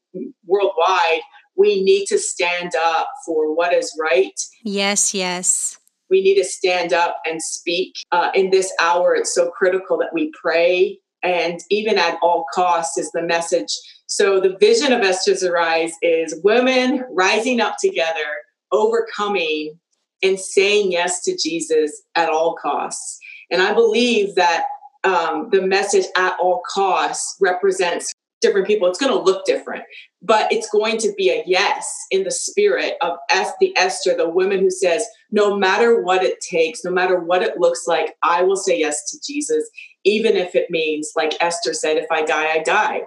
worldwide, 0.46 1.22
we 1.56 1.82
need 1.84 2.08
to 2.08 2.18
stand 2.18 2.74
up 2.84 3.08
for 3.26 3.56
what 3.56 3.74
is 3.74 3.96
right. 4.02 4.38
Yes, 4.66 5.14
yes. 5.14 5.78
We 6.10 6.22
need 6.22 6.36
to 6.36 6.44
stand 6.44 6.92
up 6.92 7.18
and 7.26 7.42
speak. 7.42 7.94
Uh, 8.12 8.32
in 8.36 8.50
this 8.50 8.74
hour, 8.82 9.16
it's 9.16 9.34
so 9.34 9.50
critical 9.52 9.98
that 10.00 10.14
we 10.14 10.30
pray 10.42 10.98
and 11.24 11.60
even 11.70 11.98
at 11.98 12.18
all 12.22 12.46
costs 12.54 12.98
is 12.98 13.12
the 13.12 13.22
message. 13.22 13.70
So 14.08 14.40
the 14.40 14.58
vision 14.60 14.92
of 14.92 15.02
Esther's 15.02 15.44
Arise 15.44 15.94
is 16.02 16.40
women 16.44 17.06
rising 17.12 17.62
up 17.62 17.76
together, 17.80 18.26
overcoming 18.72 19.80
and 20.24 20.40
saying 20.40 20.92
yes 20.92 21.22
to 21.24 21.38
Jesus 21.38 22.04
at 22.16 22.30
all 22.30 22.56
costs. 22.56 23.20
And 23.50 23.62
I 23.62 23.74
believe 23.74 24.36
that 24.36 24.66
um, 25.04 25.50
the 25.52 25.62
message 25.62 26.06
at 26.16 26.38
all 26.40 26.62
costs 26.72 27.36
represents 27.42 28.12
different 28.40 28.68
people. 28.68 28.88
It's 28.88 29.00
going 29.00 29.12
to 29.12 29.20
look 29.20 29.46
different, 29.46 29.84
but 30.22 30.52
it's 30.52 30.70
going 30.70 30.98
to 30.98 31.14
be 31.16 31.30
a 31.30 31.44
yes 31.46 31.94
in 32.10 32.24
the 32.24 32.32
spirit 32.32 32.96
of 33.02 33.18
es- 33.30 33.54
the 33.60 33.76
Esther, 33.78 34.16
the 34.16 34.30
woman 34.30 34.60
who 34.60 34.72
says, 34.72 35.06
no 35.32 35.56
matter 35.56 36.02
what 36.02 36.24
it 36.24 36.40
takes, 36.42 36.84
no 36.84 36.92
matter 36.92 37.20
what 37.20 37.44
it 37.44 37.60
looks 37.60 37.86
like, 37.88 38.16
I 38.24 38.42
will 38.42 38.56
say 38.56 38.80
yes 38.80 39.10
to 39.12 39.20
Jesus, 39.26 39.70
even 40.04 40.36
if 40.36 40.56
it 40.56 40.72
means, 40.72 41.12
like 41.16 41.34
Esther 41.40 41.74
said, 41.74 41.98
if 41.98 42.08
I 42.12 42.24
die, 42.24 42.52
I 42.52 42.60
die. 42.60 43.02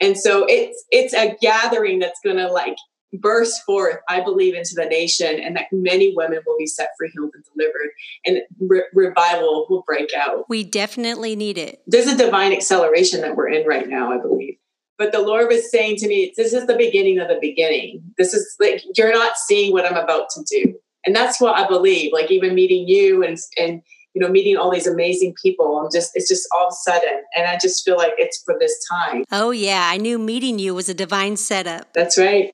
And 0.00 0.18
so 0.18 0.44
it's 0.48 0.84
it's 0.90 1.14
a 1.14 1.36
gathering 1.40 2.00
that's 2.00 2.20
to 2.24 2.52
like 2.52 2.76
burst 3.12 3.62
forth, 3.64 3.96
I 4.08 4.20
believe, 4.20 4.54
into 4.54 4.74
the 4.74 4.86
nation, 4.86 5.40
and 5.40 5.56
that 5.56 5.66
many 5.72 6.14
women 6.14 6.40
will 6.46 6.56
be 6.58 6.66
set 6.66 6.90
free, 6.98 7.10
healed, 7.12 7.30
and 7.34 7.44
delivered, 7.54 7.90
and 8.24 8.38
re- 8.60 8.84
revival 8.94 9.66
will 9.68 9.84
break 9.86 10.10
out. 10.16 10.48
We 10.48 10.64
definitely 10.64 11.36
need 11.36 11.58
it. 11.58 11.82
There's 11.86 12.06
a 12.06 12.16
divine 12.16 12.52
acceleration 12.52 13.20
that 13.20 13.36
we're 13.36 13.48
in 13.48 13.66
right 13.66 13.88
now, 13.88 14.12
I 14.12 14.18
believe. 14.18 14.56
But 14.98 15.12
the 15.12 15.20
Lord 15.20 15.48
was 15.48 15.70
saying 15.70 15.96
to 15.96 16.08
me, 16.08 16.32
This 16.36 16.52
is 16.52 16.66
the 16.66 16.76
beginning 16.76 17.18
of 17.18 17.28
the 17.28 17.38
beginning. 17.40 18.02
This 18.18 18.34
is 18.34 18.56
like, 18.60 18.82
you're 18.96 19.12
not 19.12 19.36
seeing 19.36 19.72
what 19.72 19.84
I'm 19.84 19.96
about 19.96 20.28
to 20.30 20.44
do. 20.48 20.74
And 21.04 21.16
that's 21.16 21.40
what 21.40 21.58
I 21.58 21.66
believe. 21.66 22.12
Like, 22.12 22.30
even 22.30 22.54
meeting 22.54 22.86
you 22.86 23.24
and, 23.24 23.36
and, 23.58 23.82
you 24.14 24.20
know, 24.20 24.28
meeting 24.28 24.56
all 24.56 24.70
these 24.70 24.86
amazing 24.86 25.34
people. 25.42 25.78
I'm 25.78 25.90
just, 25.92 26.12
it's 26.14 26.28
just 26.28 26.46
all 26.54 26.68
of 26.68 26.72
a 26.72 26.90
sudden. 26.90 27.22
And 27.36 27.48
I 27.48 27.58
just 27.60 27.84
feel 27.84 27.96
like 27.96 28.12
it's 28.18 28.42
for 28.44 28.54
this 28.60 28.72
time. 28.88 29.24
Oh, 29.32 29.50
yeah. 29.50 29.88
I 29.90 29.96
knew 29.96 30.18
meeting 30.18 30.60
you 30.60 30.74
was 30.74 30.88
a 30.88 30.94
divine 30.94 31.36
setup. 31.36 31.92
That's 31.94 32.16
right. 32.16 32.52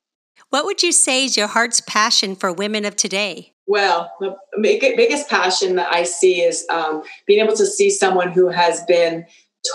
What 0.51 0.65
would 0.65 0.83
you 0.83 0.93
say 0.93 1.25
is 1.25 1.37
your 1.37 1.47
heart's 1.47 1.81
passion 1.81 2.35
for 2.35 2.53
women 2.53 2.85
of 2.85 2.97
today? 2.97 3.53
Well, 3.67 4.11
the 4.21 4.35
biggest 4.63 5.29
passion 5.29 5.77
that 5.77 5.95
I 5.95 6.05
see 6.05 6.41
is 6.41 6.67
um, 6.71 7.03
being 7.27 7.45
able 7.45 7.57
to 7.57 7.67
see 7.67 7.91
someone 7.91 8.33
who 8.33 8.49
has 8.49 8.83
been 8.85 9.27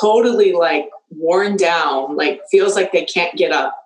totally 0.02 0.54
like 0.54 0.90
worn 1.12 1.58
down, 1.58 2.16
like 2.16 2.42
feels 2.50 2.76
like 2.76 2.92
they 2.92 3.06
can't 3.06 3.38
get 3.38 3.52
up. 3.52 3.78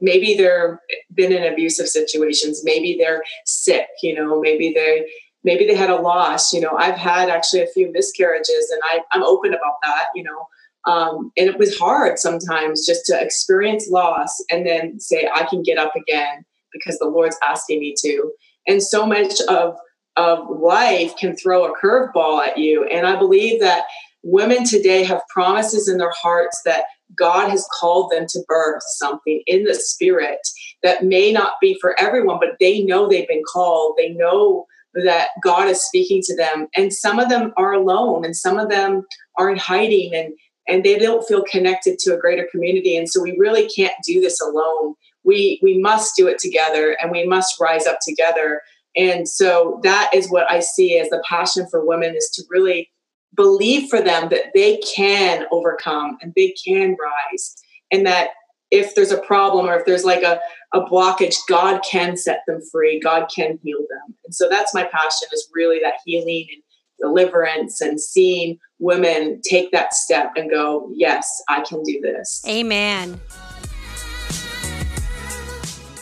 Maybe 0.00 0.34
they're 0.34 0.80
been 1.14 1.32
in 1.32 1.50
abusive 1.50 1.86
situations. 1.86 2.62
Maybe 2.64 2.96
they're 2.98 3.22
sick. 3.46 3.86
You 4.02 4.16
know, 4.16 4.40
maybe 4.40 4.72
they 4.74 5.06
maybe 5.44 5.64
they 5.64 5.76
had 5.76 5.90
a 5.90 5.96
loss. 6.00 6.52
You 6.52 6.60
know, 6.60 6.72
I've 6.76 6.96
had 6.96 7.28
actually 7.28 7.62
a 7.62 7.68
few 7.68 7.92
miscarriages, 7.92 8.68
and 8.72 8.80
I, 8.84 9.02
I'm 9.12 9.22
open 9.22 9.54
about 9.54 9.76
that. 9.84 10.06
You 10.16 10.24
know, 10.24 10.48
um, 10.86 11.30
and 11.36 11.48
it 11.48 11.58
was 11.58 11.78
hard 11.78 12.18
sometimes 12.18 12.86
just 12.86 13.06
to 13.06 13.20
experience 13.20 13.88
loss 13.88 14.42
and 14.50 14.66
then 14.66 14.98
say, 14.98 15.28
I 15.32 15.44
can 15.44 15.62
get 15.62 15.78
up 15.78 15.94
again 15.94 16.44
because 16.72 16.98
the 16.98 17.08
Lord's 17.08 17.38
asking 17.42 17.80
me 17.80 17.94
to. 17.98 18.32
And 18.66 18.82
so 18.82 19.06
much 19.06 19.40
of, 19.48 19.76
of 20.16 20.48
life 20.50 21.16
can 21.16 21.36
throw 21.36 21.64
a 21.64 21.74
curveball 21.78 22.46
at 22.46 22.58
you. 22.58 22.84
And 22.84 23.06
I 23.06 23.16
believe 23.16 23.60
that 23.60 23.84
women 24.22 24.64
today 24.64 25.04
have 25.04 25.22
promises 25.28 25.88
in 25.88 25.98
their 25.98 26.12
hearts 26.20 26.60
that 26.64 26.84
God 27.16 27.50
has 27.50 27.66
called 27.78 28.10
them 28.10 28.26
to 28.28 28.44
birth 28.48 28.82
something 28.96 29.42
in 29.46 29.64
the 29.64 29.74
spirit 29.74 30.38
that 30.82 31.04
may 31.04 31.32
not 31.32 31.52
be 31.60 31.76
for 31.80 31.98
everyone, 32.00 32.38
but 32.40 32.56
they 32.58 32.82
know 32.82 33.08
they've 33.08 33.28
been 33.28 33.42
called. 33.52 33.94
They 33.98 34.10
know 34.10 34.66
that 34.94 35.28
God 35.42 35.68
is 35.68 35.84
speaking 35.84 36.20
to 36.24 36.36
them. 36.36 36.68
And 36.76 36.92
some 36.92 37.18
of 37.18 37.28
them 37.28 37.52
are 37.56 37.72
alone 37.72 38.24
and 38.24 38.36
some 38.36 38.58
of 38.58 38.68
them 38.68 39.04
are 39.38 39.50
in 39.50 39.56
hiding 39.56 40.14
and 40.14 40.32
and 40.68 40.84
they 40.84 40.98
don't 40.98 41.26
feel 41.26 41.44
connected 41.44 41.98
to 42.00 42.14
a 42.14 42.18
greater 42.18 42.46
community. 42.50 42.96
And 42.96 43.08
so 43.08 43.22
we 43.22 43.36
really 43.38 43.68
can't 43.68 43.94
do 44.06 44.20
this 44.20 44.40
alone. 44.40 44.94
We 45.24 45.60
we 45.62 45.78
must 45.78 46.16
do 46.16 46.26
it 46.26 46.38
together 46.38 46.96
and 47.00 47.10
we 47.10 47.26
must 47.26 47.60
rise 47.60 47.86
up 47.86 47.98
together. 48.06 48.62
And 48.96 49.28
so 49.28 49.80
that 49.82 50.10
is 50.14 50.30
what 50.30 50.50
i 50.50 50.60
see 50.60 50.98
as 50.98 51.08
the 51.08 51.22
passion 51.28 51.66
for 51.70 51.86
women 51.86 52.14
is 52.14 52.30
to 52.34 52.42
really 52.50 52.90
believe 53.34 53.88
for 53.88 54.02
them 54.02 54.28
that 54.28 54.52
they 54.54 54.78
can 54.94 55.46
overcome 55.50 56.18
and 56.20 56.32
they 56.36 56.54
can 56.64 56.96
rise. 57.00 57.56
And 57.90 58.06
that 58.06 58.30
if 58.70 58.94
there's 58.94 59.12
a 59.12 59.18
problem 59.18 59.66
or 59.66 59.78
if 59.78 59.86
there's 59.86 60.04
like 60.04 60.22
a, 60.22 60.40
a 60.74 60.80
blockage 60.80 61.36
god 61.48 61.80
can 61.88 62.16
set 62.16 62.40
them 62.46 62.60
free. 62.70 63.00
God 63.00 63.28
can 63.34 63.58
heal 63.62 63.78
them. 63.78 64.14
And 64.24 64.34
so 64.34 64.48
that's 64.48 64.74
my 64.74 64.84
passion 64.84 65.28
is 65.32 65.48
really 65.54 65.78
that 65.80 65.94
healing 66.04 66.46
and 66.52 66.62
deliverance 67.02 67.80
and 67.80 68.00
seeing 68.00 68.58
women 68.78 69.40
take 69.42 69.70
that 69.72 69.94
step 69.94 70.32
and 70.36 70.50
go, 70.50 70.90
yes, 70.94 71.28
I 71.48 71.60
can 71.60 71.82
do 71.82 72.00
this. 72.00 72.42
Amen. 72.48 73.20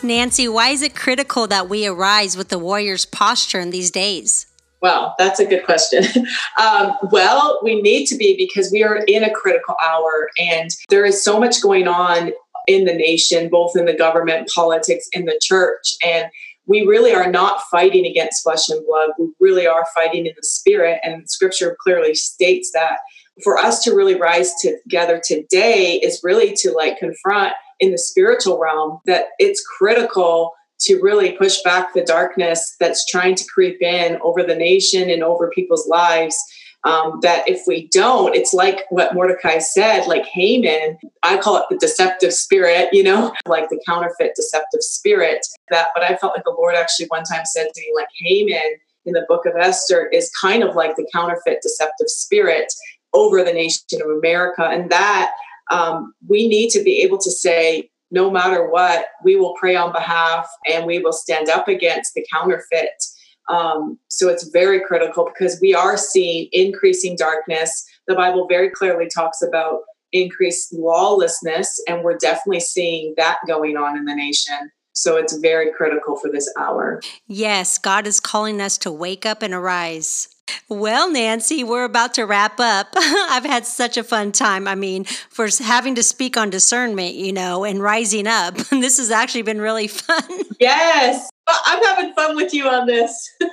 Nancy, 0.02 0.48
why 0.48 0.70
is 0.70 0.82
it 0.82 0.94
critical 0.94 1.46
that 1.48 1.68
we 1.68 1.86
arise 1.86 2.36
with 2.36 2.48
the 2.48 2.58
warrior's 2.58 3.04
posture 3.04 3.60
in 3.60 3.70
these 3.70 3.90
days? 3.90 4.46
Well, 4.80 5.14
that's 5.18 5.38
a 5.38 5.44
good 5.44 5.64
question. 5.64 6.04
um, 6.58 6.92
well, 7.10 7.60
we 7.62 7.82
need 7.82 8.06
to 8.06 8.16
be 8.16 8.34
because 8.36 8.72
we 8.72 8.82
are 8.82 8.96
in 9.06 9.22
a 9.22 9.30
critical 9.30 9.76
hour 9.84 10.30
and 10.38 10.70
there 10.88 11.04
is 11.04 11.22
so 11.22 11.38
much 11.38 11.62
going 11.62 11.86
on 11.86 12.32
in 12.66 12.84
the 12.84 12.94
nation, 12.94 13.48
both 13.48 13.76
in 13.76 13.84
the 13.84 13.94
government, 13.94 14.48
politics, 14.54 15.06
in 15.12 15.24
the 15.24 15.38
church. 15.42 15.96
And 16.04 16.26
we 16.70 16.86
really 16.86 17.12
are 17.12 17.28
not 17.28 17.62
fighting 17.68 18.06
against 18.06 18.44
flesh 18.44 18.68
and 18.68 18.86
blood. 18.86 19.10
We 19.18 19.28
really 19.40 19.66
are 19.66 19.84
fighting 19.92 20.24
in 20.24 20.32
the 20.36 20.42
spirit. 20.42 21.00
And 21.02 21.28
scripture 21.28 21.76
clearly 21.82 22.14
states 22.14 22.70
that. 22.72 22.98
For 23.42 23.58
us 23.58 23.82
to 23.84 23.94
really 23.94 24.14
rise 24.14 24.52
together 24.60 25.20
today 25.24 25.94
is 25.94 26.20
really 26.22 26.54
to 26.58 26.72
like 26.72 26.98
confront 26.98 27.54
in 27.80 27.90
the 27.90 27.98
spiritual 27.98 28.60
realm 28.60 29.00
that 29.06 29.26
it's 29.38 29.64
critical 29.78 30.52
to 30.82 31.00
really 31.00 31.32
push 31.32 31.60
back 31.62 31.92
the 31.92 32.04
darkness 32.04 32.76
that's 32.78 33.04
trying 33.06 33.34
to 33.34 33.44
creep 33.52 33.82
in 33.82 34.18
over 34.22 34.42
the 34.42 34.54
nation 34.54 35.10
and 35.10 35.24
over 35.24 35.50
people's 35.50 35.88
lives 35.88 36.36
um, 36.84 37.18
that 37.22 37.48
if 37.48 37.62
we 37.66 37.88
don't, 37.88 38.34
it's 38.34 38.54
like 38.54 38.84
what 38.88 39.14
Mordecai 39.14 39.58
said, 39.58 40.06
like 40.06 40.24
Haman, 40.24 40.98
I 41.22 41.36
call 41.36 41.58
it 41.58 41.64
the 41.68 41.76
deceptive 41.76 42.32
spirit, 42.32 42.88
you 42.92 43.02
know, 43.02 43.32
like 43.46 43.68
the 43.68 43.82
counterfeit 43.86 44.32
deceptive 44.34 44.82
spirit. 44.82 45.46
That, 45.70 45.88
but 45.94 46.02
I 46.02 46.16
felt 46.16 46.34
like 46.34 46.44
the 46.44 46.54
Lord 46.56 46.74
actually 46.74 47.06
one 47.06 47.24
time 47.24 47.44
said 47.44 47.68
to 47.74 47.80
me, 47.80 47.92
like 47.94 48.08
Haman 48.18 48.78
in 49.04 49.12
the 49.12 49.26
book 49.28 49.46
of 49.46 49.56
Esther 49.56 50.06
is 50.06 50.30
kind 50.40 50.62
of 50.62 50.74
like 50.74 50.96
the 50.96 51.08
counterfeit 51.12 51.60
deceptive 51.62 52.08
spirit 52.08 52.72
over 53.12 53.42
the 53.42 53.52
nation 53.52 54.00
of 54.02 54.08
America. 54.08 54.64
And 54.64 54.90
that 54.90 55.32
um, 55.70 56.14
we 56.28 56.48
need 56.48 56.70
to 56.70 56.82
be 56.82 57.02
able 57.02 57.18
to 57.18 57.30
say, 57.30 57.90
no 58.10 58.30
matter 58.30 58.68
what, 58.68 59.06
we 59.22 59.36
will 59.36 59.54
pray 59.54 59.76
on 59.76 59.92
behalf 59.92 60.48
and 60.68 60.86
we 60.86 60.98
will 60.98 61.12
stand 61.12 61.48
up 61.48 61.68
against 61.68 62.14
the 62.14 62.26
counterfeit. 62.32 63.04
Um, 63.48 63.98
so 64.08 64.28
it's 64.28 64.48
very 64.48 64.80
critical 64.80 65.24
because 65.24 65.58
we 65.60 65.74
are 65.74 65.96
seeing 65.96 66.48
increasing 66.52 67.16
darkness. 67.16 67.84
The 68.06 68.14
Bible 68.14 68.46
very 68.48 68.70
clearly 68.70 69.08
talks 69.12 69.42
about 69.42 69.80
increased 70.12 70.72
lawlessness, 70.72 71.80
and 71.88 72.02
we're 72.02 72.18
definitely 72.18 72.60
seeing 72.60 73.14
that 73.16 73.38
going 73.46 73.76
on 73.76 73.96
in 73.96 74.04
the 74.04 74.14
nation. 74.14 74.70
So 74.92 75.16
it's 75.16 75.36
very 75.36 75.72
critical 75.72 76.16
for 76.16 76.30
this 76.30 76.52
hour. 76.58 77.00
Yes, 77.26 77.78
God 77.78 78.06
is 78.06 78.20
calling 78.20 78.60
us 78.60 78.76
to 78.78 78.90
wake 78.90 79.24
up 79.24 79.42
and 79.42 79.54
arise. 79.54 80.28
Well, 80.68 81.10
Nancy, 81.10 81.62
we're 81.62 81.84
about 81.84 82.14
to 82.14 82.24
wrap 82.24 82.58
up. 82.58 82.88
I've 82.96 83.44
had 83.44 83.66
such 83.66 83.96
a 83.96 84.04
fun 84.04 84.32
time. 84.32 84.66
I 84.66 84.74
mean, 84.74 85.04
for 85.04 85.48
having 85.60 85.94
to 85.94 86.02
speak 86.02 86.36
on 86.36 86.50
discernment, 86.50 87.14
you 87.14 87.32
know, 87.32 87.64
and 87.64 87.80
rising 87.82 88.26
up, 88.26 88.54
this 88.70 88.98
has 88.98 89.10
actually 89.10 89.42
been 89.42 89.60
really 89.60 89.86
fun. 89.86 90.42
Yes, 90.58 91.30
I'm 91.66 91.82
having 91.84 92.12
fun 92.14 92.36
with 92.36 92.54
you 92.54 92.68
on 92.68 92.86
this. 92.86 93.30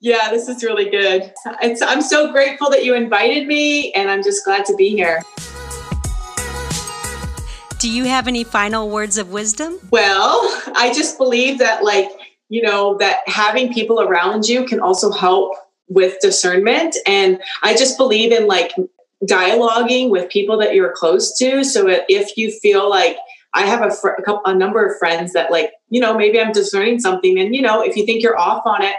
yeah, 0.00 0.30
this 0.30 0.48
is 0.48 0.62
really 0.62 0.90
good. 0.90 1.32
It's, 1.62 1.82
I'm 1.82 2.02
so 2.02 2.32
grateful 2.32 2.70
that 2.70 2.84
you 2.84 2.94
invited 2.94 3.46
me, 3.46 3.92
and 3.92 4.10
I'm 4.10 4.22
just 4.22 4.44
glad 4.44 4.64
to 4.66 4.76
be 4.76 4.90
here. 4.90 5.22
Do 7.78 7.90
you 7.90 8.04
have 8.04 8.28
any 8.28 8.44
final 8.44 8.88
words 8.88 9.18
of 9.18 9.30
wisdom? 9.30 9.78
Well, 9.90 10.40
I 10.74 10.92
just 10.94 11.18
believe 11.18 11.58
that, 11.58 11.84
like, 11.84 12.10
you 12.48 12.62
know, 12.62 12.96
that 12.98 13.20
having 13.26 13.72
people 13.72 14.00
around 14.00 14.48
you 14.48 14.64
can 14.64 14.80
also 14.80 15.10
help 15.10 15.54
with 15.88 16.18
discernment. 16.20 16.96
And 17.06 17.40
I 17.62 17.74
just 17.74 17.98
believe 17.98 18.32
in 18.32 18.46
like 18.46 18.72
dialoguing 19.24 20.10
with 20.10 20.30
people 20.30 20.58
that 20.58 20.74
you're 20.74 20.92
close 20.92 21.36
to. 21.38 21.64
So 21.64 21.86
if 22.08 22.36
you 22.36 22.50
feel 22.50 22.88
like 22.88 23.16
I 23.54 23.66
have 23.66 23.82
a, 23.82 23.90
fr- 23.90 24.16
a, 24.18 24.22
couple, 24.22 24.42
a 24.44 24.54
number 24.54 24.84
of 24.84 24.98
friends 24.98 25.32
that 25.32 25.50
like, 25.50 25.70
you 25.88 26.00
know, 26.00 26.16
maybe 26.16 26.40
I'm 26.40 26.52
discerning 26.52 26.98
something 26.98 27.38
and, 27.38 27.54
you 27.54 27.62
know, 27.62 27.82
if 27.82 27.96
you 27.96 28.04
think 28.04 28.22
you're 28.22 28.38
off 28.38 28.62
on 28.66 28.82
it, 28.82 28.96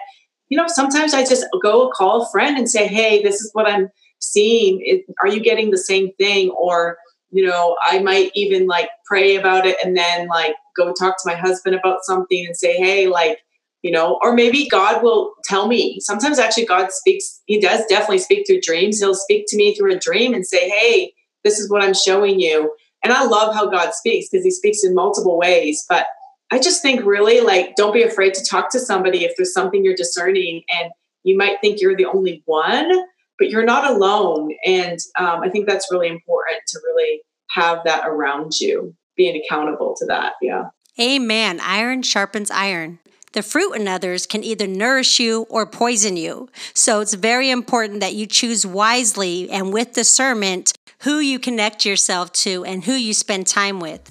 you 0.50 0.58
know, 0.58 0.66
sometimes 0.68 1.14
I 1.14 1.26
just 1.26 1.46
go 1.62 1.90
call 1.90 2.22
a 2.22 2.32
friend 2.32 2.58
and 2.58 2.70
say, 2.70 2.88
Hey, 2.88 3.22
this 3.22 3.36
is 3.42 3.50
what 3.54 3.68
I'm 3.68 3.90
seeing. 4.20 4.80
It, 4.82 5.06
are 5.22 5.28
you 5.28 5.40
getting 5.40 5.72
the 5.72 5.78
same 5.78 6.12
thing? 6.14 6.52
Or, 6.52 6.98
you 7.32 7.46
know, 7.46 7.76
I 7.82 8.00
might 8.00 8.32
even 8.36 8.68
like 8.68 8.90
pray 9.06 9.36
about 9.36 9.66
it 9.66 9.78
and 9.84 9.98
then 9.98 10.28
like 10.28 10.56
go 10.78 10.94
talk 10.94 11.18
to 11.18 11.30
my 11.30 11.36
husband 11.36 11.76
about 11.76 12.00
something 12.04 12.46
and 12.46 12.56
say, 12.56 12.78
hey, 12.78 13.08
like, 13.08 13.40
you 13.82 13.92
know, 13.92 14.20
or 14.24 14.34
maybe 14.34 14.68
God 14.68 15.04
will 15.04 15.34
tell 15.44 15.68
me. 15.68 16.00
Sometimes 16.00 16.40
actually 16.40 16.66
God 16.66 16.92
speaks, 16.92 17.42
He 17.46 17.60
does 17.60 17.86
definitely 17.88 18.20
speak 18.20 18.48
through 18.48 18.62
dreams. 18.62 19.00
He'll 19.00 19.14
speak 19.14 19.46
to 19.50 19.58
me 19.58 19.76
through 19.76 19.94
a 19.94 20.00
dream 20.00 20.34
and 20.34 20.46
say, 20.46 20.70
hey, 20.70 21.14
this 21.44 21.60
is 21.60 21.70
what 21.70 21.84
I'm 21.84 21.94
showing 21.94 22.40
you. 22.40 22.74
And 23.06 23.14
I 23.14 23.24
love 23.24 23.54
how 23.54 23.68
God 23.68 23.94
speaks 23.94 24.30
because 24.30 24.44
He 24.44 24.50
speaks 24.50 24.84
in 24.84 24.96
multiple 24.96 25.38
ways. 25.38 25.86
But 25.88 26.08
I 26.50 26.58
just 26.58 26.82
think 26.82 27.06
really 27.06 27.40
like, 27.40 27.76
don't 27.76 27.94
be 27.94 28.02
afraid 28.02 28.34
to 28.34 28.44
talk 28.44 28.72
to 28.72 28.80
somebody 28.80 29.26
if 29.26 29.34
there's 29.38 29.54
something 29.54 29.86
you're 29.86 29.96
discerning 29.96 30.64
and 30.72 30.92
you 31.24 31.38
might 31.38 31.62
think 31.62 31.80
you're 31.80 31.96
the 31.96 32.08
only 32.08 32.42
one, 32.46 32.92
but 33.38 33.52
you're 33.52 33.64
not 33.64 33.92
alone. 33.92 34.56
And 34.66 34.98
um, 35.20 35.42
I 35.42 35.50
think 35.50 35.68
that's 35.68 35.92
really 35.92 36.08
important 36.08 36.64
to 36.70 36.80
really 36.84 37.22
have 37.52 37.84
that 37.86 38.08
around 38.08 38.54
you 38.60 38.96
being 39.16 39.40
accountable 39.40 39.96
to 40.00 40.06
that. 40.08 40.34
Yeah. 40.42 40.70
Amen. 41.00 41.60
Iron 41.62 42.02
sharpens 42.02 42.50
iron. 42.50 42.98
The 43.36 43.44
fruit 43.44 43.74
in 43.74 43.86
others 43.86 44.26
can 44.26 44.46
either 44.46 44.66
nourish 44.66 45.20
you 45.20 45.46
or 45.50 45.66
poison 45.66 46.16
you. 46.16 46.48
So 46.74 47.02
it's 47.02 47.14
very 47.14 47.50
important 47.50 48.00
that 48.00 48.14
you 48.14 48.28
choose 48.28 48.66
wisely 48.66 49.50
and 49.50 49.74
with 49.74 49.92
discernment 49.92 50.72
who 51.00 51.20
you 51.20 51.38
connect 51.38 51.84
yourself 51.86 52.32
to 52.32 52.64
and 52.64 52.86
who 52.86 52.94
you 52.94 53.14
spend 53.14 53.48
time 53.48 53.82
with. 53.82 54.10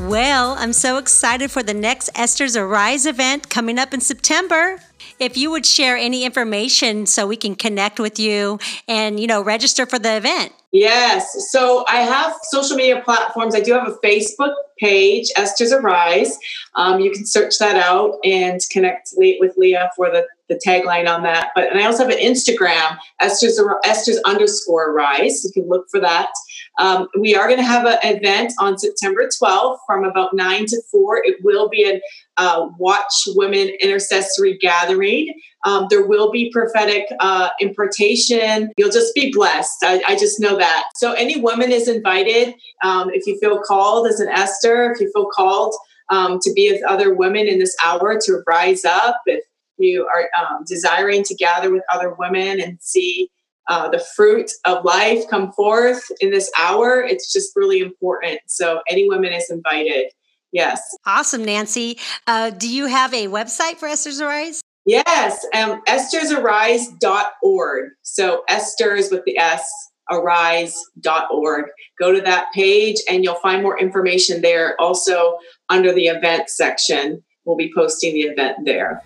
Well, 0.00 0.56
I'm 0.58 0.72
so 0.72 0.98
excited 0.98 1.52
for 1.52 1.62
the 1.62 1.72
next 1.72 2.10
Esther's 2.16 2.56
Arise 2.56 3.06
event 3.06 3.48
coming 3.48 3.78
up 3.78 3.94
in 3.94 4.00
September 4.00 4.80
if 5.20 5.36
you 5.36 5.52
would 5.52 5.66
share 5.66 5.96
any 5.96 6.24
information 6.24 7.06
so 7.06 7.28
we 7.28 7.36
can 7.36 7.54
connect 7.54 8.00
with 8.00 8.18
you 8.18 8.58
and, 8.88 9.20
you 9.20 9.28
know, 9.28 9.40
register 9.40 9.86
for 9.86 10.00
the 10.00 10.16
event. 10.16 10.52
Yes. 10.70 11.50
So 11.50 11.84
I 11.88 12.00
have 12.00 12.34
social 12.50 12.76
media 12.76 13.00
platforms. 13.02 13.54
I 13.54 13.60
do 13.60 13.72
have 13.72 13.88
a 13.88 13.96
Facebook 14.06 14.54
page, 14.78 15.30
Esther's 15.34 15.72
Arise. 15.72 16.38
Um, 16.74 17.00
you 17.00 17.10
can 17.10 17.24
search 17.24 17.58
that 17.58 17.76
out 17.76 18.18
and 18.22 18.60
connect 18.70 19.10
with 19.16 19.54
Leah 19.56 19.90
for 19.96 20.10
the, 20.10 20.26
the 20.48 20.60
tagline 20.64 21.08
on 21.08 21.22
that. 21.22 21.50
But 21.54 21.70
and 21.70 21.80
I 21.80 21.86
also 21.86 22.06
have 22.06 22.12
an 22.12 22.22
Instagram, 22.22 22.98
Esther's 23.20 23.58
Esther's 23.84 24.20
underscore 24.26 24.92
Rise. 24.92 25.42
You 25.44 25.52
can 25.52 25.68
look 25.68 25.86
for 25.90 26.00
that. 26.00 26.30
Um, 26.78 27.08
we 27.18 27.34
are 27.34 27.46
going 27.46 27.58
to 27.58 27.64
have 27.64 27.86
an 27.86 27.98
event 28.02 28.52
on 28.58 28.78
September 28.78 29.28
12th 29.28 29.78
from 29.86 30.04
about 30.04 30.34
9 30.34 30.66
to 30.66 30.82
4. 30.90 31.22
It 31.24 31.36
will 31.42 31.68
be 31.68 31.84
a 31.84 32.00
uh, 32.40 32.68
Watch 32.78 33.24
Women 33.28 33.68
Intercessory 33.80 34.56
Gathering. 34.58 35.34
Um, 35.64 35.88
there 35.90 36.06
will 36.06 36.30
be 36.30 36.50
prophetic 36.52 37.06
uh, 37.18 37.50
impartation. 37.58 38.70
You'll 38.76 38.92
just 38.92 39.14
be 39.14 39.32
blessed. 39.32 39.82
I, 39.82 40.00
I, 40.06 40.16
just 40.16 40.38
know 40.38 40.56
that. 40.56 40.84
So, 40.94 41.14
any 41.14 41.40
woman 41.40 41.72
is 41.72 41.88
invited. 41.88 42.54
Um, 42.84 43.10
if 43.12 43.26
you 43.26 43.38
feel 43.40 43.60
called 43.60 44.06
as 44.06 44.20
an 44.20 44.28
Esther, 44.28 44.92
if 44.92 45.00
you 45.00 45.10
feel 45.12 45.28
called 45.34 45.74
um, 46.10 46.38
to 46.42 46.52
be 46.52 46.70
with 46.70 46.82
other 46.88 47.12
women 47.12 47.48
in 47.48 47.58
this 47.58 47.76
hour 47.84 48.18
to 48.20 48.42
rise 48.46 48.84
up, 48.84 49.20
if 49.26 49.42
you 49.78 50.06
are 50.06 50.28
um, 50.40 50.64
desiring 50.64 51.24
to 51.24 51.34
gather 51.34 51.72
with 51.72 51.82
other 51.92 52.14
women 52.16 52.60
and 52.60 52.78
see 52.80 53.30
uh, 53.68 53.88
the 53.88 54.04
fruit 54.16 54.50
of 54.64 54.84
life 54.84 55.24
come 55.30 55.52
forth 55.52 56.02
in 56.20 56.30
this 56.30 56.50
hour, 56.58 57.00
it's 57.00 57.32
just 57.32 57.52
really 57.54 57.80
important. 57.80 58.40
So, 58.46 58.80
any 58.88 59.08
woman 59.08 59.32
is 59.32 59.50
invited. 59.50 60.10
Yes. 60.52 60.80
Awesome, 61.04 61.44
Nancy. 61.44 61.98
Uh, 62.26 62.50
do 62.50 62.68
you 62.68 62.86
have 62.86 63.12
a 63.12 63.26
website 63.26 63.76
for 63.76 63.86
Esther's 63.86 64.20
Arise? 64.20 64.62
Yes, 64.88 65.46
um, 65.54 65.82
esthersarise.org. 65.86 67.90
So 68.02 68.42
Esther's 68.48 69.10
with 69.10 69.22
the 69.26 69.36
S, 69.36 69.70
arise.org. 70.10 71.66
Go 72.00 72.12
to 72.12 72.22
that 72.22 72.46
page 72.54 72.96
and 73.10 73.22
you'll 73.22 73.34
find 73.34 73.62
more 73.62 73.78
information 73.78 74.40
there. 74.40 74.80
Also, 74.80 75.36
under 75.68 75.92
the 75.92 76.06
event 76.06 76.48
section, 76.48 77.22
we'll 77.44 77.58
be 77.58 77.70
posting 77.76 78.14
the 78.14 78.22
event 78.22 78.64
there. 78.64 79.02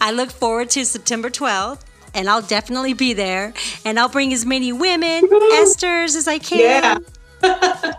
I 0.00 0.12
look 0.12 0.30
forward 0.30 0.70
to 0.70 0.84
September 0.84 1.30
12th 1.30 1.80
and 2.14 2.28
I'll 2.28 2.42
definitely 2.42 2.94
be 2.94 3.12
there. 3.12 3.52
And 3.84 3.98
I'll 3.98 4.08
bring 4.08 4.32
as 4.32 4.44
many 4.44 4.72
women, 4.72 5.28
Esther's, 5.52 6.16
as 6.16 6.28
I 6.28 6.38
can. 6.38 7.02
Yeah. 7.42 7.92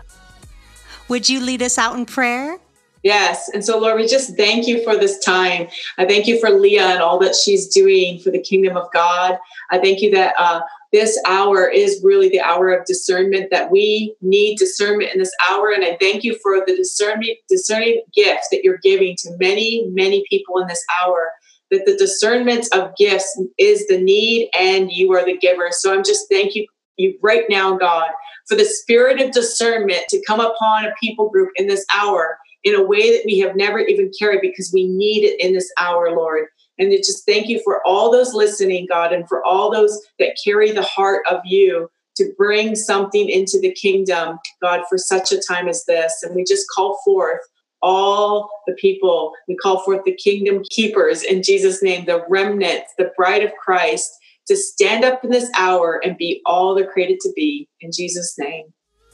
Would 1.08 1.28
you 1.28 1.40
lead 1.40 1.62
us 1.62 1.78
out 1.78 1.96
in 1.96 2.06
prayer? 2.06 2.58
Yes. 3.02 3.48
And 3.54 3.64
so, 3.64 3.78
Lord, 3.78 3.96
we 3.96 4.06
just 4.06 4.36
thank 4.36 4.66
you 4.66 4.84
for 4.84 4.96
this 4.96 5.18
time. 5.18 5.68
I 5.96 6.04
thank 6.04 6.26
you 6.26 6.38
for 6.38 6.50
Leah 6.50 6.88
and 6.88 7.00
all 7.00 7.18
that 7.20 7.34
she's 7.34 7.66
doing 7.66 8.20
for 8.20 8.30
the 8.30 8.40
kingdom 8.40 8.76
of 8.76 8.92
God. 8.92 9.38
I 9.70 9.78
thank 9.78 10.02
you 10.02 10.10
that 10.10 10.34
uh, 10.38 10.60
this 10.92 11.18
hour 11.26 11.66
is 11.66 12.00
really 12.02 12.28
the 12.28 12.40
hour 12.40 12.70
of 12.70 12.84
discernment, 12.84 13.50
that 13.50 13.70
we 13.70 14.14
need 14.20 14.56
discernment 14.56 15.12
in 15.12 15.18
this 15.18 15.32
hour. 15.48 15.70
And 15.70 15.84
I 15.84 15.96
thank 15.98 16.24
you 16.24 16.36
for 16.42 16.62
the 16.66 16.76
discernment, 16.76 17.38
discerning 17.48 18.02
gift 18.14 18.48
that 18.50 18.64
you're 18.64 18.78
giving 18.78 19.16
to 19.20 19.30
many, 19.38 19.86
many 19.90 20.24
people 20.28 20.58
in 20.58 20.66
this 20.66 20.84
hour. 21.00 21.32
That 21.70 21.86
the 21.86 21.96
discernment 21.96 22.66
of 22.72 22.96
gifts 22.96 23.40
is 23.58 23.86
the 23.86 24.00
need 24.00 24.50
and 24.58 24.90
you 24.90 25.12
are 25.12 25.24
the 25.24 25.38
giver. 25.38 25.68
So 25.70 25.94
I'm 25.94 26.02
just 26.02 26.26
thank 26.28 26.54
you, 26.54 26.66
you 26.96 27.16
right 27.22 27.44
now, 27.48 27.76
God, 27.76 28.08
for 28.48 28.56
the 28.56 28.64
spirit 28.64 29.20
of 29.20 29.30
discernment 29.30 30.02
to 30.08 30.22
come 30.26 30.40
upon 30.40 30.86
a 30.86 30.92
people 31.00 31.30
group 31.30 31.50
in 31.56 31.68
this 31.68 31.86
hour 31.94 32.38
in 32.64 32.74
a 32.74 32.82
way 32.82 33.16
that 33.16 33.22
we 33.24 33.38
have 33.38 33.56
never 33.56 33.78
even 33.78 34.10
carried 34.18 34.40
because 34.40 34.70
we 34.74 34.86
need 34.88 35.24
it 35.24 35.40
in 35.40 35.54
this 35.54 35.70
hour, 35.78 36.10
Lord. 36.10 36.46
And 36.78 36.92
just 36.92 37.26
thank 37.26 37.48
you 37.48 37.60
for 37.62 37.80
all 37.86 38.10
those 38.10 38.34
listening, 38.34 38.86
God, 38.90 39.12
and 39.12 39.28
for 39.28 39.44
all 39.44 39.70
those 39.70 39.98
that 40.18 40.36
carry 40.44 40.70
the 40.70 40.82
heart 40.82 41.22
of 41.30 41.40
you 41.44 41.88
to 42.16 42.32
bring 42.36 42.74
something 42.74 43.28
into 43.28 43.58
the 43.60 43.72
kingdom, 43.72 44.38
God, 44.62 44.82
for 44.88 44.98
such 44.98 45.30
a 45.32 45.40
time 45.46 45.68
as 45.68 45.84
this. 45.86 46.22
And 46.22 46.34
we 46.34 46.44
just 46.44 46.66
call 46.74 46.98
forth 47.04 47.40
all 47.82 48.50
the 48.66 48.74
people. 48.74 49.32
We 49.48 49.56
call 49.56 49.82
forth 49.82 50.04
the 50.04 50.14
kingdom 50.14 50.62
keepers 50.70 51.22
in 51.22 51.42
Jesus' 51.42 51.82
name, 51.82 52.04
the 52.06 52.24
remnant, 52.28 52.84
the 52.98 53.10
bride 53.16 53.42
of 53.42 53.52
Christ, 53.62 54.10
to 54.48 54.56
stand 54.56 55.04
up 55.04 55.24
in 55.24 55.30
this 55.30 55.50
hour 55.56 56.00
and 56.04 56.16
be 56.16 56.40
all 56.44 56.74
they're 56.74 56.90
created 56.90 57.20
to 57.20 57.32
be 57.34 57.68
in 57.80 57.90
Jesus' 57.92 58.36
name. 58.38 58.66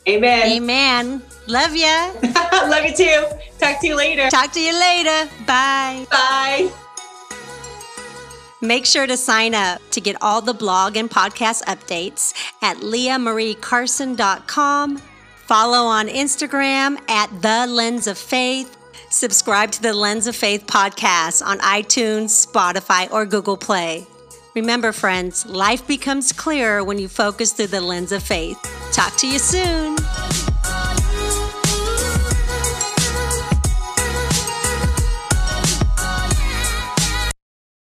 Amen. 0.09 0.53
Amen. 0.53 1.23
Love 1.47 1.77
ya. 1.77 2.13
Love 2.53 2.85
you 2.85 2.95
too. 2.95 3.25
Talk 3.59 3.81
to 3.81 3.87
you 3.87 3.97
later. 3.97 4.29
Talk 4.31 4.53
to 4.53 4.61
you 4.61 4.79
later. 4.79 5.31
Bye. 5.47 6.07
Bye. 6.11 6.71
Make 8.63 8.87
sure 8.87 9.07
to 9.07 9.17
sign 9.17 9.55
up 9.55 9.81
to 9.91 10.01
get 10.01 10.17
all 10.23 10.41
the 10.41 10.55
blog 10.55 10.97
and 10.97 11.11
podcast 11.11 11.63
updates 11.65 12.33
at 12.63 12.79
leahmariecarson.com. 12.79 15.03
Follow 15.47 15.87
on 15.87 16.09
Instagram 16.09 16.99
at 17.09 17.31
The 17.41 17.73
Lens 17.73 18.09
of 18.09 18.19
Faith. 18.19 18.77
Subscribe 19.11 19.71
to 19.71 19.81
the 19.81 19.93
Lens 19.93 20.27
of 20.27 20.35
Faith 20.35 20.67
podcast 20.67 21.41
on 21.47 21.61
iTunes, 21.61 22.45
Spotify, 22.45 23.09
or 23.13 23.25
Google 23.25 23.57
Play. 23.57 24.09
Remember, 24.57 24.91
friends, 24.91 25.47
life 25.47 25.87
becomes 25.87 26.33
clearer 26.33 26.83
when 26.83 26.99
you 26.99 27.07
focus 27.07 27.53
through 27.53 27.69
the 27.69 27.81
lens 27.81 28.11
of 28.11 28.25
faith. 28.25 28.59
Talk 28.91 29.15
to 29.19 29.29
you 29.29 29.39
soon. 29.39 29.97